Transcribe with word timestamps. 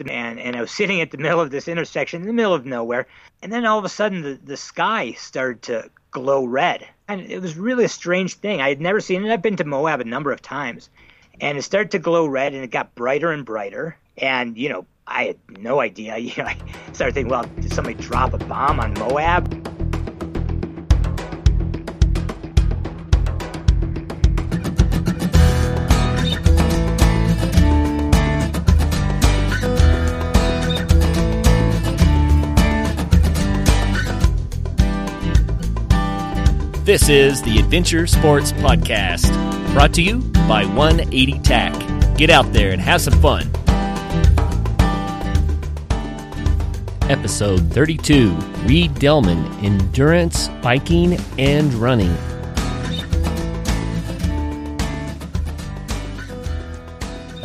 and, 0.00 0.38
and 0.38 0.56
I 0.56 0.60
was 0.60 0.70
sitting 0.70 1.00
at 1.00 1.10
the 1.10 1.18
middle 1.18 1.40
of 1.40 1.50
this 1.50 1.68
intersection 1.68 2.22
in 2.22 2.26
the 2.26 2.32
middle 2.32 2.54
of 2.54 2.66
nowhere. 2.66 3.06
And 3.42 3.52
then 3.52 3.64
all 3.64 3.78
of 3.78 3.84
a 3.84 3.88
sudden, 3.88 4.22
the, 4.22 4.38
the 4.42 4.56
sky 4.56 5.12
started 5.12 5.62
to 5.62 5.90
glow 6.10 6.44
red. 6.44 6.86
And 7.08 7.20
it 7.20 7.40
was 7.40 7.56
really 7.56 7.84
a 7.84 7.88
strange 7.88 8.34
thing. 8.34 8.60
I 8.60 8.68
had 8.68 8.80
never 8.80 9.00
seen 9.00 9.24
it. 9.24 9.32
I've 9.32 9.42
been 9.42 9.56
to 9.56 9.64
Moab 9.64 10.00
a 10.00 10.04
number 10.04 10.32
of 10.32 10.42
times. 10.42 10.90
And 11.40 11.58
it 11.58 11.62
started 11.62 11.90
to 11.92 11.98
glow 11.98 12.26
red 12.26 12.54
and 12.54 12.64
it 12.64 12.70
got 12.70 12.94
brighter 12.94 13.30
and 13.30 13.44
brighter. 13.44 13.96
And, 14.16 14.56
you 14.56 14.68
know, 14.68 14.86
I 15.06 15.24
had 15.24 15.38
no 15.58 15.80
idea. 15.80 16.16
You 16.18 16.42
know, 16.42 16.48
I 16.48 16.56
started 16.92 17.14
thinking, 17.14 17.30
well, 17.30 17.44
did 17.60 17.72
somebody 17.72 17.96
drop 17.96 18.32
a 18.32 18.38
bomb 18.38 18.80
on 18.80 18.94
Moab? 18.94 19.75
This 36.86 37.08
is 37.08 37.42
the 37.42 37.58
Adventure 37.58 38.06
Sports 38.06 38.52
Podcast, 38.52 39.26
brought 39.72 39.92
to 39.94 40.02
you 40.02 40.18
by 40.46 40.64
180 40.66 41.40
TAC. 41.40 42.16
Get 42.16 42.30
out 42.30 42.52
there 42.52 42.70
and 42.70 42.80
have 42.80 43.00
some 43.00 43.20
fun. 43.20 43.50
Episode 47.10 47.72
32 47.72 48.30
Reed 48.66 48.94
Delman 49.00 49.52
Endurance, 49.64 50.46
Biking, 50.62 51.18
and 51.40 51.74
Running. 51.74 52.16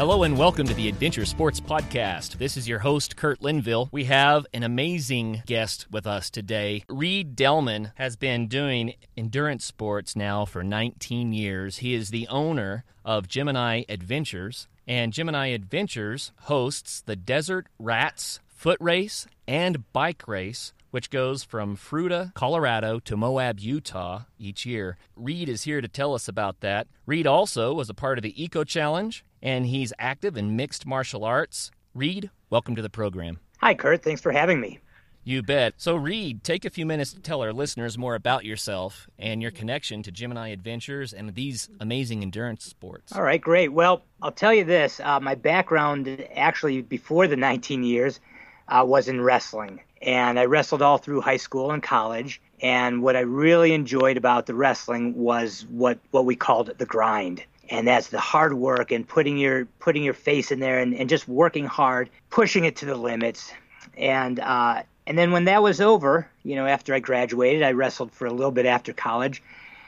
Hello 0.01 0.23
and 0.23 0.35
welcome 0.35 0.65
to 0.65 0.73
the 0.73 0.89
Adventure 0.89 1.25
Sports 1.25 1.59
Podcast. 1.59 2.39
This 2.39 2.57
is 2.57 2.67
your 2.67 2.79
host, 2.79 3.15
Kurt 3.15 3.39
Linville. 3.39 3.87
We 3.91 4.05
have 4.05 4.47
an 4.51 4.63
amazing 4.63 5.43
guest 5.45 5.85
with 5.91 6.07
us 6.07 6.31
today. 6.31 6.83
Reed 6.89 7.35
Delman 7.35 7.91
has 7.93 8.15
been 8.15 8.47
doing 8.47 8.95
endurance 9.15 9.63
sports 9.63 10.15
now 10.15 10.43
for 10.43 10.63
19 10.63 11.33
years. 11.33 11.77
He 11.77 11.93
is 11.93 12.09
the 12.09 12.27
owner 12.29 12.83
of 13.05 13.27
Gemini 13.27 13.83
Adventures, 13.87 14.67
and 14.87 15.13
Gemini 15.13 15.49
Adventures 15.49 16.31
hosts 16.45 17.01
the 17.01 17.15
Desert 17.15 17.67
Rats 17.77 18.39
foot 18.47 18.79
race 18.81 19.27
and 19.51 19.91
bike 19.91 20.29
race 20.29 20.71
which 20.91 21.09
goes 21.09 21.43
from 21.43 21.77
Fruita, 21.77 22.33
Colorado 22.33 22.99
to 22.99 23.15
Moab, 23.15 23.59
Utah 23.59 24.23
each 24.37 24.65
year. 24.65 24.97
Reed 25.15 25.47
is 25.47 25.63
here 25.63 25.79
to 25.79 25.87
tell 25.87 26.13
us 26.13 26.27
about 26.27 26.59
that. 26.59 26.87
Reed 27.05 27.25
also 27.25 27.73
was 27.73 27.89
a 27.89 27.93
part 27.93 28.17
of 28.17 28.23
the 28.23 28.43
Eco 28.43 28.65
Challenge, 28.65 29.23
and 29.41 29.65
he's 29.65 29.93
active 29.97 30.35
in 30.35 30.57
mixed 30.57 30.85
martial 30.85 31.23
arts. 31.23 31.71
Reed, 31.93 32.29
welcome 32.49 32.75
to 32.75 32.81
the 32.81 32.89
program. 32.89 33.39
Hi, 33.61 33.73
Kurt. 33.73 34.03
Thanks 34.03 34.19
for 34.19 34.33
having 34.33 34.59
me. 34.59 34.79
You 35.23 35.43
bet. 35.43 35.75
So, 35.77 35.95
Reed, 35.95 36.43
take 36.43 36.65
a 36.65 36.69
few 36.69 36.85
minutes 36.85 37.13
to 37.13 37.19
tell 37.19 37.41
our 37.41 37.53
listeners 37.53 37.97
more 37.97 38.15
about 38.15 38.43
yourself 38.43 39.07
and 39.19 39.41
your 39.41 39.51
connection 39.51 40.01
to 40.03 40.11
Gemini 40.11 40.49
Adventures 40.49 41.13
and 41.13 41.35
these 41.35 41.69
amazing 41.79 42.21
endurance 42.21 42.65
sports. 42.65 43.13
All 43.15 43.21
right, 43.21 43.39
great. 43.39 43.71
Well, 43.71 44.03
I'll 44.21 44.31
tell 44.31 44.53
you 44.53 44.63
this 44.63 44.99
uh, 44.99 45.19
my 45.19 45.35
background, 45.35 46.27
actually, 46.35 46.81
before 46.81 47.27
the 47.27 47.37
19 47.37 47.83
years, 47.83 48.19
uh, 48.67 48.83
was 48.85 49.07
in 49.07 49.21
wrestling. 49.21 49.81
And 50.01 50.39
I 50.39 50.45
wrestled 50.45 50.81
all 50.81 50.97
through 50.97 51.21
high 51.21 51.37
school 51.37 51.71
and 51.71 51.83
college. 51.83 52.41
And 52.61 53.03
what 53.03 53.15
I 53.15 53.21
really 53.21 53.73
enjoyed 53.73 54.17
about 54.17 54.45
the 54.45 54.55
wrestling 54.55 55.15
was 55.15 55.65
what, 55.69 55.99
what 56.11 56.25
we 56.25 56.35
called 56.35 56.71
the 56.77 56.85
grind. 56.85 57.43
And 57.69 57.87
that's 57.87 58.07
the 58.07 58.19
hard 58.19 58.53
work 58.53 58.91
and 58.91 59.07
putting 59.07 59.37
your 59.37 59.65
putting 59.79 60.03
your 60.03 60.13
face 60.13 60.51
in 60.51 60.59
there 60.59 60.79
and, 60.79 60.93
and 60.93 61.09
just 61.09 61.27
working 61.27 61.65
hard, 61.65 62.09
pushing 62.29 62.65
it 62.65 62.75
to 62.77 62.85
the 62.85 62.95
limits. 62.95 63.53
And 63.97 64.39
uh, 64.39 64.83
and 65.07 65.17
then 65.17 65.31
when 65.31 65.45
that 65.45 65.63
was 65.63 65.81
over, 65.81 66.29
you 66.43 66.55
know, 66.55 66.65
after 66.65 66.93
I 66.93 66.99
graduated, 66.99 67.63
I 67.63 67.71
wrestled 67.71 68.11
for 68.11 68.25
a 68.25 68.33
little 68.33 68.51
bit 68.51 68.65
after 68.65 68.93
college. 68.93 69.41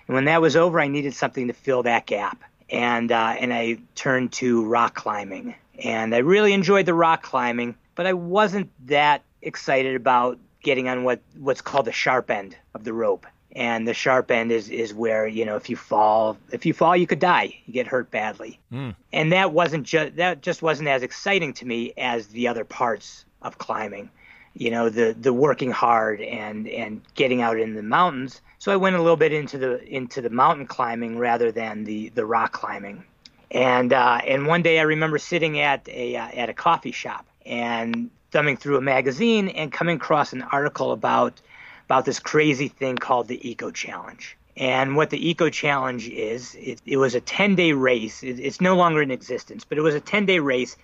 And 0.08 0.16
when 0.16 0.26
that 0.26 0.42
was 0.42 0.56
over, 0.56 0.80
I 0.80 0.88
needed 0.88 1.14
something 1.14 1.48
to 1.48 1.54
fill 1.54 1.84
that 1.84 2.06
gap. 2.06 2.42
And 2.70 3.12
uh, 3.12 3.36
and 3.40 3.54
I 3.54 3.78
turned 3.96 4.32
to 4.34 4.66
rock 4.66 4.96
climbing. 4.96 5.56
And 5.84 6.14
I 6.14 6.20
really 6.20 6.54
enjoyed 6.54 6.86
the 6.86 6.94
rock 6.94 7.24
climbing, 7.24 7.76
but 7.96 8.06
I 8.06 8.14
wasn't 8.14 8.72
that 8.88 9.24
excited 9.42 9.96
about 9.96 10.40
getting 10.64 10.88
on 10.88 11.04
what 11.04 11.22
what's 11.38 11.62
called 11.62 11.86
the 11.86 11.92
sharp 11.92 12.32
end 12.32 12.56
of 12.74 12.84
the 12.84 12.94
rope. 12.94 13.28
And 13.56 13.88
the 13.88 13.94
sharp 13.94 14.32
end 14.32 14.52
is 14.52 14.70
is 14.70 14.96
where 14.96 15.28
you 15.28 15.46
know 15.46 15.56
if 15.56 15.70
you 15.70 15.76
fall, 15.76 16.38
if 16.52 16.66
you 16.66 16.74
fall, 16.74 16.98
you 16.98 17.06
could 17.06 17.20
die. 17.20 17.56
You 17.66 17.74
get 17.74 17.86
hurt 17.86 18.10
badly. 18.10 18.60
Mm. 18.72 18.96
And 19.12 19.32
that 19.32 19.52
wasn't 19.54 19.86
just 19.86 20.16
that 20.16 20.42
just 20.42 20.64
wasn't 20.64 20.90
as 20.90 21.04
exciting 21.04 21.54
to 21.54 21.66
me 21.66 21.94
as 21.96 22.28
the 22.28 22.48
other 22.48 22.66
parts 22.66 23.26
of 23.44 23.60
climbing. 23.60 24.10
You 24.56 24.72
know 24.72 24.90
the 24.90 25.16
the 25.20 25.34
working 25.34 25.70
hard 25.70 26.20
and 26.22 26.68
and 26.68 27.02
getting 27.14 27.42
out 27.44 27.60
in 27.60 27.76
the 27.76 27.84
mountains. 27.84 28.42
So 28.58 28.72
I 28.72 28.78
went 28.78 28.96
a 28.96 29.02
little 29.02 29.18
bit 29.18 29.34
into 29.34 29.60
the 29.60 29.84
into 29.88 30.22
the 30.22 30.32
mountain 30.32 30.66
climbing 30.66 31.20
rather 31.20 31.52
than 31.52 31.84
the 31.84 32.10
the 32.10 32.26
rock 32.26 32.54
climbing. 32.54 33.04
And 33.52 33.94
uh, 33.94 34.20
and 34.26 34.48
one 34.48 34.64
day 34.64 34.80
I 34.80 34.84
remember 34.84 35.20
sitting 35.20 35.60
at 35.60 35.88
a 35.90 36.16
uh, 36.16 36.28
at 36.34 36.50
a 36.50 36.56
coffee 36.56 36.92
shop 36.92 37.28
and 37.46 38.10
thumbing 38.32 38.58
through 38.58 38.78
a 38.78 38.82
magazine 38.82 39.50
and 39.50 39.72
coming 39.72 39.98
across 39.98 40.34
an 40.34 40.42
article 40.42 40.92
about 40.92 41.42
about 41.86 42.06
this 42.06 42.20
crazy 42.20 42.70
thing 42.70 42.96
called 42.96 43.28
the 43.28 43.50
Eco 43.50 43.70
Challenge. 43.70 44.38
And 44.56 44.96
what 44.96 45.10
the 45.10 45.30
Eco 45.30 45.50
Challenge 45.50 46.08
is, 46.10 46.56
it, 46.56 46.82
it 46.86 46.98
was 46.98 47.16
a 47.16 47.22
10 47.22 47.56
day 47.56 47.74
race. 47.74 48.24
It, 48.24 48.40
it's 48.40 48.62
no 48.62 48.76
longer 48.76 49.02
in 49.02 49.12
existence, 49.12 49.64
but 49.64 49.78
it 49.78 49.82
was 49.82 49.96
a 49.96 50.00
10 50.00 50.26
day 50.26 50.40
race 50.40 50.78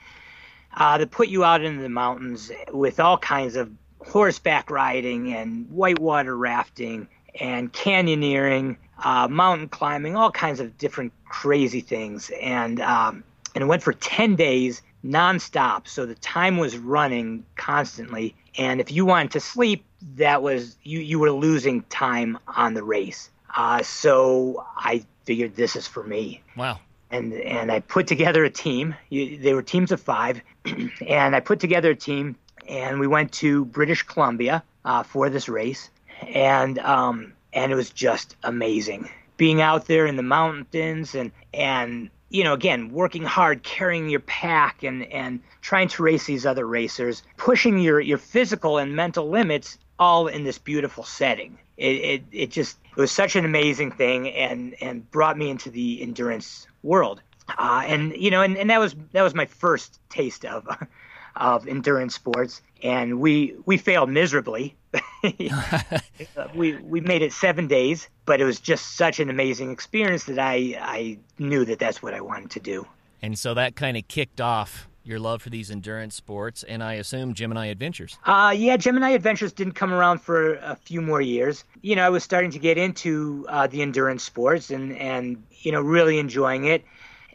uh, 0.75 0.97
that 0.97 1.11
put 1.11 1.29
you 1.29 1.43
out 1.43 1.63
into 1.63 1.81
the 1.81 1.89
mountains 1.89 2.51
with 2.71 2.99
all 2.99 3.17
kinds 3.17 3.55
of 3.55 3.71
horseback 3.99 4.69
riding 4.69 5.33
and 5.33 5.69
whitewater 5.69 6.35
rafting 6.35 7.07
and 7.39 7.71
canyoneering, 7.73 8.77
uh, 9.03 9.27
mountain 9.27 9.69
climbing, 9.69 10.15
all 10.15 10.31
kinds 10.31 10.59
of 10.59 10.77
different 10.77 11.13
crazy 11.25 11.81
things. 11.81 12.31
And 12.41 12.81
um, 12.81 13.23
and 13.55 13.63
it 13.63 13.67
went 13.67 13.83
for 13.83 13.93
10 13.93 14.35
days 14.35 14.81
nonstop. 15.03 15.87
So 15.87 16.05
the 16.05 16.15
time 16.15 16.57
was 16.57 16.77
running 16.77 17.45
constantly. 17.55 18.35
And 18.57 18.81
if 18.81 18.91
you 18.91 19.05
wanted 19.05 19.31
to 19.31 19.39
sleep, 19.39 19.85
that 20.15 20.41
was 20.41 20.77
you, 20.83 20.99
you 20.99 21.19
were 21.19 21.31
losing 21.31 21.83
time 21.83 22.37
on 22.47 22.73
the 22.73 22.83
race. 22.83 23.29
Uh, 23.55 23.81
so 23.83 24.65
I 24.77 25.05
figured 25.25 25.55
this 25.55 25.75
is 25.75 25.87
for 25.87 26.03
me. 26.03 26.41
Wow. 26.55 26.79
And 27.11 27.33
and 27.33 27.71
I 27.71 27.79
put 27.79 28.05
together 28.05 28.43
a 28.43 28.51
team. 28.51 28.93
You, 29.09 29.39
they 29.39 29.53
were 29.55 29.63
teams 29.63 29.91
of 29.91 29.99
five, 29.99 30.41
and 31.07 31.35
I 31.35 31.39
put 31.39 31.59
together 31.59 31.89
a 31.89 31.95
team, 31.95 32.35
and 32.67 32.99
we 32.99 33.07
went 33.07 33.31
to 33.33 33.65
British 33.65 34.03
Columbia 34.03 34.63
uh, 34.85 35.01
for 35.01 35.27
this 35.31 35.49
race, 35.49 35.89
and 36.27 36.77
um, 36.77 37.33
and 37.51 37.71
it 37.71 37.75
was 37.75 37.89
just 37.89 38.35
amazing 38.43 39.09
being 39.39 39.61
out 39.61 39.85
there 39.87 40.05
in 40.05 40.17
the 40.17 40.21
mountains 40.21 41.15
and 41.15 41.31
and 41.51 42.11
you 42.29 42.43
know, 42.43 42.53
again, 42.53 42.91
working 42.91 43.23
hard, 43.23 43.63
carrying 43.63 44.09
your 44.09 44.19
pack 44.21 44.83
and, 44.83 45.03
and 45.11 45.41
trying 45.61 45.87
to 45.89 46.03
race 46.03 46.25
these 46.25 46.45
other 46.45 46.65
racers, 46.65 47.23
pushing 47.37 47.79
your, 47.79 47.99
your 47.99 48.17
physical 48.17 48.77
and 48.77 48.95
mental 48.95 49.29
limits 49.29 49.77
all 49.97 50.27
in 50.27 50.43
this 50.43 50.57
beautiful 50.57 51.03
setting. 51.03 51.57
It, 51.77 51.95
it, 51.95 52.23
it 52.31 52.51
just 52.51 52.77
it 52.95 52.99
was 52.99 53.11
such 53.11 53.35
an 53.35 53.45
amazing 53.45 53.91
thing 53.91 54.29
and, 54.29 54.75
and 54.81 55.09
brought 55.11 55.37
me 55.37 55.49
into 55.49 55.69
the 55.69 56.01
endurance 56.01 56.67
world. 56.83 57.21
Uh, 57.57 57.83
and 57.85 58.15
you 58.15 58.29
know, 58.29 58.41
and, 58.41 58.57
and 58.57 58.69
that 58.69 58.79
was 58.79 58.95
that 59.11 59.23
was 59.23 59.33
my 59.33 59.45
first 59.45 59.99
taste 60.09 60.45
of 60.45 60.67
of 61.35 61.67
endurance 61.67 62.15
sports, 62.15 62.61
and 62.83 63.19
we 63.19 63.55
we 63.65 63.77
failed 63.77 64.09
miserably. 64.09 64.75
we 66.55 66.75
we 66.77 67.01
made 67.01 67.21
it 67.21 67.33
seven 67.33 67.67
days, 67.67 68.07
but 68.25 68.41
it 68.41 68.45
was 68.45 68.59
just 68.59 68.95
such 68.95 69.19
an 69.19 69.29
amazing 69.29 69.71
experience 69.71 70.25
that 70.25 70.39
I 70.39 70.77
I 70.79 71.19
knew 71.37 71.65
that 71.65 71.79
that's 71.79 72.01
what 72.01 72.13
I 72.13 72.21
wanted 72.21 72.51
to 72.51 72.59
do. 72.59 72.87
And 73.21 73.37
so 73.37 73.53
that 73.53 73.75
kind 73.75 73.97
of 73.97 74.07
kicked 74.07 74.39
off 74.39 74.87
your 75.03 75.19
love 75.19 75.41
for 75.41 75.49
these 75.49 75.71
endurance 75.71 76.15
sports, 76.15 76.63
and 76.63 76.83
I 76.83 76.93
assume 76.93 77.33
Gemini 77.33 77.67
Adventures. 77.67 78.17
Uh, 78.25 78.53
yeah, 78.55 78.77
Gemini 78.77 79.09
Adventures 79.09 79.51
didn't 79.51 79.73
come 79.73 79.93
around 79.93 80.21
for 80.21 80.55
a 80.55 80.75
few 80.75 81.01
more 81.01 81.21
years. 81.21 81.63
You 81.81 81.95
know, 81.95 82.05
I 82.05 82.09
was 82.09 82.23
starting 82.23 82.51
to 82.51 82.59
get 82.59 82.77
into 82.77 83.45
uh, 83.49 83.67
the 83.67 83.81
endurance 83.81 84.23
sports 84.23 84.69
and 84.69 84.95
and 84.97 85.43
you 85.61 85.71
know 85.71 85.81
really 85.81 86.19
enjoying 86.19 86.65
it 86.65 86.83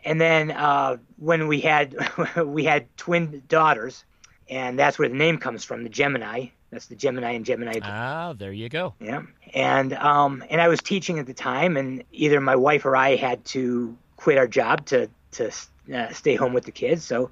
and 0.05 0.21
then 0.21 0.51
uh, 0.51 0.99
when 1.17 1.49
we 1.49 1.61
had 1.61 1.97
we 2.45 2.65
had 2.65 2.95
twin 2.97 3.43
daughters, 3.49 4.05
and 4.49 4.79
that's 4.79 4.99
where 4.99 5.09
the 5.09 5.15
name 5.15 5.39
comes 5.39 5.65
from, 5.65 5.83
the 5.83 5.89
Gemini. 5.89 6.47
That's 6.75 6.87
the 6.87 6.97
Gemini 6.97 7.31
and 7.31 7.45
Gemini. 7.45 7.79
Ah, 7.83 8.35
there 8.37 8.53
you 8.53 8.69
go. 8.69 8.95
Yeah, 8.99 9.23
and 9.55 9.93
um, 9.95 10.43
and 10.51 10.61
I 10.61 10.67
was 10.67 10.81
teaching 10.81 11.21
at 11.21 11.27
the 11.27 11.35
time, 11.35 11.77
and 11.77 12.03
either 12.11 12.41
my 12.41 12.57
wife 12.57 12.85
or 12.85 12.97
I 12.97 13.15
had 13.15 13.45
to 13.47 13.97
quit 14.17 14.39
our 14.39 14.49
job 14.49 14.85
to 14.87 15.09
to 15.33 15.53
uh, 15.95 16.13
stay 16.13 16.35
home 16.35 16.53
with 16.53 16.65
the 16.65 16.73
kids. 16.73 17.05
So 17.05 17.31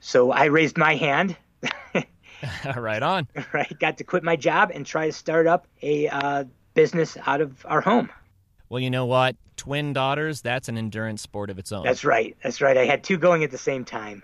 so 0.00 0.30
I 0.30 0.44
raised 0.44 0.76
my 0.76 0.94
hand. 0.94 1.36
right 2.76 3.02
on. 3.02 3.28
Right, 3.52 3.78
got 3.78 3.96
to 3.98 4.04
quit 4.04 4.22
my 4.22 4.36
job 4.36 4.70
and 4.74 4.84
try 4.84 5.06
to 5.06 5.12
start 5.12 5.46
up 5.46 5.66
a 5.82 6.08
uh, 6.08 6.44
business 6.74 7.16
out 7.26 7.40
of 7.40 7.64
our 7.66 7.80
home. 7.80 8.10
Well, 8.68 8.80
you 8.80 8.90
know 8.90 9.06
what? 9.06 9.36
Twin 9.56 9.94
daughters, 9.94 10.42
that's 10.42 10.68
an 10.68 10.76
endurance 10.76 11.22
sport 11.22 11.48
of 11.48 11.58
its 11.58 11.72
own. 11.72 11.84
That's 11.84 12.04
right. 12.04 12.36
That's 12.42 12.60
right. 12.60 12.76
I 12.76 12.84
had 12.84 13.02
two 13.02 13.16
going 13.16 13.42
at 13.42 13.50
the 13.50 13.58
same 13.58 13.84
time. 13.84 14.22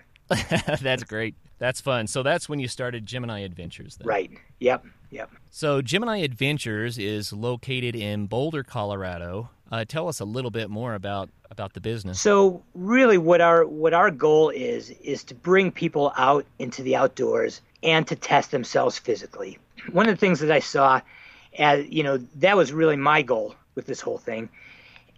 that's 0.81 1.03
great. 1.03 1.35
That's 1.59 1.81
fun. 1.81 2.07
So 2.07 2.23
that's 2.23 2.47
when 2.47 2.59
you 2.59 2.67
started 2.67 3.05
Gemini 3.05 3.39
Adventures. 3.39 3.97
Then. 3.97 4.07
Right. 4.07 4.31
Yep. 4.59 4.85
Yep. 5.09 5.31
So 5.49 5.81
Gemini 5.81 6.17
Adventures 6.17 6.97
is 6.97 7.33
located 7.33 7.95
in 7.95 8.27
Boulder, 8.27 8.63
Colorado. 8.63 9.49
Uh, 9.71 9.85
tell 9.85 10.07
us 10.07 10.19
a 10.19 10.25
little 10.25 10.51
bit 10.51 10.69
more 10.69 10.93
about 10.93 11.29
about 11.49 11.73
the 11.73 11.81
business. 11.81 12.19
So 12.19 12.61
really, 12.75 13.17
what 13.17 13.41
our 13.41 13.65
what 13.65 13.93
our 13.93 14.11
goal 14.11 14.49
is 14.49 14.91
is 15.01 15.23
to 15.25 15.35
bring 15.35 15.71
people 15.71 16.13
out 16.17 16.45
into 16.59 16.83
the 16.83 16.95
outdoors 16.95 17.61
and 17.83 18.07
to 18.07 18.15
test 18.15 18.51
themselves 18.51 18.97
physically. 18.97 19.57
One 19.91 20.07
of 20.07 20.13
the 20.13 20.19
things 20.19 20.39
that 20.39 20.51
I 20.51 20.59
saw, 20.59 21.01
as 21.57 21.87
you 21.87 22.03
know, 22.03 22.17
that 22.35 22.57
was 22.57 22.71
really 22.71 22.95
my 22.95 23.21
goal 23.21 23.55
with 23.75 23.85
this 23.85 24.01
whole 24.01 24.17
thing, 24.17 24.49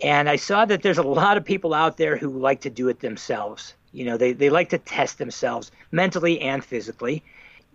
and 0.01 0.29
I 0.29 0.35
saw 0.35 0.65
that 0.65 0.81
there's 0.81 0.97
a 0.97 1.03
lot 1.03 1.37
of 1.37 1.45
people 1.45 1.73
out 1.73 1.97
there 1.97 2.17
who 2.17 2.29
like 2.29 2.61
to 2.61 2.69
do 2.69 2.89
it 2.89 2.99
themselves. 2.99 3.73
You 3.91 4.05
know, 4.05 4.17
they, 4.17 4.33
they 4.33 4.49
like 4.49 4.69
to 4.69 4.77
test 4.77 5.17
themselves 5.17 5.71
mentally 5.91 6.41
and 6.41 6.63
physically. 6.63 7.23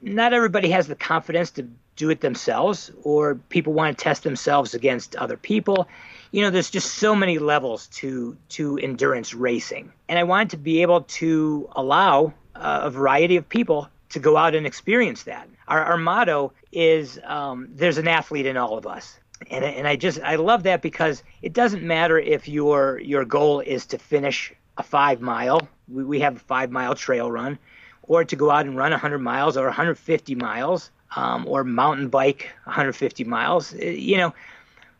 Not 0.03 0.33
everybody 0.33 0.71
has 0.71 0.87
the 0.87 0.95
confidence 0.95 1.51
to 1.53 1.69
do 1.97 2.11
it 2.11 2.21
themselves, 2.21 2.91
or 3.03 3.37
people 3.37 3.73
want 3.73 3.97
to 3.97 4.03
test 4.03 4.23
themselves 4.23 4.75
against 4.75 5.17
other 5.17 5.37
people. 5.37 5.89
You 6.31 6.43
know, 6.43 6.51
there's 6.51 6.71
just 6.71 6.95
so 6.95 7.15
many 7.15 7.39
levels 7.39 7.87
to 7.89 8.37
to 8.51 8.79
endurance 8.79 9.35
racing, 9.35 9.93
and 10.09 10.19
I 10.19 10.25
wanted 10.25 10.51
to 10.51 10.57
be 10.57 10.83
able 10.83 11.03
to 11.03 11.69
allow 11.73 12.35
uh, 12.55 12.81
a 12.85 12.91
variety 12.91 13.37
of 13.37 13.49
people 13.49 13.89
to 14.11 14.19
go 14.19 14.37
out 14.37 14.55
and 14.55 14.67
experience 14.67 15.25
that. 15.25 15.49
Our, 15.69 15.85
our 15.85 15.97
motto 15.97 16.53
is 16.73 17.21
um, 17.25 17.69
"There's 17.75 17.99
an 17.99 18.09
athlete 18.09 18.47
in 18.47 18.57
all 18.57 18.77
of 18.77 18.87
us," 18.87 19.19
and 19.51 19.65
and 19.65 19.87
I 19.87 19.97
just 19.97 20.21
I 20.21 20.37
love 20.37 20.65
that 20.65 20.83
because 20.83 21.23
it 21.43 21.53
doesn't 21.53 21.83
matter 21.83 22.19
if 22.19 22.49
your 22.49 22.99
your 22.99 23.25
goal 23.25 23.61
is 23.61 23.87
to 23.87 23.99
finish 23.99 24.53
a 24.77 24.83
five 24.83 25.21
mile. 25.21 25.69
We, 25.89 26.05
we 26.05 26.21
have 26.21 26.37
a 26.37 26.41
five 26.41 26.71
mile 26.71 26.95
trail 26.95 27.31
run, 27.31 27.59
or 28.03 28.25
to 28.25 28.37
go 28.37 28.51
out 28.51 28.67
and 28.67 28.77
run 28.77 28.91
100 28.91 29.19
miles 29.19 29.57
or 29.57 29.65
150 29.65 30.35
miles, 30.35 30.91
um, 31.17 31.47
or 31.47 31.65
mountain 31.65 32.09
bike 32.09 32.51
150 32.65 33.25
miles. 33.25 33.75
Uh, 33.75 33.85
you 33.85 34.17
know, 34.17 34.35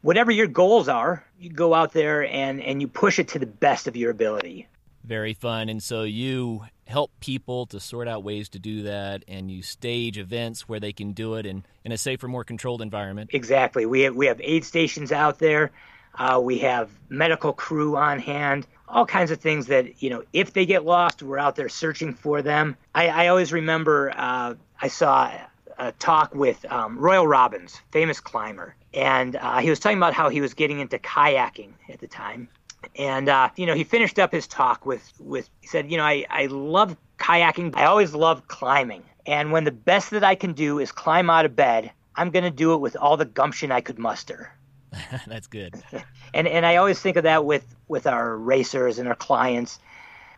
whatever 0.03 0.31
your 0.31 0.47
goals 0.47 0.89
are, 0.89 1.25
you 1.39 1.51
go 1.51 1.75
out 1.75 1.93
there 1.93 2.25
and 2.25 2.63
and 2.63 2.81
you 2.81 2.89
push 2.89 3.19
it 3.19 3.29
to 3.29 3.39
the 3.39 3.47
best 3.47 3.87
of 3.89 3.97
your 3.97 4.11
ability. 4.11 4.69
Very 5.05 5.35
fun, 5.35 5.69
and 5.69 5.83
so 5.83 6.05
you 6.05 6.65
help 6.87 7.11
people 7.21 7.67
to 7.67 7.81
sort 7.81 8.09
out 8.09 8.23
ways 8.23 8.49
to 8.51 8.59
do 8.59 8.83
that, 8.83 9.25
and 9.27 9.51
you 9.51 9.63
stage 9.63 10.19
events 10.19 10.69
where 10.69 10.81
they 10.81 10.93
can 10.93 11.13
do 11.13 11.35
it 11.35 11.47
in 11.47 11.65
in 11.85 11.93
a 11.93 11.99
safer, 11.99 12.29
more 12.29 12.45
controlled 12.45 12.83
environment. 12.83 13.31
Exactly. 13.33 13.87
We 13.87 14.03
have 14.03 14.15
we 14.15 14.27
have 14.27 14.41
aid 14.43 14.65
stations 14.65 15.13
out 15.13 15.39
there. 15.39 15.73
Uh, 16.17 16.41
we 16.41 16.59
have 16.59 16.91
medical 17.09 17.53
crew 17.53 17.97
on 17.97 18.21
hand 18.21 18.67
all 18.89 19.07
kinds 19.07 19.31
of 19.31 19.41
things 19.41 19.67
that 19.67 20.03
you 20.03 20.11
know 20.11 20.23
if 20.33 20.53
they 20.53 20.67
get 20.67 20.85
lost 20.85 21.23
we're 21.23 21.39
out 21.39 21.57
there 21.57 21.69
searching 21.69 22.15
for 22.15 22.43
them. 22.43 22.77
I, 22.95 23.09
I 23.09 23.27
always 23.29 23.53
remember 23.53 24.13
uh, 24.15 24.55
i 24.81 24.89
saw 24.89 25.33
a 25.79 25.93
talk 25.93 26.35
with 26.35 26.65
um, 26.71 26.99
royal 26.99 27.27
robbins 27.27 27.81
famous 27.91 28.21
climber. 28.21 28.75
And 28.93 29.35
uh, 29.35 29.59
he 29.59 29.71
was 29.71 29.81
talking 29.81 29.99
about 29.99 30.15
how 30.15 30.29
he 30.29 30.41
was 30.41 30.55
getting 30.55 30.79
into 30.79 30.99
kayaking 30.99 31.73
at 31.89 31.99
the 31.99 32.07
time. 32.07 32.49
And 32.97 33.29
uh, 33.29 33.51
you 33.57 33.67
know 33.67 33.75
he 33.75 33.85
finished 33.85 34.19
up 34.19 34.33
his 34.33 34.47
talk 34.47 34.87
with 34.87 35.13
with 35.19 35.49
he 35.61 35.67
said 35.67 35.91
you 35.91 35.97
know 35.97 36.05
i, 36.05 36.25
I 36.31 36.47
love 36.47 36.97
kayaking 37.19 37.75
i 37.77 37.85
always 37.85 38.15
love 38.15 38.47
climbing. 38.49 39.03
And 39.27 39.53
when 39.53 39.65
the 39.65 39.73
best 39.73 40.11
that 40.11 40.25
i 40.25 40.35
can 40.35 40.53
do 40.53 40.79
is 40.79 40.93
climb 40.93 41.31
out 41.31 41.45
of 41.45 41.57
bed 41.57 41.91
i'm 42.17 42.31
going 42.31 42.45
to 42.45 42.51
do 42.51 42.75
it 42.75 42.79
with 42.79 42.97
all 42.97 43.17
the 43.17 43.25
gumption 43.25 43.73
i 43.73 43.81
could 43.81 43.99
muster 43.99 44.53
That's 45.27 45.47
good. 45.47 45.75
and 46.33 46.47
and 46.47 46.65
I 46.67 46.77
always 46.77 47.01
think 47.01 47.17
of 47.17 47.25
that 47.25 47.45
with 47.45 47.65
with 47.89 48.07
our 48.07 48.37
racers 48.37 48.99
and 48.99 49.09
our 49.09 49.15
clients. 49.15 49.79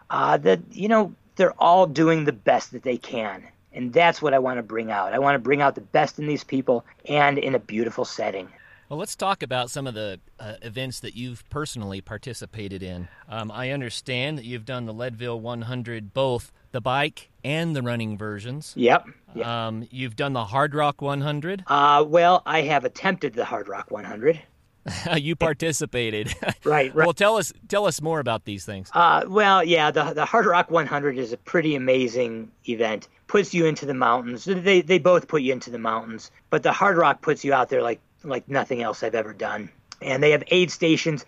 Uh, 0.09 0.37
that 0.37 0.61
you 0.71 0.89
know 0.89 1.15
they're 1.37 1.61
all 1.61 1.87
doing 1.87 2.25
the 2.25 2.33
best 2.33 2.73
that 2.73 2.83
they 2.83 2.97
can, 2.97 3.43
and 3.73 3.93
that's 3.93 4.23
what 4.23 4.35
I 4.35 4.39
want 4.39 4.59
to 4.59 4.63
bring 4.63 4.91
out. 4.91 5.13
I 5.13 5.19
want 5.19 5.35
to 5.35 5.41
bring 5.41 5.61
out 5.61 5.75
the 5.75 5.81
best 5.81 6.19
in 6.19 6.27
these 6.27 6.45
people 6.45 6.85
and 7.09 7.39
in 7.39 7.55
a 7.55 7.59
beautiful 7.59 8.05
setting. 8.05 8.49
Well, 8.89 9.01
let's 9.01 9.17
talk 9.17 9.43
about 9.43 9.69
some 9.69 9.89
of 9.89 9.95
the 9.95 10.21
uh, 10.39 10.55
events 10.63 11.01
that 11.01 11.17
you've 11.17 11.49
personally 11.51 12.01
participated 12.01 12.85
in. 12.85 13.09
Um, 13.29 13.51
I 13.51 13.71
understand 13.71 14.39
that 14.39 14.45
you've 14.45 14.65
done 14.65 14.87
the 14.87 14.93
Leadville 14.93 15.41
100, 15.41 16.15
both 16.15 16.53
the 16.77 16.81
bike 16.83 17.31
and 17.43 17.75
the 17.75 17.81
running 17.81 18.19
versions. 18.19 18.75
Yep. 18.77 19.07
yep. 19.35 19.47
Um, 19.47 19.89
you've 19.91 20.15
done 20.15 20.35
the 20.35 20.45
Hardrock 20.45 21.01
100. 21.01 21.65
Uh, 21.67 22.05
well, 22.07 22.43
I 22.45 22.61
have 22.63 22.85
attempted 22.85 23.33
the 23.33 23.47
Hard 23.47 23.67
Rock 23.67 23.91
100. 23.91 24.43
you 25.17 25.35
participated. 25.37 26.35
right, 26.65 26.95
right. 26.95 26.95
Well, 26.95 27.15
tell 27.15 27.39
us 27.39 27.51
tell 27.67 27.87
us 27.87 28.03
more 28.03 28.21
about 28.21 28.45
these 28.45 28.67
things. 28.67 28.91
Uh, 28.93 29.25
well, 29.27 29.65
yeah, 29.65 29.91
the 29.91 30.13
the 30.13 30.27
Hardrock 30.27 30.69
100 30.71 31.17
is 31.17 31.33
a 31.33 31.39
pretty 31.39 31.75
amazing 31.75 32.53
event. 32.69 33.09
Puts 33.27 33.55
you 33.55 33.65
into 33.65 33.87
the 33.87 33.95
mountains. 33.95 34.45
They 34.45 34.83
they 34.83 34.99
both 34.99 35.27
put 35.27 35.41
you 35.41 35.55
into 35.55 35.71
the 35.71 35.79
mountains, 35.79 36.31
but 36.51 36.63
the 36.63 36.73
Hardrock 36.73 37.23
puts 37.23 37.43
you 37.43 37.55
out 37.55 37.71
there 37.71 37.83
like 37.83 38.01
like 38.23 38.49
nothing 38.51 38.83
else 38.83 39.03
I've 39.03 39.15
ever 39.15 39.33
done. 39.33 39.71
And 40.03 40.23
they 40.23 40.33
have 40.33 40.45
aid 40.49 40.71
stations. 40.71 41.25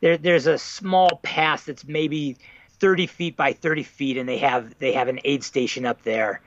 There, 0.00 0.16
there's 0.16 0.46
a 0.46 0.58
small 0.58 1.20
pass 1.22 1.64
that's 1.64 1.86
maybe 1.86 2.38
30 2.78 3.06
feet 3.06 3.36
by 3.36 3.52
30 3.52 3.82
feet, 3.82 4.16
and 4.16 4.28
they 4.28 4.38
have 4.38 4.78
they 4.78 4.92
have 4.92 5.08
an 5.08 5.20
aid 5.24 5.42
station 5.42 5.86
up 5.86 6.02
there, 6.02 6.40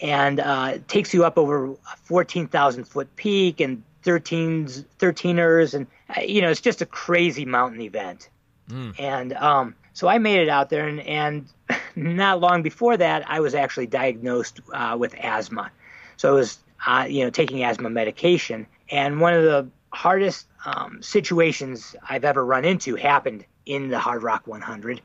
and 0.00 0.40
uh, 0.40 0.72
it 0.74 0.88
takes 0.88 1.14
you 1.14 1.24
up 1.24 1.38
over 1.38 1.72
a 1.72 1.76
14,000 2.04 2.84
foot 2.84 3.14
peak 3.16 3.60
and 3.60 3.82
13s, 4.04 4.84
13ers, 4.98 5.74
and 5.74 5.86
uh, 6.16 6.20
you 6.20 6.42
know 6.42 6.50
it's 6.50 6.60
just 6.60 6.82
a 6.82 6.86
crazy 6.86 7.44
mountain 7.44 7.80
event. 7.80 8.28
Mm. 8.68 8.98
And 8.98 9.32
um, 9.34 9.74
so 9.92 10.08
I 10.08 10.18
made 10.18 10.40
it 10.40 10.48
out 10.48 10.70
there, 10.70 10.86
and, 10.86 11.00
and 11.00 11.46
not 11.96 12.40
long 12.40 12.62
before 12.62 12.96
that, 12.96 13.28
I 13.28 13.40
was 13.40 13.54
actually 13.54 13.86
diagnosed 13.86 14.60
uh, 14.72 14.96
with 14.98 15.14
asthma. 15.18 15.70
So 16.16 16.30
I 16.30 16.32
was 16.32 16.58
uh, 16.86 17.06
you 17.08 17.24
know 17.24 17.30
taking 17.30 17.64
asthma 17.64 17.90
medication, 17.90 18.66
and 18.90 19.20
one 19.20 19.34
of 19.34 19.42
the 19.42 19.68
hardest 19.92 20.46
um, 20.64 21.00
situations 21.02 21.94
I've 22.08 22.24
ever 22.24 22.44
run 22.44 22.64
into 22.64 22.96
happened 22.96 23.44
in 23.66 23.88
the 23.88 23.98
Hardrock 23.98 24.46
100. 24.46 25.00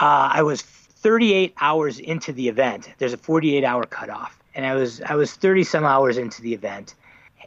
Uh, 0.00 0.30
I 0.32 0.42
was 0.42 0.62
38 0.62 1.54
hours 1.60 1.98
into 1.98 2.32
the 2.32 2.48
event. 2.48 2.88
There's 2.98 3.12
a 3.12 3.18
48 3.18 3.62
hour 3.64 3.84
cutoff, 3.84 4.38
and 4.54 4.66
I 4.66 4.74
was 4.74 5.00
I 5.02 5.14
was 5.14 5.32
30 5.34 5.64
some 5.64 5.84
hours 5.84 6.18
into 6.18 6.42
the 6.42 6.54
event, 6.54 6.94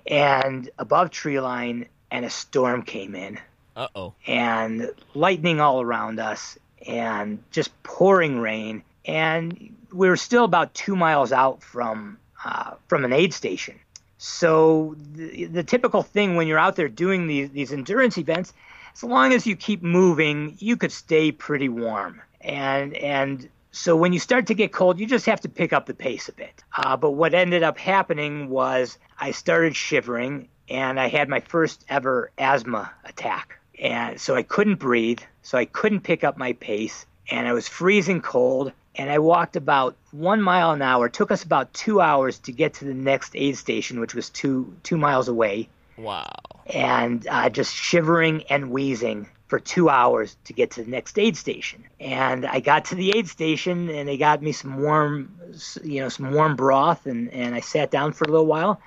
and 0.05 0.69
above 0.77 1.11
tree 1.11 1.39
line, 1.39 1.87
and 2.11 2.23
a 2.23 2.29
storm 2.29 2.83
came 2.83 3.15
in. 3.15 3.39
Uh 3.75 3.87
oh. 3.95 4.13
And 4.25 4.91
lightning 5.13 5.59
all 5.59 5.81
around 5.81 6.19
us, 6.19 6.57
and 6.87 7.43
just 7.51 7.71
pouring 7.83 8.39
rain, 8.39 8.83
and 9.05 9.75
we 9.91 10.07
were 10.07 10.17
still 10.17 10.43
about 10.43 10.73
two 10.73 10.95
miles 10.95 11.31
out 11.31 11.63
from 11.63 12.17
uh, 12.45 12.75
from 12.87 13.05
an 13.05 13.13
aid 13.13 13.33
station. 13.33 13.75
So 14.19 14.95
the, 15.13 15.45
the 15.45 15.63
typical 15.63 16.01
thing 16.01 16.35
when 16.35 16.47
you're 16.47 16.59
out 16.59 16.75
there 16.75 16.89
doing 16.89 17.27
these 17.27 17.49
these 17.49 17.73
endurance 17.73 18.17
events, 18.17 18.53
as 18.93 19.03
long 19.03 19.33
as 19.33 19.45
you 19.45 19.55
keep 19.55 19.83
moving, 19.83 20.55
you 20.59 20.77
could 20.77 20.91
stay 20.91 21.31
pretty 21.31 21.69
warm. 21.69 22.21
And 22.41 22.93
and 22.93 23.49
so 23.71 23.95
when 23.95 24.13
you 24.13 24.19
start 24.19 24.47
to 24.47 24.53
get 24.53 24.71
cold, 24.71 24.99
you 24.99 25.05
just 25.05 25.25
have 25.27 25.41
to 25.41 25.49
pick 25.49 25.73
up 25.73 25.85
the 25.85 25.93
pace 25.93 26.29
a 26.29 26.33
bit. 26.33 26.63
Uh, 26.75 26.97
but 26.97 27.11
what 27.11 27.33
ended 27.33 27.63
up 27.63 27.77
happening 27.77 28.49
was 28.49 28.97
I 29.19 29.31
started 29.31 29.75
shivering 29.75 30.47
and 30.69 30.99
I 30.99 31.07
had 31.07 31.29
my 31.29 31.39
first 31.41 31.85
ever 31.87 32.31
asthma 32.37 32.91
attack. 33.05 33.59
And 33.79 34.19
so 34.19 34.35
I 34.35 34.43
couldn't 34.43 34.77
breathe, 34.77 35.19
so 35.43 35.57
I 35.57 35.65
couldn't 35.65 36.01
pick 36.01 36.23
up 36.23 36.37
my 36.37 36.53
pace, 36.53 37.05
and 37.29 37.47
I 37.47 37.53
was 37.53 37.67
freezing 37.67 38.21
cold. 38.21 38.71
And 38.95 39.11
I 39.11 39.19
walked 39.19 39.55
about 39.55 39.95
one 40.11 40.41
mile 40.41 40.71
an 40.71 40.81
hour. 40.81 41.05
It 41.05 41.13
took 41.13 41.29
us 41.29 41.43
about 41.43 41.71
two 41.71 42.01
hours 42.01 42.39
to 42.39 42.51
get 42.51 42.73
to 42.75 42.85
the 42.85 42.95
next 42.95 43.35
aid 43.35 43.55
station, 43.55 43.99
which 43.99 44.15
was 44.15 44.31
two 44.31 44.75
two 44.81 44.97
miles 44.97 45.27
away. 45.27 45.69
Wow. 45.97 46.33
And 46.65 47.27
uh, 47.27 47.49
just 47.49 47.75
shivering 47.75 48.43
and 48.49 48.71
wheezing 48.71 49.27
for 49.47 49.59
two 49.59 49.89
hours 49.89 50.37
to 50.45 50.53
get 50.53 50.71
to 50.71 50.83
the 50.83 50.91
next 50.91 51.17
aid 51.17 51.37
station. 51.37 51.85
And 51.99 52.45
I 52.45 52.59
got 52.59 52.85
to 52.85 52.95
the 52.95 53.17
aid 53.17 53.27
station 53.27 53.89
and 53.89 54.07
they 54.07 54.17
got 54.17 54.41
me 54.41 54.51
some 54.51 54.81
warm, 54.81 55.39
you 55.83 56.01
know, 56.01 56.09
some 56.09 56.31
warm 56.33 56.55
broth 56.55 57.05
and, 57.05 57.31
and 57.33 57.55
I 57.55 57.61
sat 57.61 57.89
down 57.89 58.11
for 58.11 58.25
a 58.25 58.27
little 58.27 58.45
while 58.45 58.81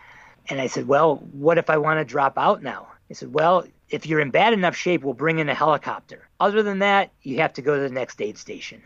and 0.49 0.61
I 0.61 0.67
said, 0.67 0.87
well, 0.87 1.17
what 1.33 1.59
if 1.59 1.71
I 1.71 1.79
want 1.79 1.99
to 2.01 2.05
drop 2.05 2.37
out 2.37 2.63
now? 2.63 2.89
He 3.09 3.15
said, 3.15 3.33
well, 3.33 3.67
if 3.91 4.07
you're 4.07 4.21
in 4.21 4.31
bad 4.31 4.53
enough 4.53 4.77
shape, 4.77 5.03
we'll 5.03 5.15
bring 5.15 5.39
in 5.39 5.49
a 5.49 5.55
helicopter. 5.55 6.29
Other 6.39 6.63
than 6.63 6.79
that, 6.79 7.11
you 7.23 7.39
have 7.39 7.53
to 7.55 7.63
go 7.63 7.75
to 7.75 7.83
the 7.83 7.91
next 7.91 8.23
aid 8.23 8.39
station. 8.39 8.83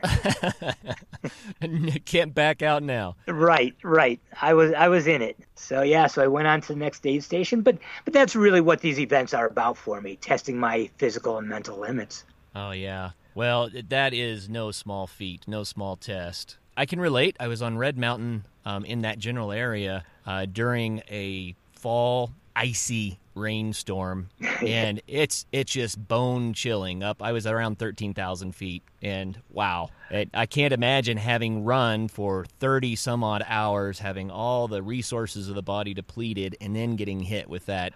Can't 2.05 2.35
back 2.35 2.63
out 2.63 2.83
now. 2.83 3.17
Right, 3.29 3.75
right. 3.83 4.21
I 4.41 4.55
was 4.55 4.73
I 4.73 4.89
was 4.89 5.07
in 5.07 5.23
it. 5.23 5.39
So 5.55 5.83
yeah, 5.83 6.07
so 6.07 6.23
I 6.23 6.27
went 6.27 6.49
on 6.49 6.61
to 6.63 6.69
the 6.69 6.79
next 6.79 7.07
aid 7.07 7.23
station, 7.23 7.63
but 7.63 7.79
but 8.05 8.15
that's 8.15 8.35
really 8.35 8.61
what 8.61 8.81
these 8.81 8.99
events 8.99 9.35
are 9.35 9.47
about 9.47 9.77
for 9.77 10.01
me, 10.01 10.17
testing 10.17 10.59
my 10.59 10.91
physical 10.97 11.39
and 11.39 11.49
mental 11.49 11.79
limits. 11.79 12.25
Oh 12.55 12.73
yeah. 12.73 13.11
Well, 13.35 13.69
that 13.89 14.15
is 14.15 14.49
no 14.49 14.71
small 14.71 15.07
feat, 15.07 15.47
no 15.47 15.65
small 15.65 15.97
test. 15.97 16.57
I 16.77 16.87
can 16.87 17.01
relate. 17.01 17.37
I 17.41 17.49
was 17.49 17.63
on 17.63 17.79
Red 17.79 17.99
Mountain 17.99 18.47
um, 18.65 18.85
in 18.85 19.03
that 19.03 19.19
general 19.19 19.53
area 19.53 20.05
uh, 20.27 20.47
during 20.47 21.03
a 21.11 21.55
fall 21.73 22.31
icy 22.57 23.19
rainstorm, 23.35 24.31
and 24.67 25.01
it's 25.07 25.47
it's 25.53 25.73
just 25.73 26.09
bone 26.09 26.53
chilling. 26.53 27.03
Up, 27.03 27.23
I 27.23 27.33
was 27.33 27.47
around 27.47 27.79
thirteen 27.79 28.15
thousand 28.15 28.53
feet, 28.55 28.83
and 29.03 29.39
wow, 29.51 29.91
it, 30.11 30.31
I 30.35 30.47
can't 30.47 30.73
imagine 30.73 31.17
having 31.17 31.65
run 31.65 32.09
for 32.09 32.45
thirty 32.59 32.97
some 32.97 33.25
odd 33.25 33.45
hours, 33.47 33.99
having 33.99 34.31
all 34.31 34.69
the 34.69 34.83
resources 34.83 35.49
of 35.49 35.55
the 35.55 35.63
body 35.63 35.95
depleted, 35.95 36.57
and 36.61 36.75
then 36.75 36.97
getting 36.97 37.21
hit 37.21 37.49
with 37.49 37.67
that. 37.67 37.93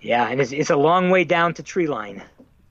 Yeah, 0.00 0.28
and 0.28 0.40
it's 0.40 0.52
it's 0.52 0.70
a 0.70 0.76
long 0.76 1.10
way 1.10 1.24
down 1.24 1.54
to 1.54 1.62
tree 1.62 1.86
line. 1.86 2.22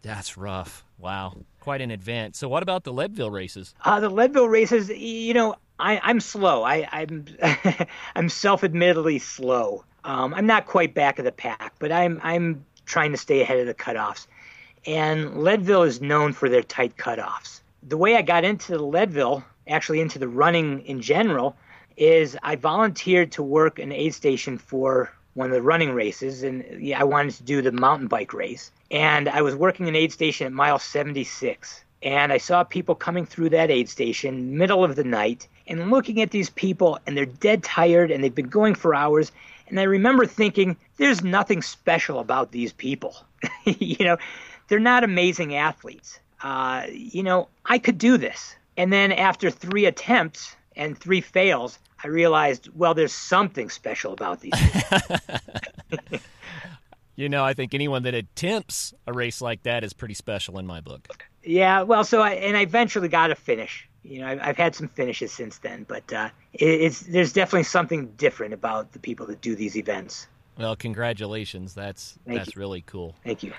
That's 0.01 0.38
rough. 0.38 0.86
Wow, 1.00 1.38
quite 1.60 1.82
an 1.82 1.91
event. 1.91 2.36
So, 2.36 2.48
what 2.48 2.63
about 2.63 2.84
the 2.84 2.93
Leadville 2.93 3.32
races? 3.32 3.74
Uh, 3.84 4.00
the 4.00 4.10
Leadville 4.10 4.48
races, 4.50 4.89
you 4.89 5.34
know, 5.34 5.55
I, 5.84 6.10
am 6.12 6.22
slow. 6.22 6.63
I, 6.63 6.88
I'm, 6.92 7.25
I'm 8.16 8.30
self-admittedly 8.30 9.20
slow. 9.20 9.84
Um, 10.06 10.34
I'm 10.34 10.46
not 10.46 10.66
quite 10.66 10.94
back 10.94 11.20
of 11.20 11.25
the 11.25 11.32
pack, 11.32 11.74
but 11.80 11.92
I'm 11.92 12.20
I'm 12.24 12.66
trying 12.86 13.12
to 13.12 13.18
stay 13.18 13.42
ahead 13.42 13.60
of 13.60 13.68
the 13.68 13.74
cutoffs. 13.74 14.28
And 14.86 15.44
Leadville 15.44 15.84
is 15.84 16.02
known 16.02 16.34
for 16.34 16.50
their 16.50 16.63
tight 16.63 16.98
cutoffs. 16.98 17.62
The 17.84 17.98
way 17.98 18.16
I 18.16 18.22
got 18.22 18.44
into 18.44 18.78
Leadville, 18.78 19.44
actually 19.68 20.02
into 20.02 20.20
the 20.20 20.28
running 20.28 20.82
in 20.86 21.02
general, 21.02 21.56
is 21.96 22.38
I 22.44 22.56
volunteered 22.56 23.34
to 23.34 23.44
work 23.44 23.80
an 23.80 23.92
aid 23.92 24.13
station 24.13 24.58
for 24.58 25.12
one 25.36 25.48
of 25.50 25.54
the 25.54 25.62
running 25.62 25.94
races, 25.94 26.44
and 26.44 26.63
yeah, 26.80 27.00
I 27.00 27.04
wanted 27.04 27.36
to 27.36 27.44
do 27.44 27.62
the 27.62 27.72
mountain 27.72 28.08
bike 28.08 28.34
race. 28.34 28.72
And 28.92 29.28
I 29.28 29.42
was 29.42 29.56
working 29.56 29.88
an 29.88 29.96
aid 29.96 30.12
station 30.12 30.48
at 30.48 30.54
mile 30.54 30.80
76, 30.80 31.84
and 32.04 32.32
I 32.32 32.38
saw 32.38 32.63
people 32.63 32.96
coming 32.96 33.25
through 33.25 33.50
that 33.50 33.72
aid 33.72 33.90
station 33.90 34.58
middle 34.58 34.84
of 34.84 34.96
the 34.96 35.04
night, 35.04 35.48
and 35.67 35.89
looking 35.89 36.22
at 36.22 36.32
these 36.32 36.50
people, 36.50 37.00
and 37.05 37.17
they're 37.17 37.25
dead 37.25 37.63
tired, 37.63 38.12
and 38.12 38.24
they've 38.24 38.34
been 38.34 38.50
going 38.50 38.75
for 38.75 38.93
hours, 38.93 39.32
and 39.67 39.79
I 39.79 39.84
remember 39.84 40.25
thinking, 40.25 40.77
there's 40.98 41.24
nothing 41.24 41.62
special 41.62 42.20
about 42.20 42.51
these 42.51 42.74
people. 42.74 43.15
you 43.65 44.05
know, 44.05 44.17
they're 44.67 44.79
not 44.79 45.03
amazing 45.03 45.55
athletes. 45.55 46.20
Uh, 46.41 46.84
you 46.91 47.24
know, 47.24 47.48
I 47.65 47.77
could 47.79 47.98
do 47.98 48.17
this. 48.17 48.55
And 48.77 48.91
then 48.91 49.12
after 49.12 49.50
three 49.50 49.86
attempts 49.86 50.55
and 50.75 50.98
three 50.98 51.22
fails, 51.22 51.79
I 52.03 52.08
realized, 52.08 52.70
well, 52.75 52.93
there's 52.93 53.13
something 53.13 53.70
special 53.70 54.13
about 54.13 54.41
these. 54.41 54.53
People. 54.53 55.17
You 57.15 57.29
know, 57.29 57.43
I 57.43 57.53
think 57.53 57.74
anyone 57.74 58.03
that 58.03 58.15
attempts 58.15 58.93
a 59.05 59.13
race 59.13 59.39
like 59.41 59.63
that 59.63 59.84
is 59.84 59.93
pretty 59.93 60.15
special 60.15 60.58
in 60.58 60.65
my 60.65 60.82
book. 60.82 61.08
Yeah, 61.43 61.84
well, 61.84 62.03
so 62.03 62.22
I 62.22 62.32
and 62.32 62.58
I 62.58 62.62
eventually 62.62 63.08
got 63.08 63.29
a 63.29 63.36
finish 63.36 63.88
you 64.03 64.19
know, 64.19 64.27
I've, 64.27 64.39
I've 64.41 64.57
had 64.57 64.75
some 64.75 64.88
finishes 64.88 65.31
since 65.31 65.57
then, 65.60 65.86
but 65.88 66.12
uh, 66.12 66.29
it, 66.53 66.65
it's 66.65 67.01
there's 67.01 67.33
definitely 67.33 67.63
something 67.63 68.07
different 68.17 68.53
about 68.53 68.91
the 68.91 69.00
people 69.00 69.25
that 69.27 69.41
do 69.41 69.55
these 69.55 69.75
events. 69.77 70.27
Well, 70.57 70.75
congratulations. 70.75 71.74
That's 71.74 72.17
Thank 72.25 72.39
that's 72.39 72.55
you. 72.55 72.60
really 72.60 72.81
cool. 72.81 73.15
Thank 73.24 73.43
you. 73.43 73.53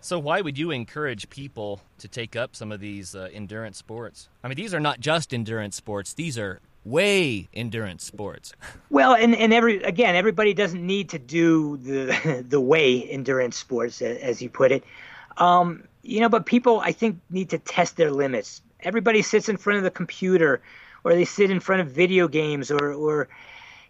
So, 0.00 0.18
why 0.18 0.40
would 0.40 0.56
you 0.56 0.70
encourage 0.70 1.28
people 1.28 1.82
to 1.98 2.08
take 2.08 2.34
up 2.34 2.56
some 2.56 2.72
of 2.72 2.80
these 2.80 3.14
uh, 3.14 3.28
endurance 3.32 3.76
sports? 3.76 4.28
I 4.42 4.48
mean, 4.48 4.56
these 4.56 4.72
are 4.72 4.80
not 4.80 5.00
just 5.00 5.34
endurance 5.34 5.76
sports; 5.76 6.14
these 6.14 6.38
are 6.38 6.60
way 6.84 7.48
endurance 7.52 8.04
sports. 8.04 8.54
Well, 8.88 9.14
and, 9.14 9.34
and 9.34 9.52
every 9.52 9.82
again, 9.82 10.16
everybody 10.16 10.54
doesn't 10.54 10.84
need 10.84 11.10
to 11.10 11.18
do 11.18 11.76
the 11.78 12.44
the 12.48 12.60
way 12.60 13.02
endurance 13.02 13.56
sports, 13.56 14.00
as 14.00 14.40
you 14.40 14.48
put 14.48 14.72
it. 14.72 14.84
Um, 15.36 15.84
you 16.02 16.20
know, 16.20 16.28
but 16.28 16.46
people, 16.46 16.80
I 16.80 16.92
think, 16.92 17.20
need 17.30 17.50
to 17.50 17.58
test 17.58 17.96
their 17.96 18.10
limits 18.10 18.62
everybody 18.82 19.22
sits 19.22 19.48
in 19.48 19.56
front 19.56 19.78
of 19.78 19.84
the 19.84 19.90
computer 19.90 20.60
or 21.04 21.14
they 21.14 21.24
sit 21.24 21.50
in 21.50 21.60
front 21.60 21.82
of 21.82 21.90
video 21.90 22.28
games 22.28 22.70
or 22.70 22.92
or 22.92 23.28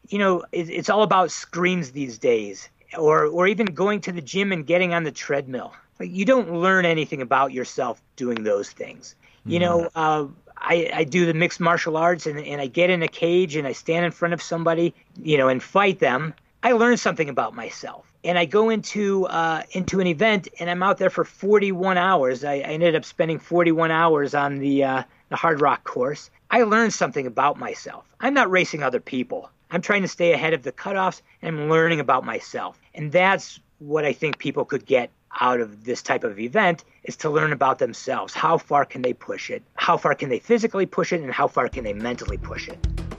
you 0.08 0.18
know 0.18 0.44
it, 0.52 0.68
it's 0.70 0.90
all 0.90 1.02
about 1.02 1.30
screens 1.30 1.92
these 1.92 2.18
days 2.18 2.68
or 2.98 3.26
or 3.26 3.46
even 3.46 3.66
going 3.66 4.00
to 4.00 4.12
the 4.12 4.20
gym 4.20 4.52
and 4.52 4.66
getting 4.66 4.94
on 4.94 5.04
the 5.04 5.12
treadmill 5.12 5.72
like 5.98 6.10
you 6.10 6.24
don't 6.24 6.52
learn 6.52 6.84
anything 6.84 7.22
about 7.22 7.52
yourself 7.52 8.00
doing 8.16 8.42
those 8.42 8.70
things 8.70 9.14
you 9.44 9.58
mm. 9.58 9.62
know 9.62 9.90
uh, 9.94 10.26
I, 10.62 10.90
I 10.92 11.04
do 11.04 11.24
the 11.24 11.32
mixed 11.32 11.58
martial 11.58 11.96
arts 11.96 12.26
and, 12.26 12.38
and 12.38 12.60
I 12.60 12.66
get 12.66 12.90
in 12.90 13.02
a 13.02 13.08
cage 13.08 13.56
and 13.56 13.66
I 13.66 13.72
stand 13.72 14.04
in 14.04 14.12
front 14.12 14.34
of 14.34 14.42
somebody, 14.42 14.94
you 15.16 15.38
know, 15.38 15.48
and 15.48 15.62
fight 15.62 16.00
them. 16.00 16.34
I 16.62 16.72
learn 16.72 16.98
something 16.98 17.30
about 17.30 17.54
myself 17.54 18.04
and 18.24 18.38
I 18.38 18.44
go 18.44 18.70
into 18.70 19.26
uh, 19.26 19.62
into 19.72 20.00
an 20.00 20.06
event 20.06 20.48
and 20.58 20.68
I'm 20.70 20.82
out 20.82 20.98
there 20.98 21.10
for 21.10 21.24
41 21.24 21.96
hours. 21.96 22.44
I, 22.44 22.54
I 22.54 22.72
ended 22.72 22.94
up 22.94 23.04
spending 23.04 23.38
41 23.38 23.90
hours 23.90 24.34
on 24.34 24.58
the 24.58 24.84
uh, 24.84 25.02
the 25.28 25.36
Hardrock 25.36 25.84
course. 25.84 26.30
I 26.50 26.62
learned 26.62 26.92
something 26.92 27.26
about 27.26 27.58
myself. 27.58 28.04
I'm 28.20 28.34
not 28.34 28.50
racing 28.50 28.82
other 28.82 29.00
people. 29.00 29.50
I'm 29.70 29.82
trying 29.82 30.02
to 30.02 30.08
stay 30.08 30.32
ahead 30.32 30.52
of 30.52 30.62
the 30.62 30.72
cutoffs 30.72 31.22
and 31.40 31.56
I'm 31.56 31.70
learning 31.70 32.00
about 32.00 32.24
myself. 32.24 32.78
And 32.94 33.12
that's 33.12 33.60
what 33.78 34.04
I 34.04 34.12
think 34.12 34.38
people 34.38 34.64
could 34.64 34.84
get 34.84 35.10
out 35.40 35.60
of 35.60 35.84
this 35.84 36.02
type 36.02 36.24
of 36.24 36.40
event 36.40 36.84
is 37.04 37.16
to 37.18 37.30
learn 37.30 37.52
about 37.52 37.78
themselves. 37.78 38.34
How 38.34 38.58
far 38.58 38.84
can 38.84 39.02
they 39.02 39.12
push 39.12 39.48
it? 39.48 39.62
How 39.76 39.96
far 39.96 40.14
can 40.16 40.28
they 40.28 40.40
physically 40.40 40.86
push 40.86 41.12
it 41.12 41.20
and 41.20 41.32
how 41.32 41.46
far 41.46 41.68
can 41.68 41.84
they 41.84 41.92
mentally 41.92 42.36
push 42.36 42.68
it? 42.68 43.09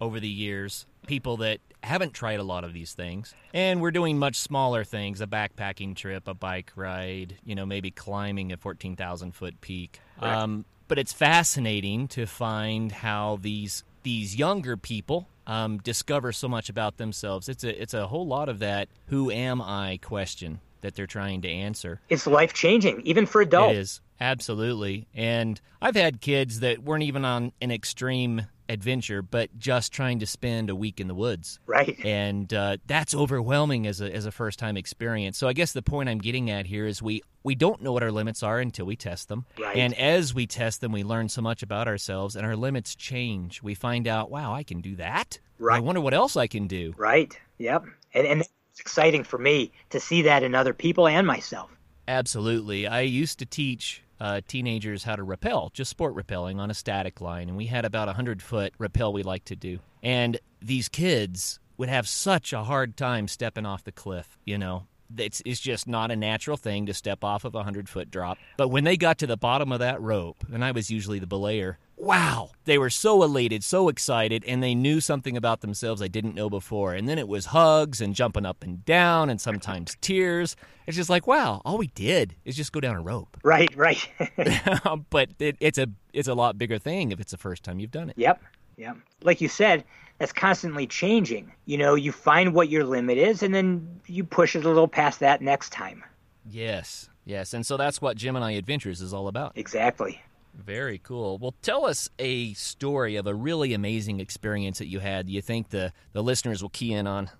over 0.04 0.20
the 0.20 0.28
years, 0.28 0.86
people 1.06 1.38
that 1.38 1.60
haven't 1.82 2.12
tried 2.12 2.40
a 2.40 2.42
lot 2.42 2.64
of 2.64 2.72
these 2.72 2.92
things. 2.92 3.34
And 3.52 3.80
we're 3.80 3.90
doing 3.90 4.18
much 4.18 4.36
smaller 4.36 4.84
things 4.84 5.20
a 5.20 5.26
backpacking 5.26 5.96
trip, 5.96 6.28
a 6.28 6.34
bike 6.34 6.72
ride, 6.76 7.36
you 7.44 7.54
know, 7.54 7.66
maybe 7.66 7.90
climbing 7.90 8.52
a 8.52 8.56
14,000 8.56 9.32
foot 9.34 9.60
peak. 9.60 10.00
Right. 10.20 10.34
Um, 10.34 10.64
but 10.88 10.98
it's 10.98 11.12
fascinating 11.12 12.08
to 12.08 12.26
find 12.26 12.92
how 12.92 13.38
these 13.40 13.84
these 14.02 14.36
younger 14.36 14.76
people 14.76 15.28
um, 15.46 15.78
discover 15.78 16.30
so 16.30 16.46
much 16.46 16.68
about 16.68 16.98
themselves. 16.98 17.48
It's 17.48 17.64
a 17.64 17.82
it's 17.82 17.94
a 17.94 18.06
whole 18.06 18.26
lot 18.26 18.48
of 18.50 18.58
that 18.58 18.88
"Who 19.06 19.30
am 19.30 19.62
I?" 19.62 19.98
question 20.02 20.60
that 20.82 20.94
they're 20.94 21.06
trying 21.06 21.40
to 21.42 21.48
answer. 21.48 22.00
It's 22.10 22.26
life 22.26 22.52
changing, 22.52 23.00
even 23.02 23.24
for 23.24 23.40
adults. 23.40 23.72
It 23.72 23.78
is 23.78 24.00
absolutely, 24.20 25.08
and 25.14 25.58
I've 25.80 25.96
had 25.96 26.20
kids 26.20 26.60
that 26.60 26.80
weren't 26.80 27.04
even 27.04 27.24
on 27.24 27.52
an 27.62 27.70
extreme 27.70 28.46
adventure, 28.68 29.22
but 29.22 29.56
just 29.58 29.92
trying 29.92 30.18
to 30.20 30.26
spend 30.26 30.70
a 30.70 30.76
week 30.76 31.00
in 31.00 31.08
the 31.08 31.14
woods. 31.14 31.58
Right. 31.66 31.98
And 32.04 32.52
uh, 32.52 32.76
that's 32.86 33.14
overwhelming 33.14 33.86
as 33.86 34.00
a, 34.00 34.14
as 34.14 34.26
a 34.26 34.30
first 34.30 34.58
time 34.58 34.76
experience. 34.76 35.38
So 35.38 35.48
I 35.48 35.52
guess 35.52 35.72
the 35.72 35.82
point 35.82 36.08
I'm 36.08 36.18
getting 36.18 36.50
at 36.50 36.66
here 36.66 36.86
is 36.86 37.02
we, 37.02 37.22
we 37.42 37.54
don't 37.54 37.82
know 37.82 37.92
what 37.92 38.02
our 38.02 38.12
limits 38.12 38.42
are 38.42 38.60
until 38.60 38.86
we 38.86 38.94
test 38.94 39.28
them. 39.28 39.46
Right. 39.58 39.76
And 39.76 39.94
as 39.94 40.34
we 40.34 40.46
test 40.46 40.80
them, 40.80 40.92
we 40.92 41.02
learn 41.02 41.28
so 41.28 41.42
much 41.42 41.62
about 41.62 41.88
ourselves 41.88 42.36
and 42.36 42.46
our 42.46 42.56
limits 42.56 42.94
change. 42.94 43.62
We 43.62 43.74
find 43.74 44.06
out, 44.06 44.30
wow, 44.30 44.54
I 44.54 44.62
can 44.62 44.80
do 44.80 44.96
that. 44.96 45.38
Right. 45.58 45.76
I 45.76 45.80
wonder 45.80 46.00
what 46.00 46.14
else 46.14 46.36
I 46.36 46.46
can 46.46 46.66
do. 46.66 46.94
Right. 46.96 47.38
Yep. 47.58 47.84
And, 48.12 48.26
and 48.26 48.40
it's 48.40 48.80
exciting 48.80 49.24
for 49.24 49.38
me 49.38 49.72
to 49.90 50.00
see 50.00 50.22
that 50.22 50.42
in 50.42 50.54
other 50.54 50.74
people 50.74 51.08
and 51.08 51.26
myself. 51.26 51.70
Absolutely. 52.06 52.86
I 52.86 53.00
used 53.00 53.38
to 53.38 53.46
teach 53.46 54.03
uh, 54.20 54.40
teenagers 54.46 55.04
how 55.04 55.16
to 55.16 55.22
rappel, 55.22 55.70
just 55.74 55.90
sport 55.90 56.14
rappelling 56.14 56.58
on 56.58 56.70
a 56.70 56.74
static 56.74 57.20
line. 57.20 57.48
And 57.48 57.56
we 57.56 57.66
had 57.66 57.84
about 57.84 58.08
a 58.08 58.16
100 58.16 58.42
foot 58.42 58.72
rappel 58.78 59.12
we 59.12 59.22
like 59.22 59.44
to 59.46 59.56
do. 59.56 59.80
And 60.02 60.38
these 60.60 60.88
kids 60.88 61.60
would 61.76 61.88
have 61.88 62.08
such 62.08 62.52
a 62.52 62.64
hard 62.64 62.96
time 62.96 63.28
stepping 63.28 63.66
off 63.66 63.84
the 63.84 63.92
cliff, 63.92 64.38
you 64.44 64.58
know. 64.58 64.86
It's, 65.16 65.42
it's 65.44 65.60
just 65.60 65.86
not 65.86 66.10
a 66.10 66.16
natural 66.16 66.56
thing 66.56 66.86
to 66.86 66.94
step 66.94 67.24
off 67.24 67.44
of 67.44 67.54
a 67.54 67.58
100 67.58 67.88
foot 67.88 68.10
drop. 68.10 68.38
But 68.56 68.68
when 68.68 68.84
they 68.84 68.96
got 68.96 69.18
to 69.18 69.26
the 69.26 69.36
bottom 69.36 69.72
of 69.72 69.80
that 69.80 70.00
rope, 70.00 70.44
and 70.52 70.64
I 70.64 70.72
was 70.72 70.90
usually 70.90 71.18
the 71.18 71.26
belayer, 71.26 71.76
wow, 71.96 72.50
they 72.64 72.78
were 72.78 72.90
so 72.90 73.22
elated, 73.22 73.62
so 73.62 73.88
excited, 73.88 74.44
and 74.46 74.62
they 74.62 74.74
knew 74.74 75.00
something 75.00 75.36
about 75.36 75.60
themselves 75.60 76.02
I 76.02 76.08
didn't 76.08 76.34
know 76.34 76.50
before. 76.50 76.94
And 76.94 77.08
then 77.08 77.18
it 77.18 77.28
was 77.28 77.46
hugs 77.46 78.00
and 78.00 78.14
jumping 78.14 78.46
up 78.46 78.62
and 78.62 78.84
down 78.84 79.30
and 79.30 79.40
sometimes 79.40 79.96
tears. 80.00 80.56
It's 80.86 80.96
just 80.96 81.10
like, 81.10 81.26
wow, 81.26 81.62
all 81.64 81.78
we 81.78 81.88
did 81.88 82.34
is 82.44 82.56
just 82.56 82.72
go 82.72 82.80
down 82.80 82.96
a 82.96 83.02
rope. 83.02 83.36
Right, 83.42 83.74
right. 83.76 84.06
but 85.10 85.30
it, 85.38 85.56
it's 85.60 85.78
a 85.78 85.88
it's 86.12 86.28
a 86.28 86.34
lot 86.34 86.58
bigger 86.58 86.78
thing 86.78 87.12
if 87.12 87.20
it's 87.20 87.32
the 87.32 87.38
first 87.38 87.64
time 87.64 87.78
you've 87.80 87.90
done 87.90 88.10
it. 88.10 88.16
Yep. 88.18 88.42
Yep. 88.76 88.96
Like 89.22 89.40
you 89.40 89.48
said, 89.48 89.84
that's 90.18 90.32
constantly 90.32 90.86
changing. 90.86 91.52
You 91.66 91.78
know, 91.78 91.94
you 91.94 92.12
find 92.12 92.54
what 92.54 92.68
your 92.68 92.84
limit 92.84 93.18
is 93.18 93.42
and 93.42 93.54
then 93.54 94.00
you 94.06 94.24
push 94.24 94.54
it 94.56 94.64
a 94.64 94.68
little 94.68 94.88
past 94.88 95.20
that 95.20 95.42
next 95.42 95.70
time. 95.70 96.04
Yes. 96.48 97.08
Yes. 97.24 97.54
And 97.54 97.64
so 97.64 97.76
that's 97.76 98.00
what 98.00 98.16
Gemini 98.16 98.52
Adventures 98.52 99.00
is 99.00 99.12
all 99.14 99.28
about. 99.28 99.52
Exactly. 99.56 100.20
Very 100.54 100.98
cool. 100.98 101.38
Well, 101.38 101.54
tell 101.62 101.84
us 101.84 102.08
a 102.18 102.52
story 102.54 103.16
of 103.16 103.26
a 103.26 103.34
really 103.34 103.74
amazing 103.74 104.20
experience 104.20 104.78
that 104.78 104.86
you 104.86 105.00
had. 105.00 105.28
You 105.28 105.42
think 105.42 105.70
the, 105.70 105.92
the 106.12 106.22
listeners 106.22 106.62
will 106.62 106.68
key 106.68 106.92
in 106.92 107.06
on? 107.06 107.30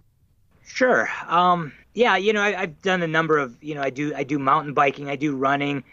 Sure. 0.67 1.09
Um, 1.29 1.73
yeah, 1.93 2.17
you 2.17 2.33
know, 2.33 2.41
I, 2.41 2.63
I've 2.63 2.83
done 2.83 3.03
a 3.03 3.07
number 3.07 3.39
of, 3.39 3.57
you 3.63 3.75
know, 3.75 3.83
I 3.83 3.91
do 3.91 4.15
I 4.15 4.25
do 4.25 4.39
mountain 4.39 4.75
biking, 4.75 5.09
I 5.09 5.17
do 5.17 5.37
running, 5.37 5.85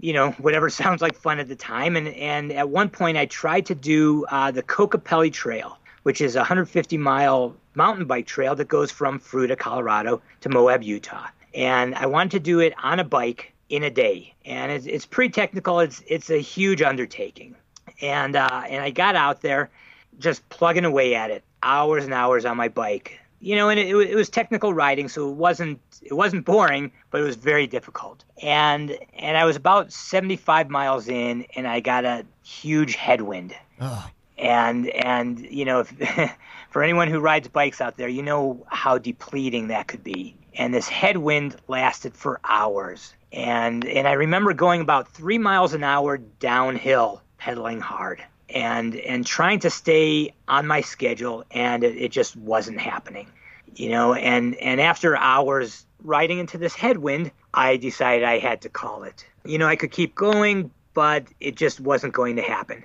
you 0.00 0.12
know, 0.12 0.30
whatever 0.38 0.70
sounds 0.70 1.02
like 1.02 1.14
fun 1.14 1.38
at 1.38 1.48
the 1.48 1.56
time. 1.56 1.96
And 1.96 2.08
and 2.08 2.52
at 2.52 2.68
one 2.68 2.88
point, 2.88 3.16
I 3.16 3.26
tried 3.26 3.66
to 3.66 3.74
do 3.74 4.24
uh, 4.30 4.50
the 4.50 4.62
Kokopelli 4.62 5.32
Trail, 5.32 5.78
which 6.04 6.20
is 6.20 6.36
a 6.36 6.40
150 6.40 6.96
mile 6.96 7.56
mountain 7.74 8.06
bike 8.06 8.26
trail 8.26 8.54
that 8.54 8.68
goes 8.68 8.90
from 8.90 9.18
Fruita, 9.18 9.58
Colorado, 9.58 10.22
to 10.42 10.48
Moab, 10.48 10.82
Utah. 10.82 11.26
And 11.54 11.94
I 11.94 12.06
wanted 12.06 12.30
to 12.32 12.40
do 12.40 12.60
it 12.60 12.74
on 12.82 13.00
a 13.00 13.04
bike 13.04 13.52
in 13.68 13.82
a 13.82 13.90
day, 13.90 14.34
and 14.44 14.70
it's, 14.70 14.86
it's 14.86 15.06
pretty 15.06 15.32
technical. 15.32 15.80
It's 15.80 16.02
it's 16.06 16.30
a 16.30 16.40
huge 16.40 16.82
undertaking, 16.82 17.56
and 18.00 18.36
uh, 18.36 18.62
and 18.68 18.82
I 18.82 18.90
got 18.90 19.16
out 19.16 19.40
there, 19.40 19.70
just 20.18 20.46
plugging 20.48 20.84
away 20.84 21.14
at 21.14 21.30
it, 21.30 21.42
hours 21.62 22.04
and 22.04 22.12
hours 22.12 22.44
on 22.44 22.56
my 22.56 22.68
bike. 22.68 23.18
You 23.40 23.56
know, 23.56 23.68
and 23.68 23.78
it, 23.78 23.88
it 23.88 24.14
was 24.14 24.28
technical 24.28 24.72
riding, 24.72 25.08
so 25.08 25.30
it 25.30 25.34
wasn't 25.34 25.80
it 26.02 26.14
wasn't 26.14 26.44
boring, 26.44 26.92
but 27.10 27.20
it 27.20 27.24
was 27.24 27.36
very 27.36 27.66
difficult. 27.66 28.24
And 28.42 28.98
and 29.18 29.36
I 29.36 29.44
was 29.44 29.56
about 29.56 29.92
75 29.92 30.70
miles 30.70 31.08
in, 31.08 31.46
and 31.56 31.66
I 31.66 31.80
got 31.80 32.04
a 32.04 32.26
huge 32.42 32.96
headwind. 32.96 33.54
Oh. 33.80 34.10
And 34.36 34.88
and 34.88 35.40
you 35.40 35.64
know, 35.64 35.80
if, 35.80 36.36
for 36.70 36.82
anyone 36.82 37.08
who 37.08 37.20
rides 37.20 37.48
bikes 37.48 37.80
out 37.80 37.96
there, 37.96 38.08
you 38.08 38.22
know 38.22 38.66
how 38.68 38.98
depleting 38.98 39.68
that 39.68 39.88
could 39.88 40.04
be. 40.04 40.36
And 40.54 40.72
this 40.72 40.88
headwind 40.88 41.56
lasted 41.68 42.14
for 42.14 42.40
hours 42.44 43.14
and 43.34 43.84
and 43.84 44.06
I 44.06 44.12
remember 44.12 44.54
going 44.54 44.80
about 44.80 45.08
three 45.08 45.38
miles 45.38 45.74
an 45.74 45.82
hour 45.82 46.18
downhill, 46.18 47.20
pedaling 47.36 47.80
hard, 47.80 48.22
and 48.48 48.94
and 48.94 49.26
trying 49.26 49.58
to 49.60 49.70
stay 49.70 50.34
on 50.46 50.66
my 50.66 50.80
schedule, 50.82 51.44
and 51.50 51.82
it, 51.82 51.96
it 51.96 52.12
just 52.12 52.36
wasn't 52.36 52.80
happening, 52.80 53.26
you 53.74 53.90
know. 53.90 54.14
And 54.14 54.54
and 54.56 54.80
after 54.80 55.16
hours 55.16 55.84
riding 56.02 56.38
into 56.38 56.58
this 56.58 56.74
headwind, 56.74 57.32
I 57.52 57.76
decided 57.76 58.24
I 58.24 58.38
had 58.38 58.62
to 58.62 58.68
call 58.68 59.02
it. 59.02 59.26
You 59.44 59.58
know, 59.58 59.66
I 59.66 59.76
could 59.76 59.90
keep 59.90 60.14
going, 60.14 60.70
but 60.94 61.26
it 61.40 61.56
just 61.56 61.80
wasn't 61.80 62.12
going 62.12 62.36
to 62.36 62.42
happen. 62.42 62.84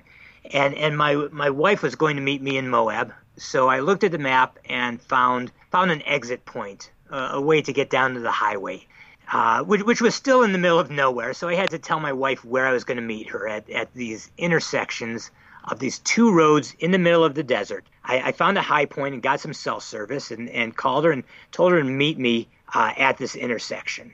And 0.52 0.74
and 0.74 0.96
my 0.96 1.14
my 1.14 1.50
wife 1.50 1.82
was 1.82 1.94
going 1.94 2.16
to 2.16 2.22
meet 2.22 2.42
me 2.42 2.56
in 2.56 2.68
Moab, 2.68 3.12
so 3.36 3.68
I 3.68 3.80
looked 3.80 4.04
at 4.04 4.12
the 4.12 4.18
map 4.18 4.58
and 4.68 5.00
found 5.00 5.52
found 5.70 5.90
an 5.90 6.02
exit 6.02 6.44
point, 6.44 6.90
uh, 7.10 7.30
a 7.32 7.40
way 7.40 7.62
to 7.62 7.72
get 7.72 7.90
down 7.90 8.14
to 8.14 8.20
the 8.20 8.30
highway 8.30 8.86
uh, 9.32 9.62
which, 9.62 9.82
which 9.82 10.00
was 10.00 10.14
still 10.14 10.42
in 10.42 10.52
the 10.52 10.58
middle 10.58 10.78
of 10.78 10.90
nowhere. 10.90 11.32
So 11.34 11.48
I 11.48 11.54
had 11.54 11.70
to 11.70 11.78
tell 11.78 12.00
my 12.00 12.12
wife 12.12 12.44
where 12.44 12.66
I 12.66 12.72
was 12.72 12.84
going 12.84 12.96
to 12.96 13.02
meet 13.02 13.28
her 13.30 13.48
at, 13.48 13.68
at 13.70 13.92
these 13.94 14.30
intersections 14.36 15.30
of 15.64 15.78
these 15.78 15.98
two 16.00 16.32
roads 16.32 16.74
in 16.78 16.90
the 16.90 16.98
middle 16.98 17.22
of 17.22 17.34
the 17.34 17.42
desert. 17.42 17.84
I, 18.04 18.20
I 18.20 18.32
found 18.32 18.58
a 18.58 18.62
high 18.62 18.86
point 18.86 19.14
and 19.14 19.22
got 19.22 19.40
some 19.40 19.52
cell 19.52 19.80
service 19.80 20.30
and, 20.30 20.48
and 20.48 20.76
called 20.76 21.04
her 21.04 21.12
and 21.12 21.22
told 21.52 21.72
her 21.72 21.78
to 21.78 21.84
meet 21.84 22.18
me 22.18 22.48
uh, 22.74 22.92
at 22.96 23.18
this 23.18 23.36
intersection. 23.36 24.12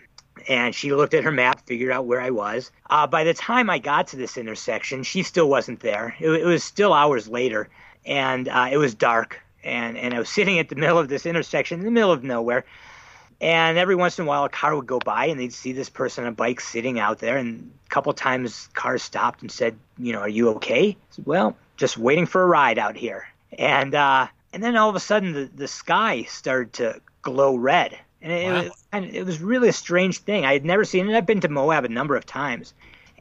And 0.49 0.75
she 0.75 0.93
looked 0.93 1.15
at 1.15 1.25
her 1.25 1.33
map, 1.33 1.67
figured 1.67 1.91
out 1.91 2.07
where 2.07 2.21
I 2.21 2.31
was. 2.31 2.71
Uh, 2.89 3.07
by 3.07 3.25
the 3.25 3.35
time 3.35 3.69
I 3.69 3.79
got 3.79 4.09
to 4.09 4.17
this 4.17 4.37
intersection, 4.37 5.03
she 5.03 5.23
still 5.23 5.49
wasn't 5.49 5.81
there. 5.81 6.15
It, 6.21 6.31
it 6.31 6.45
was 6.45 6.63
still 6.63 6.93
hours 6.93 7.27
later, 7.27 7.69
and 8.05 8.49
uh, 8.49 8.69
it 8.71 8.77
was 8.77 8.95
dark. 8.95 9.41
And, 9.65 9.97
and 9.99 10.15
I 10.15 10.19
was 10.19 10.29
sitting 10.39 10.59
at 10.59 10.69
the 10.69 10.77
middle 10.77 10.99
of 10.99 11.09
this 11.09 11.27
intersection 11.27 11.81
in 11.81 11.85
the 11.85 11.91
middle 11.91 12.13
of 12.13 12.23
nowhere. 12.23 12.65
And 13.41 13.77
every 13.77 13.95
once 13.95 14.19
in 14.19 14.25
a 14.25 14.29
while, 14.29 14.45
a 14.45 14.49
car 14.49 14.75
would 14.75 14.87
go 14.87 14.99
by, 14.99 15.27
and 15.27 15.39
they'd 15.39 15.53
see 15.53 15.73
this 15.73 15.91
person 15.91 16.25
on 16.25 16.29
a 16.29 16.35
bike 16.35 16.61
sitting 16.61 16.99
out 16.99 17.19
there. 17.19 17.37
And 17.37 17.71
a 17.85 17.89
couple 17.91 18.13
times, 18.15 18.69
cars 18.73 19.03
stopped 19.03 19.43
and 19.43 19.53
said, 19.53 19.77
"You 19.99 20.15
know, 20.15 20.21
are 20.21 20.29
you 20.29 20.51
okay?" 20.51 20.97
Said, 21.11 21.27
"Well, 21.27 21.55
just 21.77 21.99
waiting 21.99 22.25
for 22.25 22.43
a 22.43 22.47
ride 22.47 22.79
out 22.79 22.97
here." 22.97 23.29
And 23.59 23.95
uh, 23.95 24.29
and 24.55 24.63
then 24.63 24.77
all 24.77 24.89
of 24.89 24.97
a 24.97 25.01
sudden, 25.01 25.33
the 25.35 25.51
the 25.55 25.69
sky 25.69 26.23
started 26.23 26.73
to 26.75 27.01
glow 27.21 27.57
red, 27.57 27.99
and 28.23 28.33
it, 28.33 28.53
wow. 28.53 28.61
it, 28.61 28.73
and 28.93 29.05
it 29.07 29.25
was 29.25 29.41
really 29.41 29.69
a 29.69 29.73
strange 29.73 30.19
thing. 30.19 30.45
I 30.45 30.53
had 30.53 30.65
never 30.65 30.85
seen 30.85 31.09
it. 31.09 31.17
I've 31.17 31.27
been 31.27 31.41
to 31.41 31.49
Moab 31.49 31.85
a 31.85 31.89
number 31.89 32.17
of 32.17 32.27
times, 32.27 32.75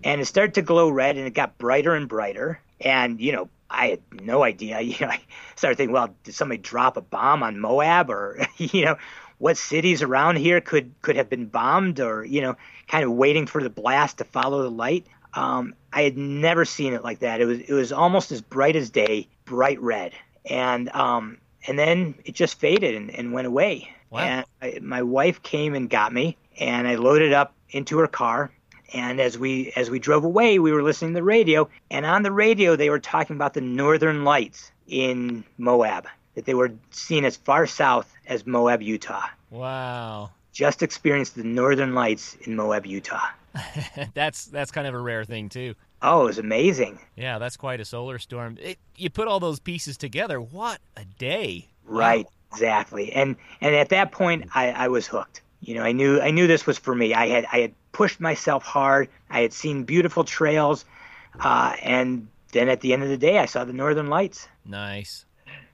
and 0.03 0.21
it 0.21 0.25
started 0.25 0.55
to 0.55 0.62
glow 0.62 0.89
red, 0.89 1.17
and 1.17 1.27
it 1.27 1.34
got 1.34 1.58
brighter 1.58 1.95
and 1.95 2.08
brighter. 2.08 2.60
And 2.81 3.19
you 3.19 3.31
know, 3.31 3.49
I 3.69 3.88
had 3.88 4.01
no 4.21 4.43
idea. 4.43 4.79
You 4.81 4.97
know, 5.01 5.12
I 5.12 5.21
started 5.55 5.77
thinking, 5.77 5.93
well, 5.93 6.15
did 6.23 6.36
somebody 6.36 6.62
drop 6.62 6.97
a 6.97 7.01
bomb 7.01 7.43
on 7.43 7.60
Moab, 7.60 8.10
or 8.10 8.47
you 8.58 8.86
know, 8.86 8.97
what 9.38 9.58
cities 9.58 10.01
around 10.01 10.38
here 10.38 10.62
could 10.62 10.93
could 11.01 11.15
have 11.15 11.29
been 11.29 11.45
bombed 11.45 11.99
or 11.99 12.23
you 12.23 12.41
know 12.41 12.55
kind 12.88 13.03
of 13.03 13.12
waiting 13.12 13.45
for 13.45 13.62
the 13.62 13.69
blast 13.69 14.17
to 14.17 14.23
follow 14.23 14.63
the 14.63 14.71
light 14.71 15.05
um, 15.34 15.73
i 15.91 16.03
had 16.03 16.17
never 16.17 16.65
seen 16.65 16.93
it 16.93 17.03
like 17.03 17.19
that 17.19 17.41
it 17.41 17.45
was 17.45 17.60
it 17.60 17.73
was 17.73 17.91
almost 17.91 18.31
as 18.31 18.41
bright 18.41 18.75
as 18.75 18.89
day 18.89 19.27
bright 19.45 19.79
red 19.81 20.13
and 20.49 20.89
um, 20.89 21.38
and 21.67 21.78
then 21.78 22.15
it 22.25 22.36
just 22.36 22.60
faded 22.60 22.95
and, 22.95 23.10
and 23.12 23.34
went 23.34 23.47
away 23.47 23.89
wow. 24.10 24.19
and 24.19 24.45
I, 24.62 24.80
my 24.82 25.04
wife 25.04 25.41
came 25.41 25.73
and 25.73 25.89
got 25.89 26.13
me 26.13 26.38
and 26.60 26.88
i 26.88 26.95
loaded 26.95 27.34
up 27.34 27.54
into 27.69 27.97
her 27.99 28.08
car 28.08 28.51
and 28.93 29.19
as 29.19 29.38
we 29.38 29.71
as 29.75 29.89
we 29.89 29.99
drove 29.99 30.23
away 30.23 30.60
we 30.60 30.71
were 30.71 30.84
listening 30.84 31.12
to 31.12 31.19
the 31.19 31.23
radio 31.23 31.69
and 31.89 32.06
on 32.06 32.23
the 32.23 32.32
radio 32.32 32.75
they 32.75 32.89
were 32.89 32.99
talking 32.99 33.36
about 33.36 33.54
the 33.54 33.62
northern 33.62 34.23
lights 34.23 34.71
in 34.88 35.43
moab 35.58 36.08
that 36.36 36.45
they 36.45 36.54
were 36.54 36.73
seen 36.91 37.25
as 37.25 37.36
far 37.38 37.65
south 37.65 38.13
as 38.28 38.45
Moab, 38.45 38.82
Utah. 38.82 39.25
Wow. 39.49 40.32
Just 40.51 40.84
experienced 40.84 41.36
the 41.36 41.43
northern 41.43 41.95
lights 41.95 42.36
in 42.41 42.56
Moab, 42.56 42.86
Utah. 42.86 43.28
that's 44.13 44.45
that's 44.45 44.71
kind 44.71 44.86
of 44.86 44.93
a 44.93 44.99
rare 44.99 45.23
thing 45.23 45.49
too. 45.49 45.75
Oh, 46.06 46.22
it 46.22 46.26
was 46.26 46.38
amazing. 46.38 47.00
Yeah, 47.15 47.39
that's 47.39 47.58
quite 47.58 47.80
a 47.80 47.86
solar 47.86 48.20
storm. 48.20 48.58
It, 48.62 48.78
you 48.96 49.10
put 49.10 49.28
all 49.28 49.39
those 49.39 49.60
pieces 49.60 49.98
together. 49.98 50.39
What 50.39 50.80
a 50.96 51.04
day! 51.04 51.70
Right, 51.84 52.26
wow. 52.26 52.32
exactly. 52.52 53.12
And 53.12 53.36
and 53.60 53.76
at 53.76 53.89
that 53.89 54.12
point, 54.12 54.50
I, 54.54 54.70
I 54.72 54.88
was 54.88 55.08
hooked. 55.08 55.41
You 55.62 55.74
know, 55.76 55.82
I 55.82 55.94
knew 55.94 56.22
I 56.22 56.30
knew 56.30 56.46
this 56.46 56.68
was 56.68 56.78
for 56.78 56.94
me. 56.94 57.15
I 57.15 57.28
had 57.28 57.46
I 57.52 57.60
had 57.60 57.74
pushed 57.91 58.20
myself 58.20 58.63
hard. 58.63 59.10
I 59.32 59.41
had 59.41 59.52
seen 59.52 59.84
beautiful 59.84 60.24
trails, 60.24 60.86
uh, 61.39 61.76
and 61.82 62.28
then 62.52 62.70
at 62.70 62.82
the 62.82 62.94
end 62.94 63.02
of 63.02 63.10
the 63.10 63.18
day, 63.18 63.39
I 63.39 63.46
saw 63.46 63.65
the 63.65 63.74
northern 63.74 64.08
lights. 64.08 64.48
Nice. 64.63 65.26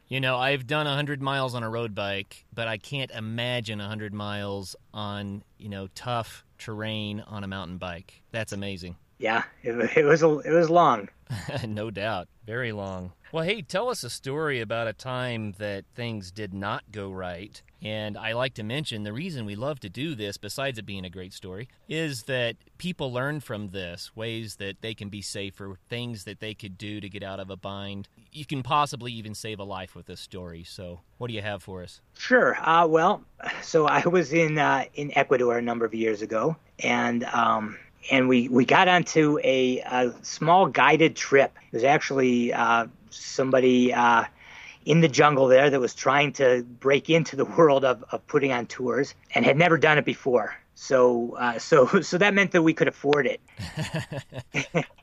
You 0.08 0.20
know, 0.20 0.36
I've 0.38 0.68
done 0.68 0.88
100 0.88 1.22
miles 1.22 1.56
on 1.56 1.64
a 1.64 1.70
road 1.70 1.96
bike, 1.96 2.46
but 2.54 2.68
I 2.68 2.78
can't 2.78 3.12
imagine 3.12 3.80
100 3.80 4.14
miles 4.14 4.76
on, 4.94 5.42
you 5.58 5.70
know, 5.70 5.88
tough 5.96 6.44
terrain 6.58 7.22
on 7.28 7.46
a 7.46 7.48
mountain 7.48 7.78
bike. 7.78 8.22
That's 8.32 8.52
amazing. 8.52 8.98
Yeah, 9.22 9.44
it, 9.62 9.76
it 9.96 10.04
was 10.04 10.24
a, 10.24 10.40
it 10.40 10.52
was 10.52 10.70
long. 10.70 11.08
no 11.68 11.92
doubt, 11.92 12.28
very 12.46 12.72
long. 12.72 13.14
Well, 13.32 13.46
hey, 13.46 13.62
tell 13.62 13.88
us 13.90 14.04
a 14.04 14.10
story 14.10 14.60
about 14.60 14.88
a 14.88 14.94
time 14.94 15.54
that 15.60 15.86
things 15.96 16.32
did 16.32 16.54
not 16.54 16.84
go 16.92 17.12
right. 17.12 17.62
And 17.84 18.18
I 18.18 18.34
like 18.34 18.56
to 18.56 18.64
mention 18.64 19.04
the 19.04 19.14
reason 19.14 19.46
we 19.46 19.56
love 19.56 19.80
to 19.82 19.90
do 19.90 20.16
this, 20.16 20.38
besides 20.38 20.78
it 20.80 20.86
being 20.86 21.06
a 21.06 21.10
great 21.10 21.34
story, 21.34 21.70
is 21.88 22.24
that 22.24 22.58
people 22.80 23.14
learn 23.14 23.40
from 23.40 23.70
this 23.70 24.16
ways 24.16 24.56
that 24.56 24.82
they 24.82 24.94
can 24.94 25.10
be 25.10 25.22
safer, 25.22 25.78
things 25.88 26.24
that 26.26 26.40
they 26.40 26.54
could 26.54 26.78
do 26.78 27.00
to 27.00 27.08
get 27.08 27.24
out 27.24 27.40
of 27.40 27.50
a 27.50 27.56
bind. 27.56 28.10
You 28.32 28.46
can 28.46 28.64
possibly 28.64 29.14
even 29.14 29.34
save 29.36 29.60
a 29.60 29.64
life 29.64 29.96
with 29.96 30.08
this 30.08 30.20
story. 30.20 30.64
So, 30.64 31.00
what 31.18 31.28
do 31.28 31.34
you 31.34 31.42
have 31.42 31.64
for 31.64 31.84
us? 31.84 32.02
Sure. 32.18 32.58
Uh, 32.68 32.88
well, 32.88 33.24
so 33.62 33.86
I 33.86 34.06
was 34.08 34.34
in 34.34 34.58
uh, 34.58 34.86
in 34.96 35.16
Ecuador 35.16 35.58
a 35.58 35.62
number 35.62 35.86
of 35.86 35.94
years 35.94 36.22
ago, 36.22 36.58
and 36.80 37.24
um, 37.26 37.78
and 38.10 38.28
we, 38.28 38.48
we 38.50 38.66
got 38.66 38.88
onto 38.88 39.38
a, 39.44 39.80
a 39.80 40.14
small 40.22 40.66
guided 40.66 41.16
trip. 41.16 41.56
It 41.72 41.76
was 41.76 41.84
actually 41.84 42.54
uh, 42.54 42.88
somebody 43.10 43.94
uh, 43.94 44.26
in 44.86 45.02
the 45.02 45.08
jungle 45.08 45.48
there 45.48 45.70
that 45.70 45.80
was 45.80 45.94
trying 45.94 46.34
to 46.34 46.64
break 46.64 47.10
into 47.10 47.36
the 47.36 47.46
world 47.58 47.86
of, 47.86 48.04
of 48.12 48.26
putting 48.28 48.52
on 48.52 48.66
tours 48.66 49.14
and 49.36 49.46
had 49.46 49.58
never 49.58 49.78
done 49.78 49.98
it 49.98 50.06
before. 50.06 50.56
So, 50.76 51.36
uh, 51.38 51.60
so, 51.60 52.02
so 52.02 52.18
that 52.18 52.34
meant 52.34 52.52
that 52.52 52.64
we 52.64 52.74
could 52.74 52.88
afford 52.88 53.28
it. 53.28 53.42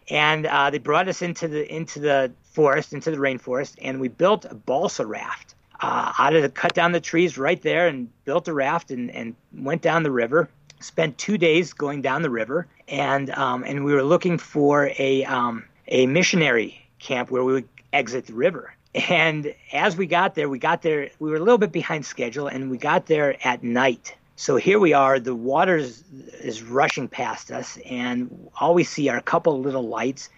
and 0.10 0.46
uh, 0.46 0.70
they 0.70 0.78
brought 0.78 1.08
us 1.08 1.22
into 1.22 1.48
the 1.48 1.72
into 1.72 2.00
the 2.00 2.32
forest, 2.42 2.92
into 2.92 3.10
the 3.10 3.18
rainforest, 3.18 3.76
and 3.80 4.00
we 4.00 4.08
built 4.08 4.44
a 4.44 4.54
balsa 4.54 5.06
raft 5.06 5.54
uh, 5.80 6.12
out 6.18 6.34
of 6.34 6.42
the 6.42 6.48
cut 6.48 6.74
down 6.74 6.92
the 6.92 7.00
trees 7.00 7.38
right 7.38 7.60
there, 7.62 7.86
and 7.86 8.08
built 8.24 8.48
a 8.48 8.52
raft 8.52 8.90
and, 8.90 9.10
and 9.10 9.36
went 9.52 9.82
down 9.82 10.02
the 10.02 10.10
river. 10.10 10.48
Spent 10.80 11.18
two 11.18 11.38
days 11.38 11.72
going 11.72 12.02
down 12.02 12.22
the 12.22 12.30
river, 12.30 12.68
and 12.88 13.30
um, 13.30 13.64
and 13.64 13.84
we 13.84 13.92
were 13.92 14.02
looking 14.02 14.38
for 14.38 14.90
a 14.98 15.24
um, 15.24 15.64
a 15.86 16.06
missionary 16.06 16.86
camp 16.98 17.30
where 17.30 17.44
we 17.44 17.52
would 17.52 17.68
exit 17.92 18.26
the 18.26 18.34
river. 18.34 18.74
And 18.94 19.54
as 19.72 19.96
we 19.96 20.06
got 20.06 20.34
there, 20.34 20.48
we 20.48 20.58
got 20.58 20.82
there, 20.82 21.10
we 21.18 21.30
were 21.30 21.36
a 21.36 21.40
little 21.40 21.58
bit 21.58 21.72
behind 21.72 22.06
schedule, 22.06 22.46
and 22.48 22.70
we 22.70 22.78
got 22.78 23.06
there 23.06 23.36
at 23.46 23.62
night. 23.62 24.16
So 24.36 24.56
here 24.56 24.78
we 24.78 24.92
are, 24.92 25.18
the 25.18 25.34
water 25.34 25.76
is, 25.76 26.04
is 26.40 26.62
rushing 26.62 27.08
past 27.08 27.50
us, 27.50 27.76
and 27.84 28.48
all 28.60 28.72
we 28.72 28.84
see 28.84 29.08
are 29.08 29.16
a 29.16 29.22
couple 29.22 29.60
little 29.60 29.86
lights, 29.86 30.30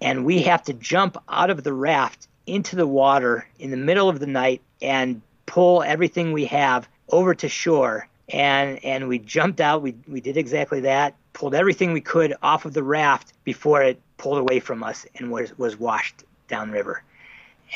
and 0.00 0.24
we 0.24 0.42
have 0.42 0.62
to 0.64 0.72
jump 0.74 1.16
out 1.28 1.50
of 1.50 1.64
the 1.64 1.72
raft 1.72 2.28
into 2.46 2.76
the 2.76 2.86
water 2.86 3.48
in 3.58 3.70
the 3.70 3.76
middle 3.76 4.08
of 4.08 4.20
the 4.20 4.26
night 4.26 4.62
and 4.80 5.20
pull 5.46 5.82
everything 5.82 6.32
we 6.32 6.46
have 6.46 6.88
over 7.08 7.34
to 7.34 7.48
shore. 7.48 8.08
And 8.28 8.84
and 8.84 9.08
we 9.08 9.20
jumped 9.20 9.60
out. 9.60 9.82
We 9.82 9.94
we 10.08 10.20
did 10.20 10.36
exactly 10.36 10.80
that. 10.80 11.14
Pulled 11.36 11.54
everything 11.54 11.92
we 11.92 12.00
could 12.00 12.32
off 12.42 12.64
of 12.64 12.72
the 12.72 12.82
raft 12.82 13.34
before 13.44 13.82
it 13.82 14.00
pulled 14.16 14.38
away 14.38 14.58
from 14.58 14.82
us 14.82 15.04
and 15.16 15.30
was 15.30 15.56
was 15.58 15.78
washed 15.78 16.24
downriver. 16.48 17.02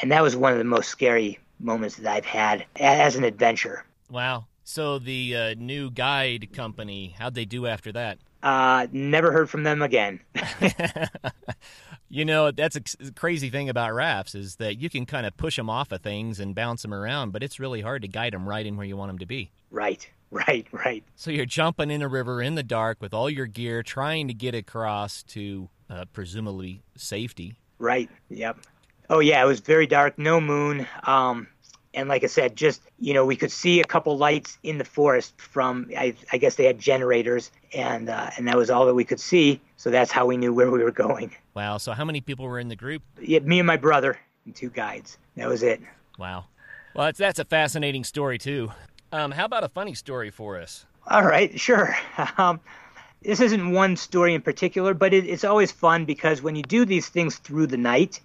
And 0.00 0.10
that 0.12 0.22
was 0.22 0.34
one 0.34 0.52
of 0.52 0.58
the 0.58 0.64
most 0.64 0.88
scary 0.88 1.38
moments 1.58 1.96
that 1.96 2.10
I've 2.10 2.24
had 2.24 2.64
as 2.76 3.16
an 3.16 3.24
adventure. 3.24 3.84
Wow. 4.10 4.46
So 4.64 4.98
the 4.98 5.36
uh, 5.36 5.54
new 5.58 5.90
guide 5.90 6.54
company, 6.54 7.14
how'd 7.18 7.34
they 7.34 7.44
do 7.44 7.66
after 7.66 7.92
that? 7.92 8.16
Uh, 8.42 8.86
never 8.92 9.30
heard 9.30 9.50
from 9.50 9.64
them 9.64 9.82
again. 9.82 10.20
you 12.08 12.24
know, 12.24 12.50
that's 12.50 12.76
a 12.76 13.12
crazy 13.12 13.50
thing 13.50 13.68
about 13.68 13.92
rafts 13.92 14.34
is 14.34 14.56
that 14.56 14.80
you 14.80 14.88
can 14.88 15.04
kind 15.04 15.26
of 15.26 15.36
push 15.36 15.56
them 15.56 15.68
off 15.68 15.92
of 15.92 16.00
things 16.00 16.40
and 16.40 16.54
bounce 16.54 16.80
them 16.80 16.94
around, 16.94 17.32
but 17.32 17.42
it's 17.42 17.60
really 17.60 17.82
hard 17.82 18.00
to 18.00 18.08
guide 18.08 18.32
them 18.32 18.48
right 18.48 18.64
in 18.64 18.78
where 18.78 18.86
you 18.86 18.96
want 18.96 19.10
them 19.10 19.18
to 19.18 19.26
be. 19.26 19.50
Right, 19.70 20.08
right, 20.48 20.66
right. 20.72 21.02
So 21.16 21.30
you're 21.30 21.46
jumping 21.46 21.90
in 21.90 22.02
a 22.02 22.08
river 22.08 22.40
in 22.40 22.54
the 22.54 22.62
dark 22.62 22.98
with 23.00 23.12
all 23.12 23.28
your 23.28 23.46
gear, 23.46 23.82
trying 23.82 24.28
to 24.28 24.34
get 24.34 24.54
across 24.54 25.22
to 25.24 25.68
uh, 25.88 26.04
presumably 26.12 26.82
safety. 26.96 27.56
Right. 27.78 28.08
Yep. 28.28 28.58
Oh 29.08 29.18
yeah, 29.18 29.42
it 29.42 29.46
was 29.46 29.58
very 29.60 29.88
dark, 29.88 30.18
no 30.18 30.40
moon. 30.40 30.86
Um, 31.02 31.48
and 31.92 32.08
like 32.08 32.22
I 32.22 32.28
said, 32.28 32.54
just 32.54 32.80
you 32.98 33.12
know, 33.12 33.26
we 33.26 33.34
could 33.34 33.50
see 33.50 33.80
a 33.80 33.84
couple 33.84 34.16
lights 34.16 34.56
in 34.62 34.78
the 34.78 34.84
forest 34.84 35.34
from. 35.40 35.90
I, 35.96 36.14
I 36.30 36.38
guess 36.38 36.54
they 36.54 36.64
had 36.64 36.78
generators, 36.78 37.50
and 37.74 38.08
uh, 38.08 38.30
and 38.36 38.46
that 38.46 38.56
was 38.56 38.70
all 38.70 38.86
that 38.86 38.94
we 38.94 39.04
could 39.04 39.18
see. 39.18 39.60
So 39.76 39.90
that's 39.90 40.12
how 40.12 40.26
we 40.26 40.36
knew 40.36 40.54
where 40.54 40.70
we 40.70 40.84
were 40.84 40.92
going. 40.92 41.34
Wow. 41.54 41.78
So 41.78 41.92
how 41.92 42.04
many 42.04 42.20
people 42.20 42.44
were 42.44 42.60
in 42.60 42.68
the 42.68 42.76
group? 42.76 43.02
Yeah, 43.20 43.40
me 43.40 43.58
and 43.58 43.66
my 43.66 43.76
brother 43.76 44.16
and 44.44 44.54
two 44.54 44.70
guides. 44.70 45.18
That 45.36 45.48
was 45.48 45.64
it. 45.64 45.80
Wow. 46.16 46.44
Well, 46.94 47.06
that's 47.06 47.18
that's 47.18 47.38
a 47.38 47.44
fascinating 47.44 48.04
story 48.04 48.38
too. 48.38 48.70
Um, 49.12 49.30
how 49.30 49.44
about 49.44 49.64
a 49.64 49.68
funny 49.68 49.94
story 49.94 50.30
for 50.30 50.58
us? 50.60 50.86
All 51.06 51.24
right, 51.24 51.58
sure. 51.58 51.96
Um, 52.38 52.60
this 53.22 53.40
isn't 53.40 53.72
one 53.72 53.96
story 53.96 54.34
in 54.34 54.40
particular, 54.40 54.94
but 54.94 55.12
it, 55.12 55.26
it's 55.26 55.44
always 55.44 55.70
fun 55.70 56.06
because 56.06 56.40
when 56.40 56.56
you 56.56 56.62
do 56.62 56.86
these 56.86 57.06
things 57.08 57.36
through 57.36 57.66
the 57.66 57.76
night, 57.76 58.18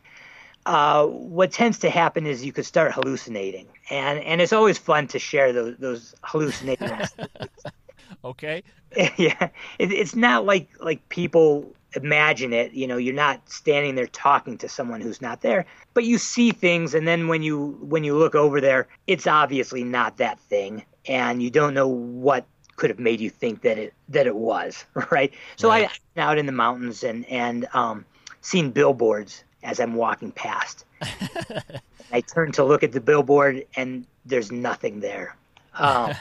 uh, 0.65 1.05
what 1.05 1.51
tends 1.51 1.79
to 1.79 1.89
happen 1.89 2.25
is 2.25 2.45
you 2.45 2.53
could 2.53 2.65
start 2.65 2.93
hallucinating, 2.93 3.67
and 3.89 4.19
and 4.19 4.39
it's 4.39 4.53
always 4.53 4.77
fun 4.77 5.07
to 5.07 5.19
share 5.19 5.51
those 5.51 5.75
those 5.77 6.15
hallucinations. 6.23 7.13
okay. 8.23 8.63
yeah, 9.17 9.49
it, 9.79 9.91
it's 9.91 10.15
not 10.15 10.45
like 10.45 10.69
like 10.79 11.07
people 11.09 11.73
imagine 11.95 12.53
it. 12.53 12.73
You 12.73 12.87
know, 12.87 12.97
you're 12.97 13.13
not 13.13 13.49
standing 13.49 13.95
there 13.95 14.07
talking 14.07 14.57
to 14.59 14.69
someone 14.69 15.01
who's 15.01 15.21
not 15.21 15.41
there, 15.41 15.65
but 15.93 16.03
you 16.03 16.17
see 16.17 16.51
things, 16.51 16.93
and 16.93 17.07
then 17.07 17.27
when 17.27 17.43
you 17.43 17.77
when 17.81 18.03
you 18.03 18.17
look 18.17 18.35
over 18.35 18.61
there, 18.61 18.87
it's 19.07 19.27
obviously 19.27 19.83
not 19.83 20.17
that 20.17 20.39
thing, 20.39 20.83
and 21.07 21.41
you 21.41 21.49
don't 21.49 21.73
know 21.73 21.87
what 21.87 22.45
could 22.75 22.89
have 22.89 22.99
made 22.99 23.21
you 23.21 23.29
think 23.29 23.61
that 23.61 23.77
it 23.77 23.93
that 24.09 24.27
it 24.27 24.35
was 24.35 24.85
right. 25.11 25.33
So 25.55 25.69
right. 25.69 25.89
I 26.15 26.21
out 26.21 26.37
in 26.37 26.45
the 26.45 26.51
mountains 26.51 27.03
and 27.03 27.25
and 27.25 27.67
um, 27.73 28.05
seen 28.41 28.71
billboards 28.71 29.43
as 29.63 29.79
I'm 29.79 29.95
walking 29.95 30.31
past. 30.31 30.85
I 32.11 32.21
turn 32.21 32.51
to 32.53 32.63
look 32.63 32.83
at 32.83 32.91
the 32.91 33.01
billboard, 33.01 33.65
and 33.75 34.05
there's 34.25 34.51
nothing 34.51 34.99
there. 34.99 35.35
Um, 35.73 36.13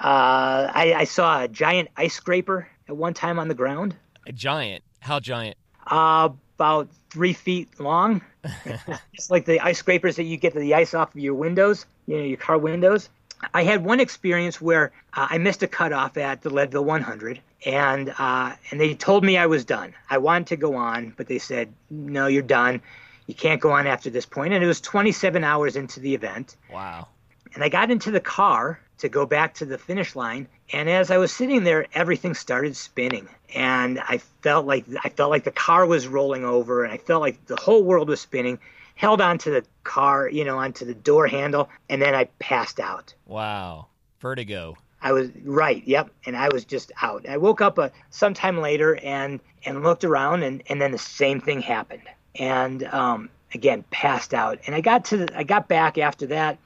uh, 0.00 0.70
I, 0.74 0.94
I, 0.96 1.04
saw 1.04 1.42
a 1.42 1.48
giant 1.48 1.90
ice 1.94 2.14
scraper 2.14 2.66
at 2.88 2.96
one 2.96 3.12
time 3.12 3.38
on 3.38 3.48
the 3.48 3.54
ground. 3.54 3.94
A 4.26 4.32
giant? 4.32 4.82
How 5.00 5.20
giant? 5.20 5.58
Uh, 5.86 6.30
about 6.56 6.88
three 7.10 7.34
feet 7.34 7.78
long. 7.78 8.22
Just 9.14 9.30
like 9.30 9.44
the 9.44 9.60
ice 9.60 9.78
scrapers 9.78 10.16
that 10.16 10.24
you 10.24 10.38
get 10.38 10.54
the 10.54 10.74
ice 10.74 10.94
off 10.94 11.14
of 11.14 11.20
your 11.20 11.34
windows, 11.34 11.84
you 12.06 12.16
know, 12.16 12.24
your 12.24 12.38
car 12.38 12.56
windows. 12.56 13.10
I 13.52 13.64
had 13.64 13.84
one 13.84 14.00
experience 14.00 14.60
where 14.60 14.92
uh, 15.14 15.28
I 15.30 15.38
missed 15.38 15.62
a 15.62 15.66
cutoff 15.66 16.16
at 16.16 16.42
the 16.42 16.50
Leadville 16.50 16.84
100, 16.84 17.40
and 17.66 18.14
uh, 18.18 18.52
and 18.70 18.80
they 18.80 18.94
told 18.94 19.24
me 19.24 19.36
I 19.36 19.46
was 19.46 19.64
done. 19.64 19.94
I 20.08 20.18
wanted 20.18 20.46
to 20.48 20.56
go 20.56 20.76
on, 20.76 21.12
but 21.16 21.26
they 21.26 21.38
said 21.38 21.72
no, 21.90 22.26
you're 22.26 22.42
done. 22.42 22.80
You 23.26 23.34
can't 23.34 23.60
go 23.60 23.70
on 23.70 23.86
after 23.86 24.10
this 24.10 24.26
point. 24.26 24.54
And 24.54 24.64
it 24.64 24.66
was 24.66 24.80
27 24.80 25.44
hours 25.44 25.76
into 25.76 26.00
the 26.00 26.14
event. 26.14 26.56
Wow. 26.72 27.08
And 27.54 27.62
I 27.62 27.68
got 27.68 27.90
into 27.90 28.10
the 28.10 28.20
car 28.20 28.80
to 29.00 29.08
go 29.08 29.26
back 29.26 29.54
to 29.54 29.64
the 29.64 29.78
finish 29.78 30.16
line, 30.16 30.48
and 30.72 30.88
as 30.88 31.10
I 31.10 31.18
was 31.18 31.32
sitting 31.32 31.64
there, 31.64 31.86
everything 31.94 32.34
started 32.34 32.76
spinning, 32.76 33.28
and 33.54 34.00
I 34.00 34.18
felt 34.42 34.66
like 34.66 34.84
I 35.04 35.08
felt 35.08 35.30
like 35.30 35.44
the 35.44 35.50
car 35.50 35.86
was 35.86 36.06
rolling 36.06 36.44
over, 36.44 36.84
and 36.84 36.92
I 36.92 36.98
felt 36.98 37.20
like 37.20 37.44
the 37.46 37.56
whole 37.56 37.82
world 37.82 38.08
was 38.08 38.20
spinning 38.20 38.58
held 39.00 39.22
onto 39.22 39.50
the 39.50 39.64
car, 39.82 40.28
you 40.28 40.44
know, 40.44 40.58
onto 40.58 40.84
the 40.84 40.92
door 40.94 41.26
handle, 41.26 41.70
and 41.88 42.02
then 42.02 42.14
I 42.14 42.24
passed 42.38 42.78
out. 42.78 43.14
Wow. 43.26 43.86
Vertigo. 44.20 44.76
I 45.00 45.12
was 45.12 45.30
right, 45.42 45.82
yep, 45.86 46.10
and 46.26 46.36
I 46.36 46.50
was 46.52 46.66
just 46.66 46.92
out. 47.00 47.26
I 47.26 47.38
woke 47.38 47.62
up 47.62 47.78
a, 47.78 47.82
uh, 47.82 47.88
sometime 48.10 48.58
later 48.58 48.96
and 49.02 49.40
and 49.64 49.82
looked 49.82 50.04
around, 50.04 50.42
and 50.42 50.62
and 50.68 50.78
then 50.78 50.92
the 50.92 50.98
same 50.98 51.40
thing 51.40 51.62
happened, 51.62 52.02
and 52.34 52.84
um, 52.84 53.30
again 53.54 53.82
passed 53.90 54.34
out. 54.34 54.58
And 54.66 54.74
I 54.74 54.82
got 54.82 55.06
to 55.06 55.16
the, 55.16 55.38
I 55.38 55.44
got 55.44 55.68
back 55.68 55.96
after 55.96 56.26
that, 56.26 56.58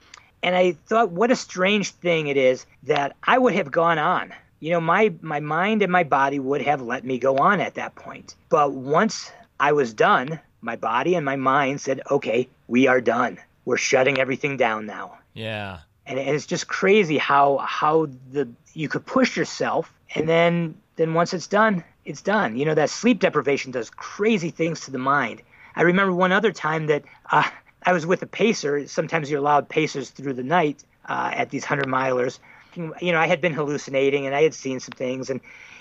and 0.45 0.55
I 0.55 0.73
thought, 0.73 1.11
what 1.11 1.31
a 1.31 1.37
strange 1.37 1.91
thing 1.91 2.27
it 2.27 2.37
is 2.37 2.67
that 2.83 3.17
I 3.25 3.39
would 3.39 3.55
have 3.55 3.71
gone 3.71 3.99
on. 3.99 4.33
You 4.61 4.73
know, 4.73 4.81
my 4.81 5.13
my 5.23 5.41
mind 5.41 5.83
and 5.83 5.91
my 5.91 6.05
body 6.05 6.39
would 6.39 6.61
have 6.63 6.83
let 6.83 7.05
me 7.05 7.19
go 7.19 7.39
on 7.39 7.61
at 7.61 7.75
that 7.75 7.95
point, 7.95 8.35
but 8.51 8.73
once 8.73 9.33
I 9.59 9.73
was 9.73 9.95
done, 9.95 10.39
my 10.61 10.77
body 10.77 11.15
and 11.15 11.25
my 11.25 11.37
mind 11.37 11.81
said, 11.81 12.03
okay, 12.11 12.49
we 12.69 12.87
are 12.87 13.01
done. 13.01 13.39
We're 13.65 13.79
shutting 13.79 14.19
everything 14.19 14.57
down 14.57 14.87
now. 14.87 15.19
Yeah. 15.33 15.79
And, 16.07 16.19
it's 16.19 16.47
just 16.47 16.69
crazy 16.69 17.17
how 17.17 17.59
how 17.59 18.09
the 18.31 18.49
you 18.75 18.89
could 18.89 19.07
push 19.07 19.37
yourself 19.37 19.93
and 20.15 20.29
then 20.29 20.77
then 20.97 21.15
once 21.15 21.33
it's 21.33 21.47
done, 21.47 21.83
it's 22.05 22.21
done. 22.23 22.57
You 22.57 22.67
know 22.67 22.75
that 22.75 22.91
sleep 22.91 23.19
deprivation 23.19 23.73
does 23.73 23.89
crazy 23.89 24.51
things 24.51 24.81
to 24.83 24.91
the 24.91 24.99
mind. 24.99 25.41
I 25.75 25.83
remember 25.83 26.13
one 26.13 26.33
other 26.33 26.53
time 26.53 26.87
that 26.87 27.05
uh, 27.31 27.49
I 27.85 27.93
was 27.93 28.07
with 28.07 28.23
a 28.23 28.27
pacer. 28.27 28.87
Sometimes 28.87 29.31
you're 29.31 29.41
allowed 29.41 29.69
pacers 29.69 30.11
through 30.11 30.35
the 30.35 30.43
night 30.43 30.85
uh, 31.09 31.31
at 31.35 31.51
these 31.51 31.65
hundred 31.65 31.87
milers. 31.87 32.39
You 32.75 33.13
know, 33.13 33.19
I 33.19 33.27
had 33.27 33.41
been 33.41 33.53
hallucinating 33.53 34.27
and 34.27 34.35
I 34.35 34.43
had 34.43 34.55
seen 34.55 34.81
some 34.81 34.93
things, 34.93 35.31
and 35.31 35.41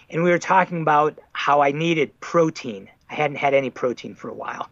and 0.10 0.24
we 0.24 0.30
were 0.30 0.38
talking 0.38 0.82
about 0.82 1.18
how 1.32 1.62
I 1.62 1.72
needed 1.72 2.20
protein 2.20 2.90
I 3.14 3.16
hadn't 3.16 3.38
had 3.38 3.54
any 3.54 3.70
protein 3.70 4.16
for 4.16 4.30
a 4.30 4.34
while. 4.34 4.70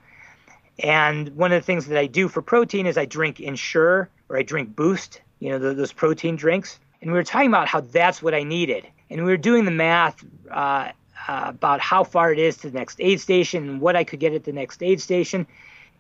And 0.79 1.35
one 1.35 1.51
of 1.51 1.61
the 1.61 1.65
things 1.65 1.85
that 1.87 1.97
I 1.97 2.07
do 2.07 2.27
for 2.27 2.41
protein 2.41 2.87
is 2.87 2.97
I 2.97 3.05
drink 3.05 3.39
Ensure 3.39 4.09
or 4.29 4.37
I 4.37 4.41
drink 4.41 4.75
Boost, 4.75 5.21
you 5.39 5.49
know, 5.49 5.59
those 5.59 5.93
protein 5.93 6.35
drinks. 6.35 6.79
And 7.01 7.11
we 7.11 7.17
were 7.17 7.23
talking 7.23 7.49
about 7.49 7.67
how 7.67 7.81
that's 7.81 8.21
what 8.21 8.33
I 8.33 8.41
needed. 8.43 8.87
And 9.11 9.23
we 9.23 9.31
were 9.31 9.37
doing 9.37 9.65
the 9.65 9.71
math 9.71 10.23
uh, 10.49 10.91
uh, 11.27 11.43
about 11.47 11.81
how 11.81 12.03
far 12.03 12.33
it 12.33 12.39
is 12.39 12.57
to 12.57 12.71
the 12.71 12.77
next 12.79 12.99
aid 12.99 13.21
station 13.21 13.69
and 13.69 13.81
what 13.81 13.95
I 13.95 14.03
could 14.03 14.19
get 14.19 14.33
at 14.33 14.43
the 14.43 14.53
next 14.53 14.81
aid 14.81 14.99
station. 14.99 15.45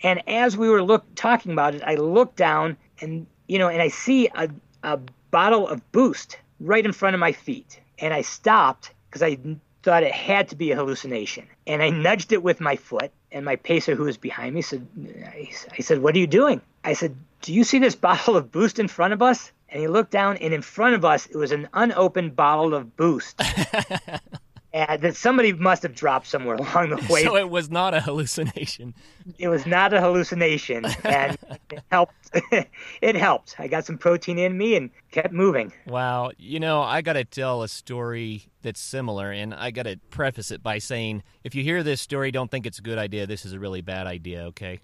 And 0.03 0.21
as 0.27 0.57
we 0.57 0.69
were 0.69 0.81
look 0.81 1.05
talking 1.15 1.51
about 1.51 1.75
it, 1.75 1.83
I 1.85 1.95
looked 1.95 2.37
down 2.37 2.77
and 2.99 3.27
you 3.51 3.59
know, 3.59 3.67
and 3.67 3.81
I 3.81 3.89
see 3.89 4.29
a, 4.33 4.49
a 4.81 4.97
bottle 5.29 5.67
of 5.67 5.91
Boost 5.91 6.37
right 6.61 6.85
in 6.85 6.93
front 6.93 7.15
of 7.15 7.19
my 7.19 7.33
feet, 7.33 7.81
and 7.99 8.13
I 8.13 8.21
stopped 8.21 8.93
because 9.09 9.21
I 9.21 9.37
thought 9.83 10.03
it 10.03 10.13
had 10.13 10.47
to 10.49 10.55
be 10.55 10.71
a 10.71 10.77
hallucination, 10.77 11.47
and 11.67 11.83
I 11.83 11.89
nudged 11.89 12.31
it 12.31 12.43
with 12.43 12.61
my 12.61 12.77
foot. 12.77 13.11
And 13.29 13.43
my 13.43 13.57
pacer, 13.57 13.95
who 13.95 14.03
was 14.03 14.17
behind 14.17 14.55
me, 14.55 14.61
said, 14.61 14.87
"I 15.77 15.81
said, 15.81 16.01
what 16.01 16.15
are 16.15 16.19
you 16.19 16.27
doing?" 16.27 16.61
I 16.85 16.93
said, 16.93 17.15
"Do 17.41 17.53
you 17.53 17.65
see 17.65 17.79
this 17.79 17.95
bottle 18.07 18.37
of 18.37 18.53
Boost 18.53 18.79
in 18.79 18.87
front 18.87 19.11
of 19.11 19.21
us?" 19.21 19.51
And 19.67 19.81
he 19.81 19.87
looked 19.87 20.11
down, 20.11 20.37
and 20.37 20.53
in 20.53 20.61
front 20.61 20.95
of 20.95 21.03
us, 21.03 21.25
it 21.25 21.35
was 21.35 21.51
an 21.51 21.67
unopened 21.73 22.37
bottle 22.37 22.73
of 22.73 22.95
Boost. 22.95 23.41
and 24.73 25.01
that 25.01 25.15
somebody 25.15 25.53
must 25.53 25.83
have 25.83 25.93
dropped 25.93 26.27
somewhere 26.27 26.55
along 26.55 26.89
the 26.89 26.95
way. 27.09 27.23
So 27.23 27.35
it 27.35 27.49
was 27.49 27.69
not 27.69 27.93
a 27.93 27.99
hallucination. 27.99 28.93
It 29.37 29.49
was 29.49 29.65
not 29.65 29.93
a 29.93 30.01
hallucination, 30.01 30.85
and 31.03 31.37
it 31.69 31.83
helped. 31.91 32.15
it 33.01 33.15
helped. 33.15 33.55
I 33.59 33.67
got 33.67 33.85
some 33.85 33.97
protein 33.97 34.37
in 34.37 34.57
me 34.57 34.75
and 34.75 34.89
kept 35.11 35.33
moving. 35.33 35.73
Wow, 35.87 36.31
you 36.37 36.59
know, 36.59 36.81
I 36.81 37.01
got 37.01 37.13
to 37.13 37.25
tell 37.25 37.63
a 37.63 37.67
story 37.67 38.45
that's 38.61 38.79
similar, 38.79 39.31
and 39.31 39.53
I 39.53 39.71
got 39.71 39.83
to 39.83 39.97
preface 40.09 40.51
it 40.51 40.63
by 40.63 40.77
saying, 40.77 41.23
if 41.43 41.55
you 41.55 41.63
hear 41.63 41.83
this 41.83 42.01
story, 42.01 42.31
don't 42.31 42.49
think 42.49 42.65
it's 42.65 42.79
a 42.79 42.83
good 42.83 42.97
idea. 42.97 43.27
This 43.27 43.45
is 43.45 43.53
a 43.53 43.59
really 43.59 43.81
bad 43.81 44.07
idea. 44.07 44.43
Okay. 44.45 44.79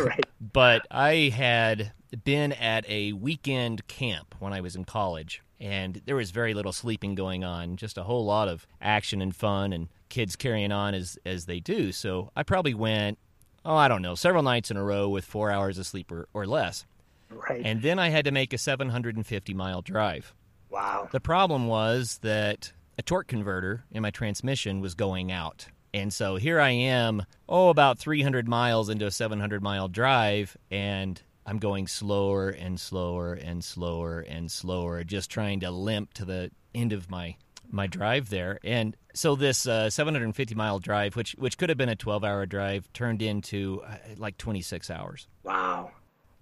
Right. 0.00 0.26
but 0.40 0.84
I 0.90 1.30
had 1.32 1.92
been 2.24 2.52
at 2.54 2.84
a 2.88 3.12
weekend 3.12 3.86
camp 3.86 4.34
when 4.40 4.52
I 4.52 4.60
was 4.60 4.74
in 4.74 4.84
college 4.84 5.42
and 5.60 6.00
there 6.04 6.16
was 6.16 6.30
very 6.30 6.54
little 6.54 6.72
sleeping 6.72 7.14
going 7.14 7.44
on, 7.44 7.76
just 7.76 7.98
a 7.98 8.02
whole 8.02 8.24
lot 8.24 8.48
of 8.48 8.66
action 8.80 9.22
and 9.22 9.34
fun 9.34 9.72
and 9.72 9.88
kids 10.08 10.36
carrying 10.36 10.72
on 10.72 10.94
as 10.94 11.18
as 11.24 11.46
they 11.46 11.60
do. 11.60 11.92
So 11.92 12.30
I 12.36 12.42
probably 12.42 12.74
went, 12.74 13.18
oh, 13.64 13.76
I 13.76 13.88
don't 13.88 14.02
know, 14.02 14.14
several 14.14 14.42
nights 14.42 14.70
in 14.70 14.76
a 14.76 14.84
row 14.84 15.08
with 15.08 15.24
4 15.24 15.50
hours 15.50 15.78
of 15.78 15.86
sleep 15.86 16.12
or, 16.12 16.28
or 16.34 16.46
less. 16.46 16.84
Right. 17.30 17.62
And 17.64 17.82
then 17.82 17.98
I 17.98 18.10
had 18.10 18.24
to 18.26 18.30
make 18.30 18.52
a 18.52 18.58
750 18.58 19.54
mile 19.54 19.82
drive. 19.82 20.34
Wow. 20.70 21.08
The 21.10 21.20
problem 21.20 21.66
was 21.66 22.18
that 22.22 22.72
a 22.98 23.02
torque 23.02 23.26
converter 23.26 23.84
in 23.90 24.02
my 24.02 24.10
transmission 24.10 24.80
was 24.80 24.94
going 24.94 25.32
out. 25.32 25.66
And 25.94 26.12
so 26.12 26.36
here 26.36 26.60
I 26.60 26.70
am, 26.70 27.24
oh, 27.48 27.70
about 27.70 27.98
300 27.98 28.46
miles 28.46 28.90
into 28.90 29.06
a 29.06 29.10
700 29.10 29.62
mile 29.62 29.88
drive, 29.88 30.56
and 30.70 31.20
I'm 31.46 31.58
going 31.58 31.86
slower 31.86 32.50
and 32.50 32.78
slower 32.78 33.34
and 33.34 33.62
slower 33.62 34.20
and 34.20 34.50
slower, 34.50 35.04
just 35.04 35.30
trying 35.30 35.60
to 35.60 35.70
limp 35.70 36.12
to 36.14 36.24
the 36.24 36.50
end 36.74 36.92
of 36.92 37.08
my 37.08 37.36
my 37.70 37.86
drive 37.86 38.30
there. 38.30 38.58
And 38.62 38.96
so 39.14 39.34
this 39.34 39.66
uh, 39.66 39.90
750 39.90 40.54
mile 40.54 40.78
drive, 40.78 41.16
which 41.16 41.32
which 41.38 41.56
could 41.56 41.68
have 41.68 41.78
been 41.78 41.88
a 41.88 41.96
12 41.96 42.24
hour 42.24 42.46
drive, 42.46 42.92
turned 42.92 43.22
into 43.22 43.82
uh, 43.86 43.96
like 44.16 44.36
26 44.38 44.90
hours. 44.90 45.28
Wow. 45.44 45.92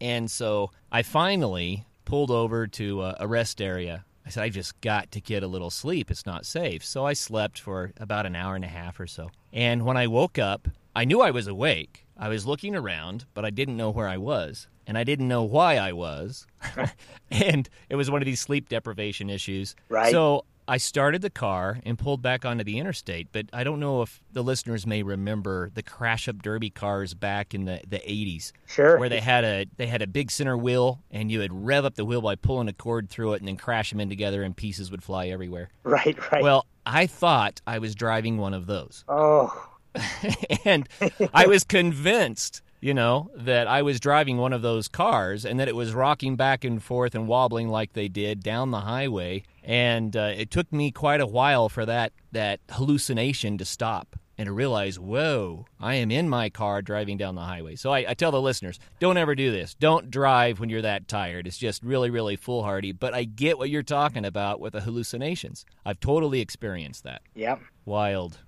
And 0.00 0.30
so 0.30 0.70
I 0.90 1.02
finally 1.02 1.84
pulled 2.04 2.30
over 2.30 2.66
to 2.66 3.02
a, 3.02 3.16
a 3.20 3.28
rest 3.28 3.60
area. 3.60 4.04
I 4.26 4.30
said, 4.30 4.42
I 4.42 4.48
just 4.48 4.80
got 4.80 5.12
to 5.12 5.20
get 5.20 5.42
a 5.42 5.46
little 5.46 5.70
sleep. 5.70 6.10
It's 6.10 6.24
not 6.24 6.46
safe. 6.46 6.84
So 6.84 7.04
I 7.04 7.12
slept 7.12 7.60
for 7.60 7.92
about 7.98 8.24
an 8.24 8.34
hour 8.34 8.54
and 8.54 8.64
a 8.64 8.68
half 8.68 8.98
or 8.98 9.06
so. 9.06 9.30
And 9.52 9.84
when 9.84 9.98
I 9.98 10.06
woke 10.06 10.38
up, 10.38 10.68
I 10.94 11.04
knew 11.04 11.20
I 11.20 11.30
was 11.30 11.46
awake. 11.46 12.06
I 12.16 12.28
was 12.28 12.46
looking 12.46 12.76
around, 12.76 13.26
but 13.34 13.44
I 13.44 13.50
didn't 13.50 13.76
know 13.76 13.90
where 13.90 14.08
I 14.08 14.16
was 14.16 14.68
and 14.86 14.98
I 14.98 15.04
didn't 15.04 15.28
know 15.28 15.42
why 15.42 15.76
I 15.76 15.92
was. 15.92 16.46
and 17.30 17.68
it 17.88 17.96
was 17.96 18.10
one 18.10 18.22
of 18.22 18.26
these 18.26 18.40
sleep 18.40 18.68
deprivation 18.68 19.30
issues. 19.30 19.74
Right. 19.88 20.12
So 20.12 20.44
I 20.66 20.78
started 20.78 21.20
the 21.20 21.30
car 21.30 21.80
and 21.84 21.98
pulled 21.98 22.22
back 22.22 22.44
onto 22.44 22.64
the 22.64 22.78
interstate, 22.78 23.28
but 23.32 23.46
I 23.52 23.64
don't 23.64 23.80
know 23.80 24.02
if 24.02 24.22
the 24.32 24.42
listeners 24.42 24.86
may 24.86 25.02
remember 25.02 25.70
the 25.74 25.82
crash 25.82 26.26
up 26.26 26.42
derby 26.42 26.70
cars 26.70 27.12
back 27.12 27.54
in 27.54 27.66
the, 27.66 27.80
the 27.86 27.98
80s. 27.98 28.52
Sure. 28.66 28.98
Where 28.98 29.08
they 29.08 29.20
had 29.20 29.44
a 29.44 29.66
they 29.76 29.86
had 29.86 30.00
a 30.00 30.06
big 30.06 30.30
center 30.30 30.56
wheel 30.56 31.00
and 31.10 31.30
you 31.30 31.40
would 31.40 31.52
rev 31.52 31.84
up 31.84 31.96
the 31.96 32.04
wheel 32.04 32.22
by 32.22 32.36
pulling 32.36 32.68
a 32.68 32.72
cord 32.72 33.10
through 33.10 33.34
it 33.34 33.40
and 33.40 33.48
then 33.48 33.56
crash 33.56 33.90
them 33.90 34.00
in 34.00 34.08
together 34.08 34.42
and 34.42 34.56
pieces 34.56 34.90
would 34.90 35.02
fly 35.02 35.28
everywhere. 35.28 35.68
Right, 35.84 36.32
right. 36.32 36.42
Well, 36.42 36.66
I 36.86 37.06
thought 37.06 37.60
I 37.66 37.78
was 37.78 37.94
driving 37.94 38.38
one 38.38 38.52
of 38.52 38.66
those. 38.66 39.04
Oh. 39.06 39.68
and 40.64 40.88
I 41.32 41.46
was 41.46 41.64
convinced 41.64 42.62
you 42.84 42.92
know, 42.92 43.30
that 43.34 43.66
I 43.66 43.80
was 43.80 43.98
driving 43.98 44.36
one 44.36 44.52
of 44.52 44.60
those 44.60 44.88
cars 44.88 45.46
and 45.46 45.58
that 45.58 45.68
it 45.68 45.74
was 45.74 45.94
rocking 45.94 46.36
back 46.36 46.64
and 46.64 46.82
forth 46.82 47.14
and 47.14 47.26
wobbling 47.26 47.70
like 47.70 47.94
they 47.94 48.08
did 48.08 48.42
down 48.42 48.72
the 48.72 48.80
highway. 48.80 49.42
And 49.62 50.14
uh, 50.14 50.34
it 50.36 50.50
took 50.50 50.70
me 50.70 50.90
quite 50.90 51.22
a 51.22 51.26
while 51.26 51.70
for 51.70 51.86
that, 51.86 52.12
that 52.32 52.60
hallucination 52.68 53.56
to 53.56 53.64
stop 53.64 54.16
and 54.36 54.48
to 54.48 54.52
realize, 54.52 54.98
whoa, 55.00 55.64
I 55.80 55.94
am 55.94 56.10
in 56.10 56.28
my 56.28 56.50
car 56.50 56.82
driving 56.82 57.16
down 57.16 57.36
the 57.36 57.40
highway. 57.40 57.76
So 57.76 57.90
I, 57.90 58.04
I, 58.06 58.12
tell 58.12 58.32
the 58.32 58.42
listeners, 58.42 58.78
don't 58.98 59.16
ever 59.16 59.34
do 59.34 59.50
this. 59.50 59.72
Don't 59.72 60.10
drive 60.10 60.60
when 60.60 60.68
you're 60.68 60.82
that 60.82 61.08
tired. 61.08 61.46
It's 61.46 61.56
just 61.56 61.82
really, 61.82 62.10
really 62.10 62.36
foolhardy. 62.36 62.92
But 62.92 63.14
I 63.14 63.24
get 63.24 63.56
what 63.56 63.70
you're 63.70 63.82
talking 63.82 64.26
about 64.26 64.60
with 64.60 64.74
the 64.74 64.82
hallucinations. 64.82 65.64
I've 65.86 66.00
totally 66.00 66.42
experienced 66.42 67.04
that. 67.04 67.22
Yep. 67.34 67.60
Wild. 67.86 68.40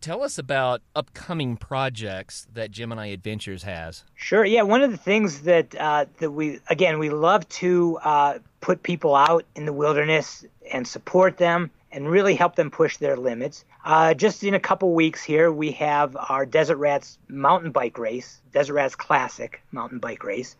Tell 0.00 0.22
us 0.22 0.38
about 0.38 0.80
upcoming 0.94 1.56
projects 1.56 2.46
that 2.54 2.70
Gemini 2.70 3.06
Adventures 3.08 3.64
has. 3.64 4.04
Sure. 4.14 4.44
Yeah, 4.44 4.62
one 4.62 4.82
of 4.82 4.92
the 4.92 4.96
things 4.96 5.42
that 5.42 5.74
uh, 5.74 6.06
that 6.18 6.30
we 6.30 6.60
again 6.68 7.00
we 7.00 7.10
love 7.10 7.48
to 7.48 7.98
uh, 8.04 8.38
put 8.60 8.82
people 8.84 9.16
out 9.16 9.44
in 9.56 9.64
the 9.66 9.72
wilderness 9.72 10.44
and 10.72 10.86
support 10.86 11.36
them 11.36 11.70
and 11.90 12.08
really 12.08 12.36
help 12.36 12.54
them 12.54 12.70
push 12.70 12.98
their 12.98 13.16
limits. 13.16 13.64
Uh, 13.84 14.14
just 14.14 14.44
in 14.44 14.54
a 14.54 14.60
couple 14.60 14.92
weeks 14.94 15.24
here, 15.24 15.50
we 15.50 15.72
have 15.72 16.16
our 16.16 16.46
Desert 16.46 16.76
Rats 16.76 17.18
mountain 17.28 17.72
bike 17.72 17.98
race, 17.98 18.40
Desert 18.52 18.74
Rats 18.74 18.94
Classic 18.94 19.60
mountain 19.72 19.98
bike 19.98 20.22
race, 20.22 20.54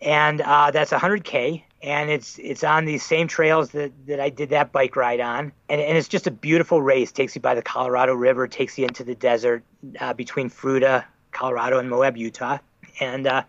and 0.00 0.40
uh, 0.40 0.70
that's 0.70 0.92
100k 0.92 1.62
and 1.82 2.10
it's 2.10 2.38
it's 2.38 2.62
on 2.62 2.84
these 2.84 3.02
same 3.02 3.26
trails 3.28 3.70
that, 3.70 3.92
that 4.06 4.20
I 4.20 4.28
did 4.28 4.50
that 4.50 4.72
bike 4.72 4.96
ride 4.96 5.20
on, 5.20 5.52
and, 5.68 5.80
and 5.80 5.96
it's 5.96 6.08
just 6.08 6.26
a 6.26 6.30
beautiful 6.30 6.82
race. 6.82 7.12
Takes 7.12 7.34
you 7.34 7.40
by 7.40 7.54
the 7.54 7.62
Colorado 7.62 8.14
River, 8.14 8.46
takes 8.46 8.78
you 8.78 8.84
into 8.86 9.04
the 9.04 9.14
desert 9.14 9.62
uh, 10.00 10.12
between 10.12 10.50
Fruita, 10.50 11.04
Colorado, 11.32 11.78
and 11.78 11.88
Moab, 11.88 12.16
Utah, 12.16 12.58
and 13.00 13.26
uh, 13.26 13.42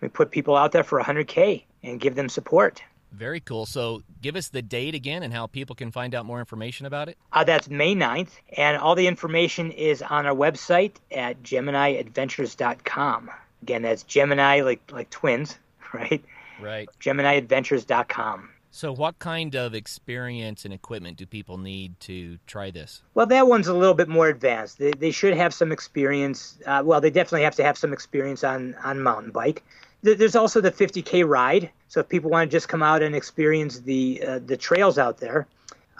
we 0.00 0.08
put 0.08 0.30
people 0.30 0.56
out 0.56 0.72
there 0.72 0.84
for 0.84 1.00
100k 1.00 1.62
and 1.82 2.00
give 2.00 2.14
them 2.14 2.28
support. 2.28 2.82
Very 3.12 3.40
cool. 3.40 3.66
So, 3.66 4.02
give 4.22 4.36
us 4.36 4.48
the 4.48 4.62
date 4.62 4.94
again 4.94 5.22
and 5.22 5.34
how 5.34 5.46
people 5.46 5.76
can 5.76 5.90
find 5.90 6.14
out 6.14 6.24
more 6.24 6.40
information 6.40 6.86
about 6.86 7.08
it. 7.10 7.18
Uh, 7.32 7.44
that's 7.44 7.68
May 7.68 7.94
9th, 7.94 8.30
and 8.56 8.78
all 8.78 8.94
the 8.94 9.06
information 9.06 9.70
is 9.70 10.00
on 10.00 10.24
our 10.24 10.34
website 10.34 10.92
at 11.10 11.42
GeminiAdventures.com. 11.42 13.30
Again, 13.62 13.82
that's 13.82 14.02
Gemini, 14.02 14.62
like 14.62 14.80
like 14.90 15.10
twins, 15.10 15.58
right? 15.92 16.24
Right. 16.60 16.88
GeminiAdventures.com. 17.00 18.50
So, 18.74 18.90
what 18.90 19.18
kind 19.18 19.54
of 19.54 19.74
experience 19.74 20.64
and 20.64 20.72
equipment 20.72 21.18
do 21.18 21.26
people 21.26 21.58
need 21.58 22.00
to 22.00 22.38
try 22.46 22.70
this? 22.70 23.02
Well, 23.12 23.26
that 23.26 23.46
one's 23.46 23.68
a 23.68 23.74
little 23.74 23.94
bit 23.94 24.08
more 24.08 24.28
advanced. 24.28 24.78
They, 24.78 24.92
they 24.92 25.10
should 25.10 25.36
have 25.36 25.52
some 25.52 25.72
experience. 25.72 26.58
Uh, 26.64 26.82
well, 26.82 26.98
they 26.98 27.10
definitely 27.10 27.42
have 27.42 27.54
to 27.56 27.64
have 27.64 27.76
some 27.76 27.92
experience 27.92 28.42
on, 28.42 28.74
on 28.82 29.02
mountain 29.02 29.30
bike. 29.30 29.62
There's 30.00 30.34
also 30.34 30.62
the 30.62 30.72
50k 30.72 31.28
ride. 31.28 31.68
So, 31.88 32.00
if 32.00 32.08
people 32.08 32.30
want 32.30 32.50
to 32.50 32.56
just 32.56 32.66
come 32.70 32.82
out 32.82 33.02
and 33.02 33.14
experience 33.14 33.80
the 33.80 34.24
uh, 34.26 34.38
the 34.38 34.56
trails 34.56 34.96
out 34.96 35.18
there, 35.18 35.46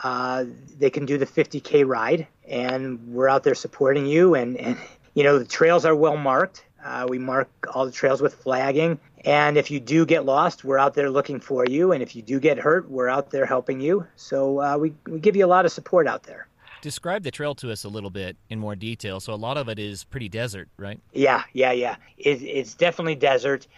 uh, 0.03 0.47
they 0.79 0.89
can 0.89 1.05
do 1.05 1.19
the 1.19 1.27
50k 1.27 1.87
ride, 1.87 2.27
and 2.49 3.07
we're 3.09 3.29
out 3.29 3.43
there 3.45 3.55
supporting 3.55 4.07
you. 4.07 4.35
And, 4.35 4.57
and 4.57 4.79
you 5.13 5.25
know 5.25 5.39
the 5.39 5.45
trails 5.45 5.85
are 5.85 5.95
well 5.95 6.17
marked. 6.17 6.65
Uh, 6.85 7.07
we 7.09 7.19
mark 7.19 7.49
all 7.73 7.87
the 7.87 7.93
trails 7.93 8.21
with 8.21 8.35
flagging. 8.35 8.99
And 9.25 9.57
if 9.57 9.71
you 9.71 9.79
do 9.79 10.05
get 10.05 10.25
lost, 10.25 10.65
we're 10.65 10.79
out 10.79 10.95
there 10.95 11.11
looking 11.11 11.39
for 11.39 11.65
you. 11.65 11.93
And 11.93 12.03
if 12.03 12.17
you 12.17 12.23
do 12.23 12.41
get 12.41 12.59
hurt, 12.59 12.91
we're 12.91 13.09
out 13.09 13.31
there 13.31 13.47
helping 13.47 13.81
you. 13.81 14.07
So 14.17 14.61
uh, 14.61 14.77
we, 14.77 14.95
we 15.07 15.21
give 15.21 15.37
you 15.37 15.45
a 15.45 15.47
lot 15.47 15.65
of 15.65 15.73
support 15.73 16.09
out 16.09 16.25
there. 16.25 16.49
Describe 16.81 17.23
the 17.23 17.31
trail 17.31 17.55
to 17.57 17.71
us 17.71 17.85
a 17.85 17.89
little 17.89 18.11
bit 18.11 18.37
in 18.51 18.59
more 18.59 18.75
detail. 18.75 19.21
So 19.21 19.33
a 19.33 19.37
lot 19.37 19.57
of 19.57 19.69
it 19.69 19.79
is 19.79 20.03
pretty 20.03 20.29
desert, 20.29 20.69
right? 20.77 20.99
Yeah, 21.13 21.45
yeah, 21.53 21.71
yeah. 21.71 21.97
It, 22.19 22.43
it's 22.43 22.75
definitely 22.75 23.15
desert. 23.15 23.69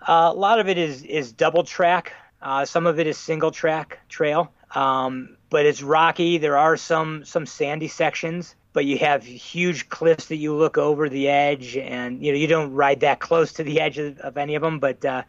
Uh, 0.00 0.30
a 0.32 0.34
lot 0.34 0.60
of 0.60 0.68
it 0.68 0.78
is 0.78 1.02
is 1.02 1.32
double 1.32 1.64
track. 1.64 2.12
Uh, 2.40 2.64
some 2.64 2.86
of 2.86 3.00
it 3.00 3.06
is 3.08 3.18
single 3.18 3.50
track 3.50 3.98
trail, 4.08 4.52
um, 4.74 5.36
but 5.50 5.66
it's 5.66 5.82
rocky. 5.82 6.38
There 6.38 6.56
are 6.56 6.76
some 6.76 7.24
some 7.24 7.46
sandy 7.46 7.88
sections 7.88 8.54
but 8.72 8.84
you 8.84 8.98
have 8.98 9.22
huge 9.24 9.88
cliffs 9.88 10.26
that 10.26 10.36
you 10.36 10.54
look 10.54 10.78
over 10.78 11.08
the 11.08 11.28
edge, 11.28 11.76
and 11.76 12.24
you 12.24 12.32
know 12.32 12.38
you 12.38 12.46
don't 12.46 12.72
ride 12.72 13.00
that 13.00 13.20
close 13.20 13.52
to 13.54 13.62
the 13.62 13.80
edge 13.80 13.98
of, 13.98 14.18
of 14.20 14.36
any 14.36 14.54
of 14.54 14.62
them, 14.62 14.78
but 14.78 15.04
uh, 15.04 15.22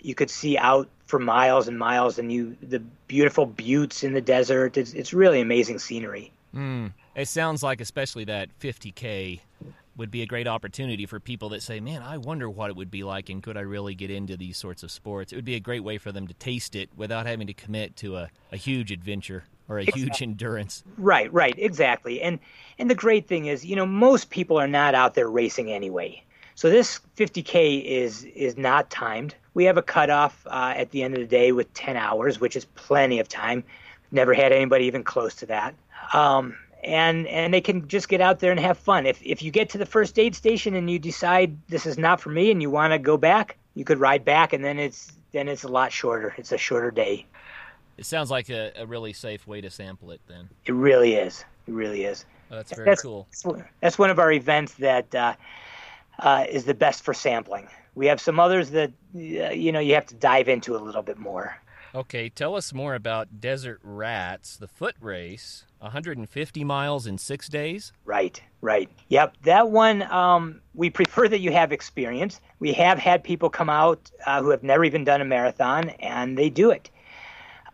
you 0.00 0.14
could 0.14 0.30
see 0.30 0.58
out 0.58 0.88
for 1.06 1.18
miles 1.18 1.68
and 1.68 1.78
miles, 1.78 2.18
and 2.18 2.32
you 2.32 2.56
the 2.62 2.80
beautiful 3.06 3.46
buttes 3.46 4.04
in 4.04 4.12
the 4.12 4.20
desert. 4.20 4.76
It's 4.76 4.92
it's 4.92 5.12
really 5.12 5.40
amazing 5.40 5.78
scenery. 5.78 6.32
Mm. 6.54 6.92
It 7.14 7.28
sounds 7.28 7.62
like, 7.62 7.80
especially 7.80 8.24
that 8.24 8.48
50k 8.60 9.40
would 9.96 10.10
be 10.10 10.22
a 10.22 10.26
great 10.26 10.46
opportunity 10.46 11.06
for 11.06 11.20
people 11.20 11.50
that 11.50 11.62
say, 11.62 11.80
"Man, 11.80 12.02
I 12.02 12.18
wonder 12.18 12.48
what 12.48 12.70
it 12.70 12.76
would 12.76 12.90
be 12.90 13.02
like, 13.02 13.28
and 13.28 13.42
could 13.42 13.56
I 13.56 13.60
really 13.60 13.94
get 13.94 14.10
into 14.10 14.36
these 14.36 14.56
sorts 14.56 14.82
of 14.82 14.90
sports?" 14.90 15.32
It 15.32 15.36
would 15.36 15.44
be 15.44 15.56
a 15.56 15.60
great 15.60 15.84
way 15.84 15.98
for 15.98 16.12
them 16.12 16.26
to 16.26 16.34
taste 16.34 16.76
it 16.76 16.90
without 16.96 17.26
having 17.26 17.46
to 17.46 17.54
commit 17.54 17.96
to 17.96 18.16
a, 18.16 18.30
a 18.52 18.56
huge 18.56 18.92
adventure 18.92 19.44
or 19.70 19.78
a 19.78 19.82
exactly. 19.82 20.02
huge 20.02 20.20
endurance. 20.22 20.82
Right, 20.98 21.32
right, 21.32 21.54
exactly. 21.56 22.20
And 22.20 22.40
and 22.78 22.90
the 22.90 22.94
great 22.94 23.28
thing 23.28 23.46
is, 23.46 23.64
you 23.64 23.76
know, 23.76 23.86
most 23.86 24.28
people 24.28 24.58
are 24.58 24.68
not 24.68 24.94
out 24.94 25.14
there 25.14 25.28
racing 25.28 25.70
anyway. 25.70 26.22
So 26.56 26.68
this 26.68 27.00
50k 27.16 27.84
is 27.84 28.24
is 28.24 28.58
not 28.58 28.90
timed. 28.90 29.34
We 29.54 29.64
have 29.64 29.78
a 29.78 29.82
cutoff 29.82 30.46
uh, 30.46 30.74
at 30.76 30.90
the 30.90 31.02
end 31.02 31.14
of 31.14 31.20
the 31.20 31.26
day 31.26 31.52
with 31.52 31.72
10 31.74 31.96
hours, 31.96 32.40
which 32.40 32.56
is 32.56 32.64
plenty 32.64 33.20
of 33.20 33.28
time. 33.28 33.64
Never 34.10 34.34
had 34.34 34.52
anybody 34.52 34.86
even 34.86 35.04
close 35.04 35.34
to 35.36 35.46
that. 35.46 35.74
Um, 36.12 36.56
and 36.82 37.26
and 37.28 37.54
they 37.54 37.60
can 37.60 37.86
just 37.86 38.08
get 38.08 38.20
out 38.20 38.40
there 38.40 38.50
and 38.50 38.58
have 38.58 38.76
fun. 38.76 39.06
If 39.06 39.22
if 39.22 39.42
you 39.42 39.52
get 39.52 39.70
to 39.70 39.78
the 39.78 39.86
first 39.86 40.18
aid 40.18 40.34
station 40.34 40.74
and 40.74 40.90
you 40.90 40.98
decide 40.98 41.56
this 41.68 41.86
is 41.86 41.96
not 41.96 42.20
for 42.20 42.30
me 42.30 42.50
and 42.50 42.60
you 42.60 42.70
want 42.70 42.92
to 42.92 42.98
go 42.98 43.16
back, 43.16 43.56
you 43.74 43.84
could 43.84 44.00
ride 44.00 44.24
back, 44.24 44.52
and 44.52 44.64
then 44.64 44.80
it's 44.80 45.12
then 45.30 45.46
it's 45.46 45.62
a 45.62 45.68
lot 45.68 45.92
shorter. 45.92 46.34
It's 46.36 46.50
a 46.50 46.58
shorter 46.58 46.90
day. 46.90 47.26
It 48.00 48.06
sounds 48.06 48.30
like 48.30 48.48
a, 48.48 48.72
a 48.76 48.86
really 48.86 49.12
safe 49.12 49.46
way 49.46 49.60
to 49.60 49.68
sample 49.68 50.10
it. 50.10 50.22
Then 50.26 50.48
it 50.64 50.72
really 50.72 51.16
is. 51.16 51.44
It 51.66 51.74
really 51.74 52.04
is. 52.04 52.24
Oh, 52.50 52.56
that's 52.56 52.72
very 52.72 52.86
that's, 52.86 53.02
cool. 53.02 53.28
That's 53.80 53.98
one 53.98 54.08
of 54.08 54.18
our 54.18 54.32
events 54.32 54.72
that 54.76 55.14
uh, 55.14 55.34
uh, 56.18 56.46
is 56.48 56.64
the 56.64 56.72
best 56.72 57.04
for 57.04 57.12
sampling. 57.12 57.68
We 57.94 58.06
have 58.06 58.18
some 58.18 58.40
others 58.40 58.70
that 58.70 58.90
uh, 59.14 59.18
you 59.50 59.70
know 59.70 59.80
you 59.80 59.92
have 59.94 60.06
to 60.06 60.14
dive 60.14 60.48
into 60.48 60.74
a 60.76 60.78
little 60.78 61.02
bit 61.02 61.18
more. 61.18 61.60
Okay, 61.94 62.30
tell 62.30 62.56
us 62.56 62.72
more 62.72 62.94
about 62.94 63.38
Desert 63.38 63.80
Rats, 63.82 64.56
the 64.56 64.68
foot 64.68 64.94
race, 64.98 65.66
150 65.80 66.64
miles 66.64 67.06
in 67.06 67.18
six 67.18 67.48
days. 67.48 67.92
Right, 68.06 68.40
right. 68.62 68.88
Yep, 69.08 69.36
that 69.42 69.68
one. 69.68 70.04
Um, 70.04 70.62
we 70.74 70.88
prefer 70.88 71.28
that 71.28 71.40
you 71.40 71.52
have 71.52 71.70
experience. 71.70 72.40
We 72.60 72.72
have 72.72 72.98
had 72.98 73.22
people 73.22 73.50
come 73.50 73.68
out 73.68 74.10
uh, 74.24 74.40
who 74.40 74.48
have 74.48 74.62
never 74.62 74.86
even 74.86 75.04
done 75.04 75.20
a 75.20 75.26
marathon, 75.26 75.90
and 75.90 76.38
they 76.38 76.48
do 76.48 76.70
it. 76.70 76.88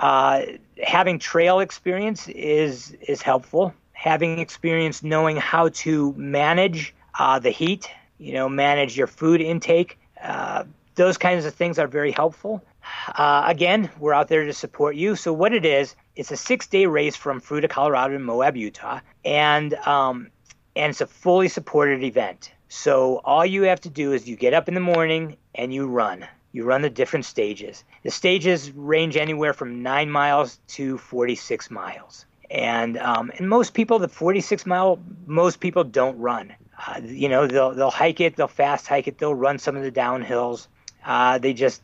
Uh, 0.01 0.43
having 0.83 1.19
trail 1.19 1.61
experience 1.61 2.29
is 2.29 2.97
is 3.01 3.23
helpful. 3.23 3.73
Having 3.93 4.39
experience 4.39 5.03
knowing 5.03 5.37
how 5.37 5.71
to 5.71 6.13
manage 6.17 6.95
uh, 7.19 7.39
the 7.39 7.51
heat, 7.51 7.89
you 8.19 8.33
know, 8.33 8.49
manage 8.49 8.97
your 8.97 9.07
food 9.07 9.41
intake, 9.41 9.99
uh, 10.23 10.65
those 10.97 11.17
kinds 11.19 11.45
of 11.45 11.55
things 11.55 11.79
are 11.79 11.87
very 11.87 12.13
helpful. 12.13 12.63
Uh, 13.09 13.45
again, 13.47 13.91
we're 13.99 14.13
out 14.13 14.29
there 14.29 14.45
to 14.45 14.53
support 14.53 14.97
you. 14.97 15.17
So 15.17 15.33
what 15.33 15.53
it 15.53 15.65
is, 15.65 15.97
it's 16.15 16.31
a 16.31 16.37
six-day 16.37 16.87
race 16.87 17.17
from 17.17 17.41
Fruita, 17.41 17.69
Colorado, 17.69 18.15
to 18.15 18.19
Moab, 18.21 18.57
Utah, 18.57 19.01
and 19.25 19.75
um, 19.75 20.29
and 20.77 20.91
it's 20.91 21.01
a 21.01 21.07
fully 21.07 21.49
supported 21.49 22.05
event. 22.05 22.53
So 22.69 23.21
all 23.25 23.47
you 23.47 23.63
have 23.63 23.81
to 23.83 23.91
do 23.91 24.13
is 24.13 24.29
you 24.29 24.37
get 24.37 24.53
up 24.53 24.69
in 24.69 24.75
the 24.75 24.81
morning 24.81 25.37
and 25.55 25.73
you 25.73 25.87
run. 25.87 26.27
You 26.57 26.65
run 26.65 26.81
the 26.81 26.89
different 26.89 27.27
stages. 27.27 27.85
The 28.03 28.11
stages 28.11 28.71
range 28.71 29.19
anywhere 29.19 29.53
from 29.53 29.83
nine 29.83 30.11
miles 30.11 30.59
to 30.69 30.97
46 30.97 31.71
miles. 31.71 32.25
And 32.51 32.97
um, 32.97 33.31
and 33.37 33.47
most 33.47 33.75
people, 33.75 33.99
the 33.99 34.09
46 34.09 34.65
mile, 34.65 34.99
most 35.27 35.61
people 35.61 35.85
don't 35.85 36.19
run. 36.19 36.55
Uh, 36.87 37.03
you 37.05 37.29
know, 37.29 37.47
they'll 37.47 37.75
they'll 37.75 37.91
hike 37.91 38.23
it, 38.23 38.37
they'll 38.37 38.49
fast 38.49 38.87
hike 38.87 39.07
it, 39.07 39.19
they'll 39.19 39.35
run 39.35 39.59
some 39.59 39.77
of 39.77 39.83
the 39.83 39.93
downhills. 39.93 40.67
Uh, 41.05 41.37
they 41.37 41.53
just 41.53 41.83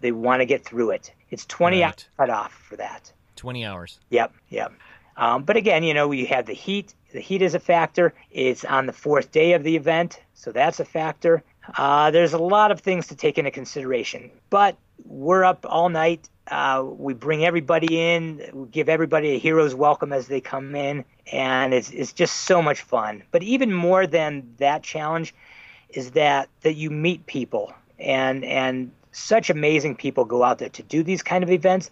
they 0.00 0.12
want 0.12 0.40
to 0.40 0.46
get 0.46 0.64
through 0.64 0.92
it. 0.92 1.12
It's 1.28 1.44
20 1.44 1.82
right. 1.82 1.88
hours 1.88 2.08
cut 2.16 2.30
off 2.30 2.54
for 2.54 2.76
that. 2.76 3.12
20 3.36 3.66
hours. 3.66 4.00
Yep, 4.08 4.32
yep. 4.48 4.72
Um, 5.18 5.42
but 5.42 5.58
again, 5.58 5.82
you 5.82 5.92
know, 5.92 6.10
you 6.10 6.24
have 6.28 6.46
the 6.46 6.54
heat. 6.54 6.94
The 7.12 7.20
heat 7.20 7.42
is 7.42 7.54
a 7.54 7.60
factor. 7.60 8.14
It's 8.30 8.64
on 8.64 8.86
the 8.86 8.94
fourth 8.94 9.30
day 9.30 9.52
of 9.52 9.62
the 9.62 9.76
event, 9.76 10.22
so 10.32 10.52
that's 10.52 10.80
a 10.80 10.86
factor. 10.86 11.42
Uh, 11.76 12.10
there's 12.10 12.32
a 12.32 12.38
lot 12.38 12.70
of 12.70 12.80
things 12.80 13.08
to 13.08 13.16
take 13.16 13.38
into 13.38 13.50
consideration. 13.50 14.30
But 14.50 14.76
we're 15.04 15.44
up 15.44 15.66
all 15.68 15.88
night. 15.88 16.28
Uh, 16.48 16.84
we 16.86 17.12
bring 17.12 17.44
everybody 17.44 18.00
in, 18.00 18.50
we 18.52 18.68
give 18.68 18.88
everybody 18.88 19.30
a 19.34 19.38
hero's 19.38 19.74
welcome 19.74 20.12
as 20.12 20.28
they 20.28 20.40
come 20.40 20.76
in, 20.76 21.04
and 21.32 21.74
it's 21.74 21.90
it's 21.90 22.12
just 22.12 22.36
so 22.44 22.62
much 22.62 22.82
fun. 22.82 23.24
But 23.32 23.42
even 23.42 23.72
more 23.72 24.06
than 24.06 24.54
that 24.58 24.84
challenge 24.84 25.34
is 25.88 26.12
that 26.12 26.48
that 26.60 26.74
you 26.74 26.90
meet 26.90 27.26
people 27.26 27.74
and 27.98 28.44
and 28.44 28.92
such 29.10 29.50
amazing 29.50 29.96
people 29.96 30.24
go 30.24 30.44
out 30.44 30.58
there 30.58 30.68
to 30.68 30.82
do 30.82 31.02
these 31.02 31.22
kind 31.22 31.42
of 31.42 31.50
events. 31.50 31.90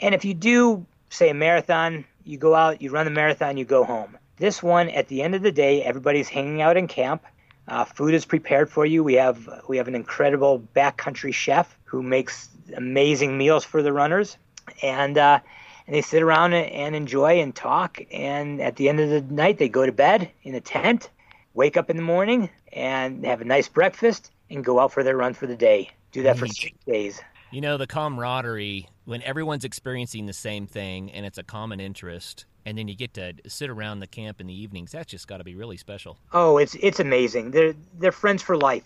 And 0.00 0.14
if 0.14 0.24
you 0.24 0.32
do 0.32 0.86
say 1.10 1.28
a 1.28 1.34
marathon, 1.34 2.04
you 2.24 2.38
go 2.38 2.54
out, 2.54 2.80
you 2.80 2.90
run 2.90 3.04
the 3.04 3.10
marathon, 3.10 3.56
you 3.56 3.64
go 3.64 3.84
home. 3.84 4.16
This 4.36 4.62
one, 4.62 4.88
at 4.88 5.08
the 5.08 5.22
end 5.22 5.34
of 5.34 5.42
the 5.42 5.52
day, 5.52 5.82
everybody's 5.82 6.28
hanging 6.28 6.62
out 6.62 6.76
in 6.76 6.88
camp. 6.88 7.24
Uh, 7.68 7.84
food 7.84 8.14
is 8.14 8.24
prepared 8.24 8.70
for 8.70 8.84
you. 8.84 9.04
We 9.04 9.14
have 9.14 9.48
we 9.68 9.76
have 9.76 9.88
an 9.88 9.94
incredible 9.94 10.66
backcountry 10.74 11.32
chef 11.32 11.76
who 11.84 12.02
makes 12.02 12.48
amazing 12.76 13.38
meals 13.38 13.64
for 13.64 13.82
the 13.82 13.92
runners, 13.92 14.36
and 14.82 15.16
uh, 15.16 15.40
and 15.86 15.96
they 15.96 16.02
sit 16.02 16.22
around 16.22 16.54
and 16.54 16.96
enjoy 16.96 17.40
and 17.40 17.54
talk. 17.54 18.00
And 18.12 18.60
at 18.60 18.76
the 18.76 18.88
end 18.88 19.00
of 19.00 19.10
the 19.10 19.20
night, 19.32 19.58
they 19.58 19.68
go 19.68 19.86
to 19.86 19.92
bed 19.92 20.30
in 20.42 20.54
a 20.54 20.60
tent, 20.60 21.10
wake 21.54 21.76
up 21.76 21.88
in 21.90 21.96
the 21.96 22.02
morning, 22.02 22.50
and 22.72 23.24
have 23.24 23.40
a 23.40 23.44
nice 23.44 23.68
breakfast, 23.68 24.30
and 24.50 24.64
go 24.64 24.80
out 24.80 24.92
for 24.92 25.02
their 25.02 25.16
run 25.16 25.34
for 25.34 25.46
the 25.46 25.56
day. 25.56 25.90
Do 26.10 26.22
that 26.24 26.38
for 26.38 26.46
six 26.46 26.76
days. 26.86 27.20
You 27.50 27.60
know, 27.60 27.76
the 27.76 27.86
camaraderie 27.86 28.88
when 29.04 29.22
everyone's 29.22 29.64
experiencing 29.64 30.26
the 30.26 30.32
same 30.32 30.66
thing 30.66 31.10
and 31.10 31.26
it's 31.26 31.38
a 31.38 31.42
common 31.42 31.80
interest, 31.80 32.44
and 32.64 32.78
then 32.78 32.88
you 32.88 32.94
get 32.94 33.14
to 33.14 33.34
sit 33.46 33.70
around 33.70 34.00
the 34.00 34.06
camp 34.06 34.40
in 34.40 34.46
the 34.46 34.54
evenings. 34.54 34.92
That's 34.92 35.10
just 35.10 35.26
got 35.26 35.38
to 35.38 35.44
be 35.44 35.54
really 35.54 35.76
special. 35.76 36.18
Oh, 36.32 36.58
it's 36.58 36.74
it's 36.76 37.00
amazing. 37.00 37.50
They're 37.50 37.74
they're 37.98 38.12
friends 38.12 38.42
for 38.42 38.56
life. 38.56 38.84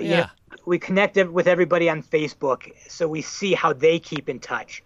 Yeah. 0.00 0.08
You 0.08 0.16
know, 0.16 0.26
we 0.66 0.78
connect 0.78 1.16
with 1.16 1.46
everybody 1.46 1.90
on 1.90 2.02
Facebook, 2.02 2.72
so 2.88 3.06
we 3.06 3.22
see 3.22 3.52
how 3.52 3.72
they 3.72 3.98
keep 3.98 4.28
in 4.28 4.40
touch. 4.40 4.82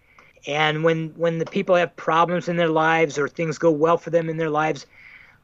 And 0.46 0.84
when 0.84 1.10
when 1.16 1.38
the 1.38 1.46
people 1.46 1.74
have 1.76 1.94
problems 1.96 2.48
in 2.48 2.56
their 2.56 2.68
lives 2.68 3.18
or 3.18 3.28
things 3.28 3.58
go 3.58 3.70
well 3.70 3.98
for 3.98 4.10
them 4.10 4.28
in 4.28 4.36
their 4.36 4.50
lives, 4.50 4.86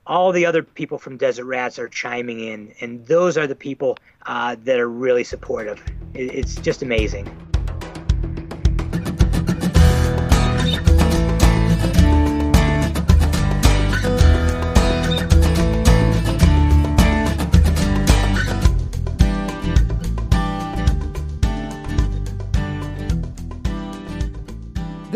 all 0.07 0.33
the 0.33 0.47
other 0.47 0.63
people 0.63 0.99
from 0.99 1.17
Desert 1.17 1.45
Rats 1.45 1.79
are 1.79 1.89
chiming 1.89 2.41
in, 2.41 2.75
and 2.81 3.07
those 3.07 3.39
are 3.39 3.47
the 3.47 3.57
people 3.57 3.97
uh, 4.27 4.57
that 4.65 4.79
are 4.79 4.89
really 4.89 5.25
supportive. 5.25 5.83
It's 6.15 6.57
just 6.57 6.83
amazing. 6.83 7.29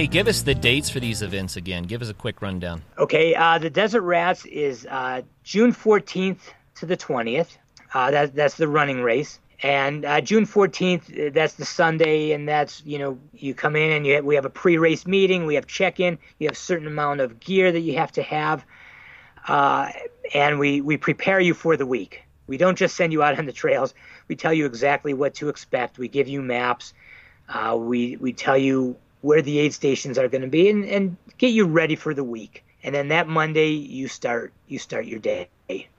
hey, 0.00 0.06
give 0.06 0.28
us 0.28 0.40
the 0.40 0.54
dates 0.54 0.88
for 0.88 0.98
these 0.98 1.20
events 1.20 1.56
again. 1.56 1.82
Give 1.82 2.00
us 2.00 2.08
a 2.08 2.14
quick 2.14 2.40
rundown. 2.40 2.80
Okay, 2.96 3.34
uh, 3.34 3.58
the 3.58 3.68
Desert 3.68 4.00
Rats 4.00 4.46
is 4.46 4.86
uh, 4.86 5.20
June 5.44 5.74
14th 5.74 6.38
to 6.76 6.86
the 6.86 6.96
20th. 6.96 7.58
Uh, 7.92 8.10
that, 8.10 8.34
that's 8.34 8.56
the 8.56 8.66
running 8.66 9.02
race. 9.02 9.38
And 9.62 10.06
uh, 10.06 10.22
June 10.22 10.46
14th, 10.46 11.26
uh, 11.26 11.30
that's 11.34 11.52
the 11.54 11.66
Sunday, 11.66 12.32
and 12.32 12.48
that's, 12.48 12.82
you 12.86 12.98
know, 12.98 13.18
you 13.34 13.52
come 13.52 13.76
in 13.76 13.92
and 13.92 14.06
you 14.06 14.14
have, 14.14 14.24
we 14.24 14.36
have 14.36 14.46
a 14.46 14.50
pre 14.50 14.78
race 14.78 15.06
meeting, 15.06 15.44
we 15.44 15.56
have 15.56 15.66
check 15.66 16.00
in, 16.00 16.18
you 16.38 16.48
have 16.48 16.56
certain 16.56 16.86
amount 16.86 17.20
of 17.20 17.38
gear 17.38 17.70
that 17.70 17.80
you 17.80 17.98
have 17.98 18.12
to 18.12 18.22
have, 18.22 18.64
uh, 19.48 19.90
and 20.32 20.58
we, 20.58 20.80
we 20.80 20.96
prepare 20.96 21.40
you 21.40 21.52
for 21.52 21.76
the 21.76 21.84
week. 21.84 22.22
We 22.46 22.56
don't 22.56 22.78
just 22.78 22.96
send 22.96 23.12
you 23.12 23.22
out 23.22 23.38
on 23.38 23.44
the 23.44 23.52
trails, 23.52 23.92
we 24.28 24.36
tell 24.36 24.54
you 24.54 24.64
exactly 24.64 25.12
what 25.12 25.34
to 25.34 25.50
expect. 25.50 25.98
We 25.98 26.08
give 26.08 26.26
you 26.26 26.40
maps, 26.40 26.94
we, 27.76 28.16
we 28.16 28.32
tell 28.32 28.56
you 28.56 28.96
where 29.22 29.42
the 29.42 29.58
aid 29.58 29.74
stations 29.74 30.18
are 30.18 30.28
going 30.28 30.42
to 30.42 30.48
be 30.48 30.68
and, 30.68 30.84
and 30.84 31.16
get 31.38 31.48
you 31.48 31.66
ready 31.66 31.96
for 31.96 32.14
the 32.14 32.24
week. 32.24 32.64
And 32.82 32.94
then 32.94 33.08
that 33.08 33.28
Monday 33.28 33.68
you 33.68 34.08
start 34.08 34.52
you 34.68 34.78
start 34.78 35.04
your 35.04 35.18
day. 35.18 35.48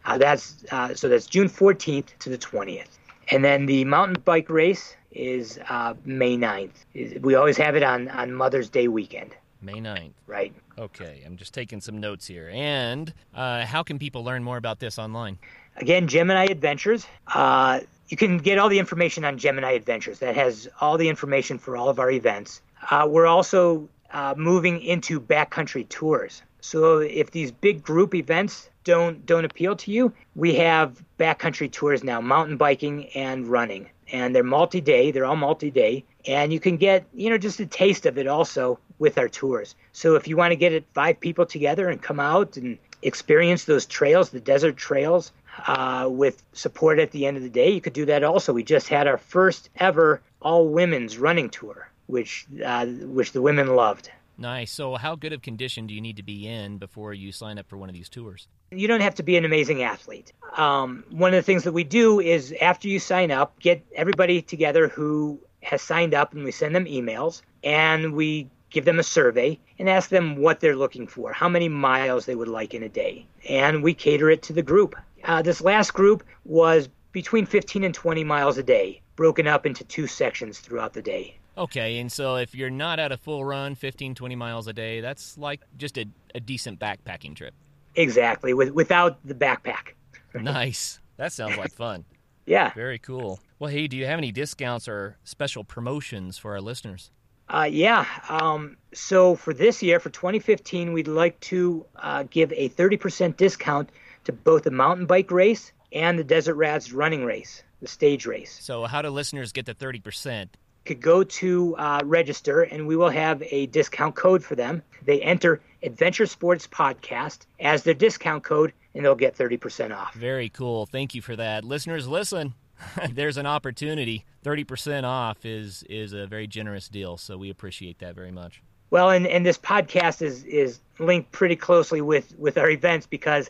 Uh, 0.05 0.17
that's 0.17 0.65
uh, 0.71 0.95
so 0.95 1.07
that's 1.09 1.27
June 1.27 1.47
14th 1.47 2.17
to 2.19 2.29
the 2.29 2.37
20th. 2.37 2.87
And 3.29 3.45
then 3.45 3.65
the 3.65 3.85
mountain 3.85 4.21
bike 4.25 4.49
race 4.49 4.95
is 5.11 5.59
uh, 5.69 5.93
May 6.05 6.37
9th. 6.37 7.21
We 7.21 7.35
always 7.35 7.57
have 7.57 7.75
it 7.75 7.83
on, 7.83 8.07
on 8.09 8.33
Mother's 8.33 8.69
Day 8.69 8.87
weekend. 8.87 9.35
May 9.61 9.75
9th. 9.75 10.11
Right. 10.27 10.53
Okay, 10.77 11.21
I'm 11.25 11.37
just 11.37 11.53
taking 11.53 11.81
some 11.81 11.99
notes 11.99 12.25
here. 12.25 12.49
And 12.51 13.13
uh, 13.35 13.65
how 13.65 13.83
can 13.83 13.99
people 13.99 14.23
learn 14.23 14.43
more 14.43 14.57
about 14.57 14.79
this 14.79 14.97
online? 14.97 15.37
Again, 15.77 16.07
Gemini 16.07 16.45
Adventures. 16.45 17.05
Uh, 17.27 17.81
you 18.09 18.17
can 18.17 18.37
get 18.37 18.57
all 18.57 18.69
the 18.69 18.79
information 18.79 19.23
on 19.23 19.37
Gemini 19.37 19.71
Adventures. 19.71 20.19
That 20.19 20.35
has 20.35 20.67
all 20.81 20.97
the 20.97 21.07
information 21.07 21.57
for 21.57 21.77
all 21.77 21.89
of 21.89 21.99
our 21.99 22.11
events. 22.11 22.61
Uh, 22.89 23.07
we're 23.09 23.27
also 23.27 23.87
uh, 24.11 24.33
moving 24.37 24.81
into 24.81 25.19
backcountry 25.19 25.87
tours. 25.87 26.41
So 26.61 26.99
if 26.99 27.31
these 27.31 27.51
big 27.51 27.83
group 27.83 28.13
events 28.13 28.69
don't 28.83 29.25
don't 29.25 29.45
appeal 29.45 29.75
to 29.77 29.91
you, 29.91 30.13
we 30.35 30.55
have 30.55 31.03
backcountry 31.19 31.71
tours 31.71 32.03
now, 32.03 32.21
mountain 32.21 32.57
biking 32.57 33.07
and 33.09 33.47
running, 33.47 33.89
and 34.11 34.35
they're 34.35 34.43
multi-day. 34.43 35.11
They're 35.11 35.25
all 35.25 35.35
multi-day, 35.35 36.03
and 36.25 36.53
you 36.53 36.59
can 36.59 36.77
get 36.77 37.05
you 37.13 37.29
know 37.29 37.37
just 37.37 37.59
a 37.59 37.65
taste 37.65 38.05
of 38.05 38.17
it 38.17 38.27
also 38.27 38.79
with 38.99 39.17
our 39.17 39.29
tours. 39.29 39.75
So 39.93 40.15
if 40.15 40.27
you 40.27 40.37
want 40.37 40.51
to 40.51 40.55
get 40.55 40.73
it 40.73 40.85
five 40.93 41.19
people 41.19 41.45
together 41.45 41.89
and 41.89 42.01
come 42.01 42.19
out 42.19 42.57
and 42.57 42.77
experience 43.01 43.65
those 43.65 43.87
trails, 43.87 44.29
the 44.29 44.39
desert 44.39 44.77
trails, 44.77 45.31
uh, 45.67 46.07
with 46.09 46.43
support 46.53 46.99
at 46.99 47.11
the 47.11 47.25
end 47.25 47.37
of 47.37 47.43
the 47.43 47.49
day, 47.49 47.71
you 47.71 47.81
could 47.81 47.93
do 47.93 48.05
that 48.05 48.23
also. 48.23 48.53
We 48.53 48.63
just 48.63 48.87
had 48.87 49.07
our 49.07 49.17
first 49.17 49.69
ever 49.75 50.21
all 50.41 50.67
women's 50.67 51.17
running 51.17 51.49
tour, 51.49 51.89
which 52.11 52.45
uh, 52.63 52.85
which 52.85 53.31
the 53.31 53.41
women 53.41 53.75
loved. 53.75 54.11
Nice. 54.37 54.71
So, 54.71 54.95
how 54.95 55.15
good 55.15 55.33
of 55.33 55.41
condition 55.41 55.87
do 55.87 55.93
you 55.93 56.01
need 56.01 56.17
to 56.17 56.23
be 56.23 56.47
in 56.47 56.77
before 56.77 57.13
you 57.13 57.31
sign 57.31 57.59
up 57.59 57.67
for 57.69 57.77
one 57.77 57.89
of 57.89 57.95
these 57.95 58.09
tours? 58.09 58.47
You 58.71 58.87
don't 58.87 59.01
have 59.01 59.15
to 59.15 59.23
be 59.23 59.37
an 59.37 59.45
amazing 59.45 59.83
athlete. 59.83 60.33
Um, 60.57 61.03
one 61.11 61.33
of 61.33 61.37
the 61.37 61.43
things 61.43 61.63
that 61.63 61.73
we 61.73 61.83
do 61.83 62.19
is 62.19 62.53
after 62.61 62.87
you 62.87 62.99
sign 62.99 63.29
up, 63.29 63.59
get 63.59 63.85
everybody 63.95 64.41
together 64.41 64.87
who 64.87 65.39
has 65.61 65.81
signed 65.81 66.13
up, 66.13 66.33
and 66.33 66.43
we 66.43 66.51
send 66.51 66.75
them 66.75 66.85
emails, 66.85 67.41
and 67.63 68.13
we 68.13 68.49
give 68.71 68.85
them 68.85 68.99
a 68.99 69.03
survey 69.03 69.59
and 69.77 69.89
ask 69.89 70.09
them 70.09 70.37
what 70.37 70.59
they're 70.59 70.75
looking 70.75 71.05
for, 71.05 71.33
how 71.33 71.49
many 71.49 71.69
miles 71.69 72.25
they 72.25 72.35
would 72.35 72.47
like 72.47 72.73
in 72.73 72.83
a 72.83 72.89
day, 72.89 73.25
and 73.47 73.83
we 73.83 73.93
cater 73.93 74.29
it 74.29 74.41
to 74.43 74.53
the 74.53 74.63
group. 74.63 74.95
Uh, 75.23 75.41
this 75.41 75.61
last 75.61 75.93
group 75.93 76.23
was 76.45 76.89
between 77.11 77.45
15 77.45 77.83
and 77.83 77.93
20 77.93 78.23
miles 78.23 78.57
a 78.57 78.63
day, 78.63 79.01
broken 79.15 79.45
up 79.45 79.65
into 79.65 79.83
two 79.83 80.07
sections 80.07 80.59
throughout 80.59 80.93
the 80.93 81.01
day. 81.01 81.37
Okay, 81.57 81.99
and 81.99 82.11
so 82.11 82.37
if 82.37 82.55
you're 82.55 82.69
not 82.69 82.99
at 82.99 83.11
a 83.11 83.17
full 83.17 83.43
run, 83.43 83.75
15, 83.75 84.15
20 84.15 84.35
miles 84.35 84.67
a 84.67 84.73
day, 84.73 85.01
that's 85.01 85.37
like 85.37 85.61
just 85.77 85.97
a, 85.97 86.05
a 86.33 86.39
decent 86.39 86.79
backpacking 86.79 87.35
trip. 87.35 87.53
Exactly, 87.95 88.53
with, 88.53 88.71
without 88.71 89.19
the 89.25 89.35
backpack. 89.35 89.93
nice. 90.33 90.99
That 91.17 91.33
sounds 91.33 91.57
like 91.57 91.73
fun. 91.73 92.05
yeah. 92.45 92.73
Very 92.73 92.97
cool. 92.99 93.39
Well, 93.59 93.69
hey, 93.69 93.87
do 93.87 93.97
you 93.97 94.05
have 94.05 94.17
any 94.17 94.31
discounts 94.31 94.87
or 94.87 95.17
special 95.23 95.63
promotions 95.63 96.37
for 96.37 96.53
our 96.53 96.61
listeners? 96.61 97.11
Uh, 97.49 97.67
yeah. 97.69 98.05
Um, 98.29 98.77
so 98.93 99.35
for 99.35 99.53
this 99.53 99.83
year, 99.83 99.99
for 99.99 100.09
2015, 100.09 100.93
we'd 100.93 101.07
like 101.07 101.39
to 101.41 101.85
uh, 101.97 102.23
give 102.29 102.53
a 102.53 102.69
30% 102.69 103.35
discount 103.35 103.89
to 104.23 104.31
both 104.31 104.63
the 104.63 104.71
mountain 104.71 105.05
bike 105.05 105.29
race 105.31 105.73
and 105.91 106.17
the 106.17 106.23
Desert 106.23 106.55
Rats 106.55 106.93
running 106.93 107.25
race, 107.25 107.63
the 107.81 107.87
stage 107.87 108.25
race. 108.25 108.57
So, 108.61 108.85
how 108.85 109.01
do 109.01 109.09
listeners 109.09 109.51
get 109.51 109.65
the 109.65 109.75
30%? 109.75 110.47
Could 110.85 111.01
go 111.01 111.23
to 111.23 111.75
uh, 111.77 112.01
register 112.03 112.61
and 112.61 112.87
we 112.87 112.95
will 112.95 113.09
have 113.09 113.43
a 113.43 113.67
discount 113.67 114.15
code 114.15 114.43
for 114.43 114.55
them. 114.55 114.81
They 115.05 115.21
enter 115.21 115.61
Adventure 115.83 116.25
Sports 116.25 116.67
Podcast 116.67 117.45
as 117.59 117.83
their 117.83 117.93
discount 117.93 118.43
code 118.43 118.73
and 118.93 119.05
they'll 119.05 119.15
get 119.15 119.37
30% 119.37 119.95
off. 119.95 120.13
Very 120.13 120.49
cool. 120.49 120.85
Thank 120.85 121.15
you 121.15 121.21
for 121.21 121.35
that. 121.35 121.63
Listeners, 121.63 122.07
listen. 122.07 122.53
There's 123.11 123.37
an 123.37 123.45
opportunity. 123.45 124.25
30% 124.43 125.03
off 125.03 125.45
is 125.45 125.83
is 125.83 126.13
a 126.13 126.25
very 126.25 126.47
generous 126.47 126.89
deal, 126.89 127.17
so 127.17 127.37
we 127.37 127.49
appreciate 127.49 127.99
that 127.99 128.15
very 128.15 128.31
much. 128.31 128.61
Well, 128.89 129.09
and, 129.09 129.27
and 129.27 129.45
this 129.45 129.57
podcast 129.57 130.21
is 130.21 130.43
is 130.45 130.79
linked 130.99 131.31
pretty 131.31 131.55
closely 131.55 132.01
with 132.01 132.37
with 132.37 132.57
our 132.57 132.69
events 132.69 133.05
because 133.05 133.49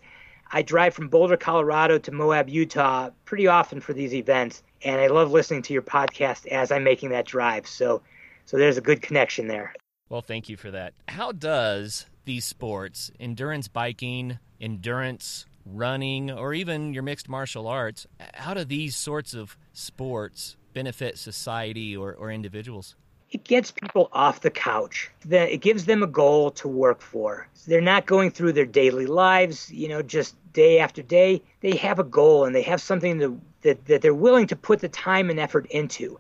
I 0.52 0.62
drive 0.62 0.94
from 0.94 1.08
Boulder, 1.08 1.38
Colorado 1.38 1.98
to 1.98 2.12
Moab, 2.12 2.50
Utah 2.50 3.10
pretty 3.26 3.48
often 3.48 3.80
for 3.80 3.94
these 3.94 4.14
events, 4.14 4.64
and 4.84 5.00
I 5.00 5.08
love 5.08 5.32
listening 5.32 5.62
to 5.64 5.74
your 5.74 5.82
podcast 5.82 6.48
as 6.48 6.72
I'm 6.72 6.84
making 6.84 7.10
that 7.10 7.26
drive. 7.26 7.68
So, 7.68 8.02
so 8.46 8.58
there's 8.58 8.78
a 8.78 8.82
good 8.82 9.02
connection 9.02 9.48
there. 9.48 9.74
Well, 10.10 10.22
thank 10.22 10.50
you 10.50 10.58
for 10.58 10.72
that. 10.72 10.94
How 11.08 11.32
does 11.32 12.06
these 12.26 12.46
sports, 12.46 13.12
endurance 13.20 13.68
biking, 13.68 14.40
endurance 14.60 15.46
running, 15.66 16.32
or 16.32 16.54
even 16.54 16.94
your 16.94 17.04
mixed 17.04 17.30
martial 17.30 17.68
arts, 17.68 18.08
how 18.34 18.54
do 18.54 18.64
these 18.64 18.96
sorts 18.96 19.34
of 19.34 19.58
sports 19.74 20.58
benefit 20.74 21.18
society 21.18 21.96
or, 21.96 22.14
or 22.14 22.32
individuals? 22.32 22.96
it 23.32 23.46
gets 23.46 23.72
people 23.72 24.10
off 24.12 24.42
the 24.42 24.50
couch. 24.50 25.10
It 25.30 25.62
gives 25.62 25.86
them 25.86 26.04
a 26.04 26.08
goal 26.08 26.52
to 26.52 26.68
work 26.68 27.02
for. 27.02 27.48
They're 27.66 27.80
not 27.80 28.06
going 28.06 28.32
through 28.32 28.54
their 28.54 28.66
daily 28.66 29.06
lives, 29.06 29.72
you 29.72 29.88
know, 29.88 30.02
just 30.02 30.36
day 30.54 30.80
after 30.80 31.02
day. 31.02 31.42
They 31.62 31.76
have 31.78 32.00
a 32.00 32.04
goal 32.04 32.46
and 32.46 32.56
they 32.56 32.62
have 32.64 32.82
something 32.82 33.20
to, 33.20 33.40
that, 33.62 33.86
that 33.86 34.02
they're 34.02 34.14
willing 34.14 34.48
to 34.48 34.56
put 34.56 34.80
the 34.80 34.90
time 34.90 35.30
and 35.30 35.40
effort 35.40 35.66
into. 35.68 36.20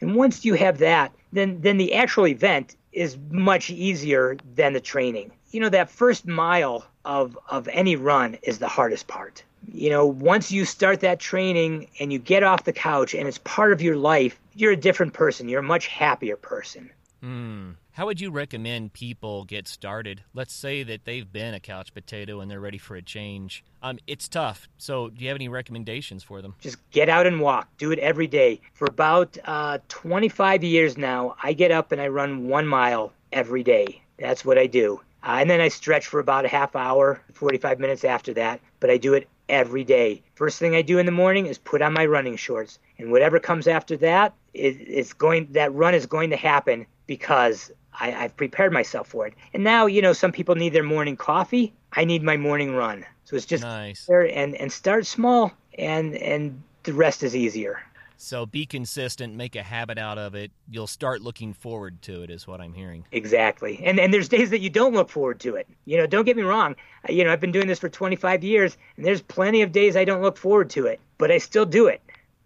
And 0.00 0.16
once 0.16 0.44
you 0.44 0.54
have 0.54 0.78
that, 0.78 1.12
then, 1.32 1.60
then 1.60 1.78
the 1.78 1.94
actual 1.94 2.26
event 2.26 2.76
is 2.92 3.16
much 3.30 3.70
easier 3.70 4.36
than 4.54 4.72
the 4.72 4.80
training. 4.80 5.32
You 5.50 5.60
know, 5.60 5.68
that 5.68 5.90
first 5.90 6.26
mile 6.26 6.84
of, 7.04 7.38
of 7.48 7.68
any 7.68 7.96
run 7.96 8.38
is 8.42 8.58
the 8.58 8.68
hardest 8.68 9.06
part. 9.06 9.42
You 9.72 9.90
know, 9.90 10.06
once 10.06 10.50
you 10.50 10.64
start 10.64 11.00
that 11.00 11.20
training 11.20 11.88
and 12.00 12.12
you 12.12 12.18
get 12.18 12.42
off 12.42 12.64
the 12.64 12.72
couch 12.72 13.14
and 13.14 13.28
it's 13.28 13.38
part 13.38 13.72
of 13.72 13.80
your 13.80 13.96
life, 13.96 14.38
you're 14.54 14.72
a 14.72 14.76
different 14.76 15.14
person. 15.14 15.48
You're 15.48 15.60
a 15.60 15.64
much 15.64 15.86
happier 15.86 16.36
person. 16.36 16.90
Mm. 17.22 17.76
How 17.92 18.06
would 18.06 18.20
you 18.20 18.30
recommend 18.30 18.94
people 18.94 19.44
get 19.44 19.68
started? 19.68 20.24
Let's 20.34 20.52
say 20.52 20.82
that 20.82 21.04
they've 21.04 21.30
been 21.30 21.54
a 21.54 21.60
couch 21.60 21.94
potato 21.94 22.40
and 22.40 22.50
they're 22.50 22.60
ready 22.60 22.78
for 22.78 22.96
a 22.96 23.02
change. 23.02 23.62
Um, 23.82 23.98
it's 24.06 24.28
tough. 24.28 24.68
So, 24.78 25.10
do 25.10 25.22
you 25.22 25.28
have 25.28 25.36
any 25.36 25.48
recommendations 25.48 26.24
for 26.24 26.42
them? 26.42 26.54
Just 26.60 26.78
get 26.90 27.08
out 27.08 27.26
and 27.26 27.40
walk. 27.40 27.68
Do 27.78 27.92
it 27.92 27.98
every 28.00 28.26
day. 28.26 28.60
For 28.72 28.86
about 28.86 29.38
uh, 29.44 29.78
25 29.88 30.64
years 30.64 30.98
now, 30.98 31.36
I 31.42 31.52
get 31.52 31.70
up 31.70 31.92
and 31.92 32.00
I 32.00 32.08
run 32.08 32.48
one 32.48 32.66
mile 32.66 33.12
every 33.32 33.62
day. 33.62 34.02
That's 34.18 34.44
what 34.44 34.58
I 34.58 34.66
do. 34.66 35.00
Uh, 35.22 35.36
and 35.40 35.48
then 35.48 35.60
I 35.60 35.68
stretch 35.68 36.06
for 36.06 36.18
about 36.18 36.44
a 36.44 36.48
half 36.48 36.74
hour, 36.74 37.20
45 37.34 37.78
minutes 37.78 38.04
after 38.04 38.34
that. 38.34 38.60
But 38.80 38.90
I 38.90 38.96
do 38.96 39.14
it 39.14 39.28
every 39.48 39.84
day. 39.84 40.22
First 40.34 40.58
thing 40.58 40.74
I 40.74 40.82
do 40.82 40.98
in 40.98 41.06
the 41.06 41.12
morning 41.12 41.46
is 41.46 41.58
put 41.58 41.82
on 41.82 41.92
my 41.92 42.06
running 42.06 42.36
shorts, 42.36 42.78
and 42.98 43.12
whatever 43.12 43.38
comes 43.38 43.68
after 43.68 43.96
that, 43.98 44.34
it's 44.54 45.12
going. 45.12 45.48
That 45.52 45.72
run 45.74 45.94
is 45.94 46.06
going 46.06 46.30
to 46.30 46.36
happen 46.36 46.86
because 47.06 47.70
I, 47.98 48.10
have 48.10 48.36
prepared 48.36 48.72
myself 48.72 49.08
for 49.08 49.26
it. 49.26 49.34
And 49.52 49.64
now, 49.64 49.86
you 49.86 50.02
know, 50.02 50.12
some 50.12 50.32
people 50.32 50.54
need 50.54 50.72
their 50.72 50.82
morning 50.82 51.16
coffee. 51.16 51.72
I 51.92 52.04
need 52.04 52.22
my 52.22 52.36
morning 52.36 52.74
run. 52.74 53.04
So 53.24 53.36
it's 53.36 53.46
just 53.46 53.62
nice. 53.62 54.06
there 54.06 54.28
and 54.28 54.54
and 54.56 54.70
start 54.70 55.06
small, 55.06 55.52
and 55.78 56.14
and 56.16 56.62
the 56.82 56.92
rest 56.92 57.22
is 57.22 57.36
easier. 57.36 57.80
So 58.16 58.46
be 58.46 58.66
consistent, 58.66 59.34
make 59.34 59.56
a 59.56 59.64
habit 59.64 59.98
out 59.98 60.16
of 60.16 60.36
it. 60.36 60.52
You'll 60.70 60.86
start 60.86 61.22
looking 61.22 61.52
forward 61.54 62.00
to 62.02 62.22
it, 62.22 62.30
is 62.30 62.46
what 62.46 62.60
I'm 62.60 62.72
hearing. 62.72 63.04
Exactly. 63.10 63.80
And 63.84 63.98
and 63.98 64.12
there's 64.14 64.28
days 64.28 64.50
that 64.50 64.60
you 64.60 64.70
don't 64.70 64.94
look 64.94 65.08
forward 65.08 65.40
to 65.40 65.56
it. 65.56 65.66
You 65.86 65.96
know, 65.96 66.06
don't 66.06 66.24
get 66.24 66.36
me 66.36 66.42
wrong. 66.42 66.76
You 67.08 67.24
know, 67.24 67.32
I've 67.32 67.40
been 67.40 67.52
doing 67.52 67.66
this 67.66 67.78
for 67.78 67.88
25 67.88 68.44
years, 68.44 68.76
and 68.96 69.04
there's 69.04 69.22
plenty 69.22 69.62
of 69.62 69.72
days 69.72 69.96
I 69.96 70.04
don't 70.04 70.22
look 70.22 70.36
forward 70.36 70.70
to 70.70 70.86
it, 70.86 71.00
but 71.18 71.30
I 71.30 71.38
still 71.38 71.66
do 71.66 71.86
it. 71.86 72.00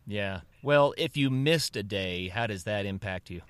Yeah. 0.07 0.41
Well, 0.67 0.95
if 0.99 1.17
you 1.17 1.31
missed 1.31 1.77
a 1.77 1.85
day, 1.85 2.27
how 2.27 2.49
does 2.49 2.64
that 2.64 2.87
impact 2.87 3.31
you? 3.31 3.41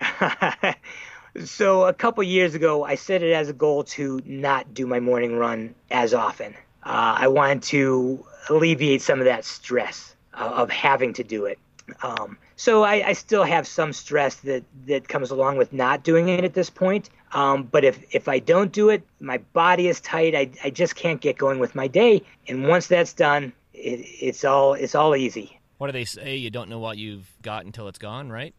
so 1.46 1.86
a 1.86 1.94
couple 1.94 2.22
years 2.24 2.54
ago, 2.54 2.84
I 2.84 2.96
set 2.96 3.22
it 3.22 3.32
as 3.32 3.48
a 3.48 3.54
goal 3.54 3.84
to 3.84 4.20
not 4.26 4.74
do 4.74 4.86
my 4.86 5.00
morning 5.00 5.38
run 5.38 5.74
as 5.90 6.12
often. 6.12 6.52
Uh, 6.82 7.16
I 7.20 7.28
wanted 7.28 7.62
to 7.62 8.22
alleviate 8.50 9.00
some 9.00 9.18
of 9.18 9.24
that 9.24 9.46
stress 9.46 10.14
of 10.34 10.68
having 10.68 11.14
to 11.14 11.24
do 11.24 11.46
it. 11.46 11.58
Um, 12.02 12.36
so 12.56 12.82
I, 12.82 13.08
I, 13.08 13.12
still 13.14 13.44
have 13.44 13.66
some 13.66 13.94
stress 13.94 14.34
that, 14.40 14.64
that 14.86 15.08
comes 15.08 15.30
along 15.30 15.56
with 15.56 15.72
not 15.72 16.02
doing 16.02 16.28
it 16.28 16.44
at 16.44 16.52
this 16.52 16.68
point. 16.68 17.08
Um, 17.32 17.62
but 17.62 17.82
if, 17.82 17.98
if 18.14 18.28
I 18.28 18.40
don't 18.40 18.72
do 18.72 18.90
it, 18.90 19.02
my 19.20 19.38
body 19.54 19.88
is 19.88 20.02
tight. 20.02 20.34
I, 20.34 20.50
I 20.62 20.68
just 20.68 20.96
can't 20.96 21.22
get 21.22 21.38
going 21.38 21.60
with 21.60 21.74
my 21.74 21.88
day. 21.88 22.22
And 22.46 22.68
once 22.68 22.88
that's 22.88 23.14
done, 23.14 23.54
it, 23.72 24.00
it's 24.20 24.44
all 24.44 24.74
it's 24.74 24.94
all 24.94 25.16
easy. 25.16 25.55
What 25.78 25.88
do 25.88 25.92
they 25.92 26.04
say? 26.04 26.36
You 26.36 26.50
don't 26.50 26.68
know 26.68 26.78
what 26.78 26.98
you've 26.98 27.30
got 27.42 27.64
until 27.66 27.88
it's 27.88 27.98
gone, 27.98 28.30
right? 28.30 28.54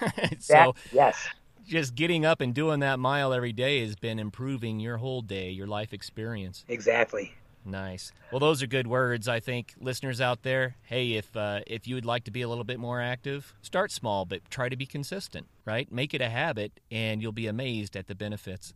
so 0.38 0.54
that, 0.54 0.72
yes, 0.92 1.28
just 1.66 1.94
getting 1.94 2.24
up 2.24 2.40
and 2.40 2.54
doing 2.54 2.80
that 2.80 2.98
mile 2.98 3.32
every 3.32 3.52
day 3.52 3.80
has 3.80 3.96
been 3.96 4.18
improving 4.18 4.80
your 4.80 4.98
whole 4.98 5.22
day, 5.22 5.50
your 5.50 5.66
life 5.66 5.92
experience. 5.92 6.64
Exactly. 6.68 7.34
Nice. 7.64 8.12
Well, 8.32 8.40
those 8.40 8.62
are 8.62 8.66
good 8.66 8.88
words. 8.88 9.28
I 9.28 9.38
think 9.38 9.74
listeners 9.80 10.20
out 10.20 10.42
there, 10.42 10.76
hey, 10.82 11.12
if 11.12 11.36
uh, 11.36 11.60
if 11.66 11.86
you 11.86 11.94
would 11.94 12.04
like 12.04 12.24
to 12.24 12.30
be 12.30 12.42
a 12.42 12.48
little 12.48 12.64
bit 12.64 12.80
more 12.80 13.00
active, 13.00 13.54
start 13.62 13.92
small, 13.92 14.24
but 14.24 14.50
try 14.50 14.68
to 14.68 14.76
be 14.76 14.86
consistent. 14.86 15.46
Right? 15.64 15.90
Make 15.92 16.12
it 16.12 16.20
a 16.20 16.28
habit, 16.28 16.80
and 16.90 17.22
you'll 17.22 17.32
be 17.32 17.46
amazed 17.46 17.96
at 17.96 18.08
the 18.08 18.14
benefits. 18.14 18.74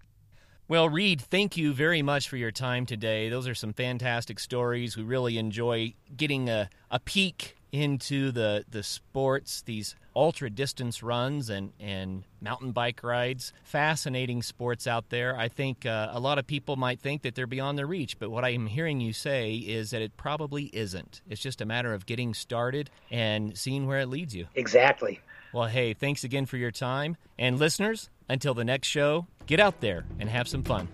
Well, 0.68 0.88
Reed, 0.88 1.20
thank 1.20 1.56
you 1.56 1.72
very 1.72 2.02
much 2.02 2.28
for 2.28 2.36
your 2.36 2.50
time 2.50 2.86
today. 2.86 3.28
Those 3.28 3.46
are 3.46 3.54
some 3.54 3.72
fantastic 3.72 4.40
stories. 4.40 4.96
We 4.96 5.04
really 5.04 5.38
enjoy 5.38 5.94
getting 6.16 6.48
a, 6.48 6.68
a 6.90 6.98
peek 6.98 7.55
into 7.82 8.30
the 8.32 8.64
the 8.70 8.82
sports, 8.82 9.62
these 9.62 9.94
ultra 10.14 10.48
distance 10.50 11.02
runs 11.02 11.50
and 11.50 11.72
and 11.78 12.24
mountain 12.40 12.72
bike 12.72 13.02
rides. 13.02 13.52
Fascinating 13.64 14.42
sports 14.42 14.86
out 14.86 15.10
there. 15.10 15.36
I 15.36 15.48
think 15.48 15.86
uh, 15.86 16.08
a 16.12 16.20
lot 16.20 16.38
of 16.38 16.46
people 16.46 16.76
might 16.76 17.00
think 17.00 17.22
that 17.22 17.34
they're 17.34 17.46
beyond 17.46 17.78
their 17.78 17.86
reach, 17.86 18.18
but 18.18 18.30
what 18.30 18.44
I 18.44 18.50
am 18.50 18.66
hearing 18.66 19.00
you 19.00 19.12
say 19.12 19.54
is 19.54 19.90
that 19.90 20.02
it 20.02 20.16
probably 20.16 20.64
isn't. 20.72 21.20
It's 21.28 21.40
just 21.40 21.60
a 21.60 21.66
matter 21.66 21.92
of 21.92 22.06
getting 22.06 22.34
started 22.34 22.90
and 23.10 23.56
seeing 23.56 23.86
where 23.86 24.00
it 24.00 24.08
leads 24.08 24.34
you. 24.34 24.46
Exactly. 24.54 25.20
Well, 25.52 25.66
hey, 25.68 25.94
thanks 25.94 26.24
again 26.24 26.46
for 26.46 26.56
your 26.56 26.70
time. 26.70 27.16
And 27.38 27.58
listeners, 27.58 28.10
until 28.28 28.54
the 28.54 28.64
next 28.64 28.88
show, 28.88 29.26
get 29.46 29.60
out 29.60 29.80
there 29.80 30.04
and 30.18 30.28
have 30.28 30.48
some 30.48 30.62
fun. 30.62 30.88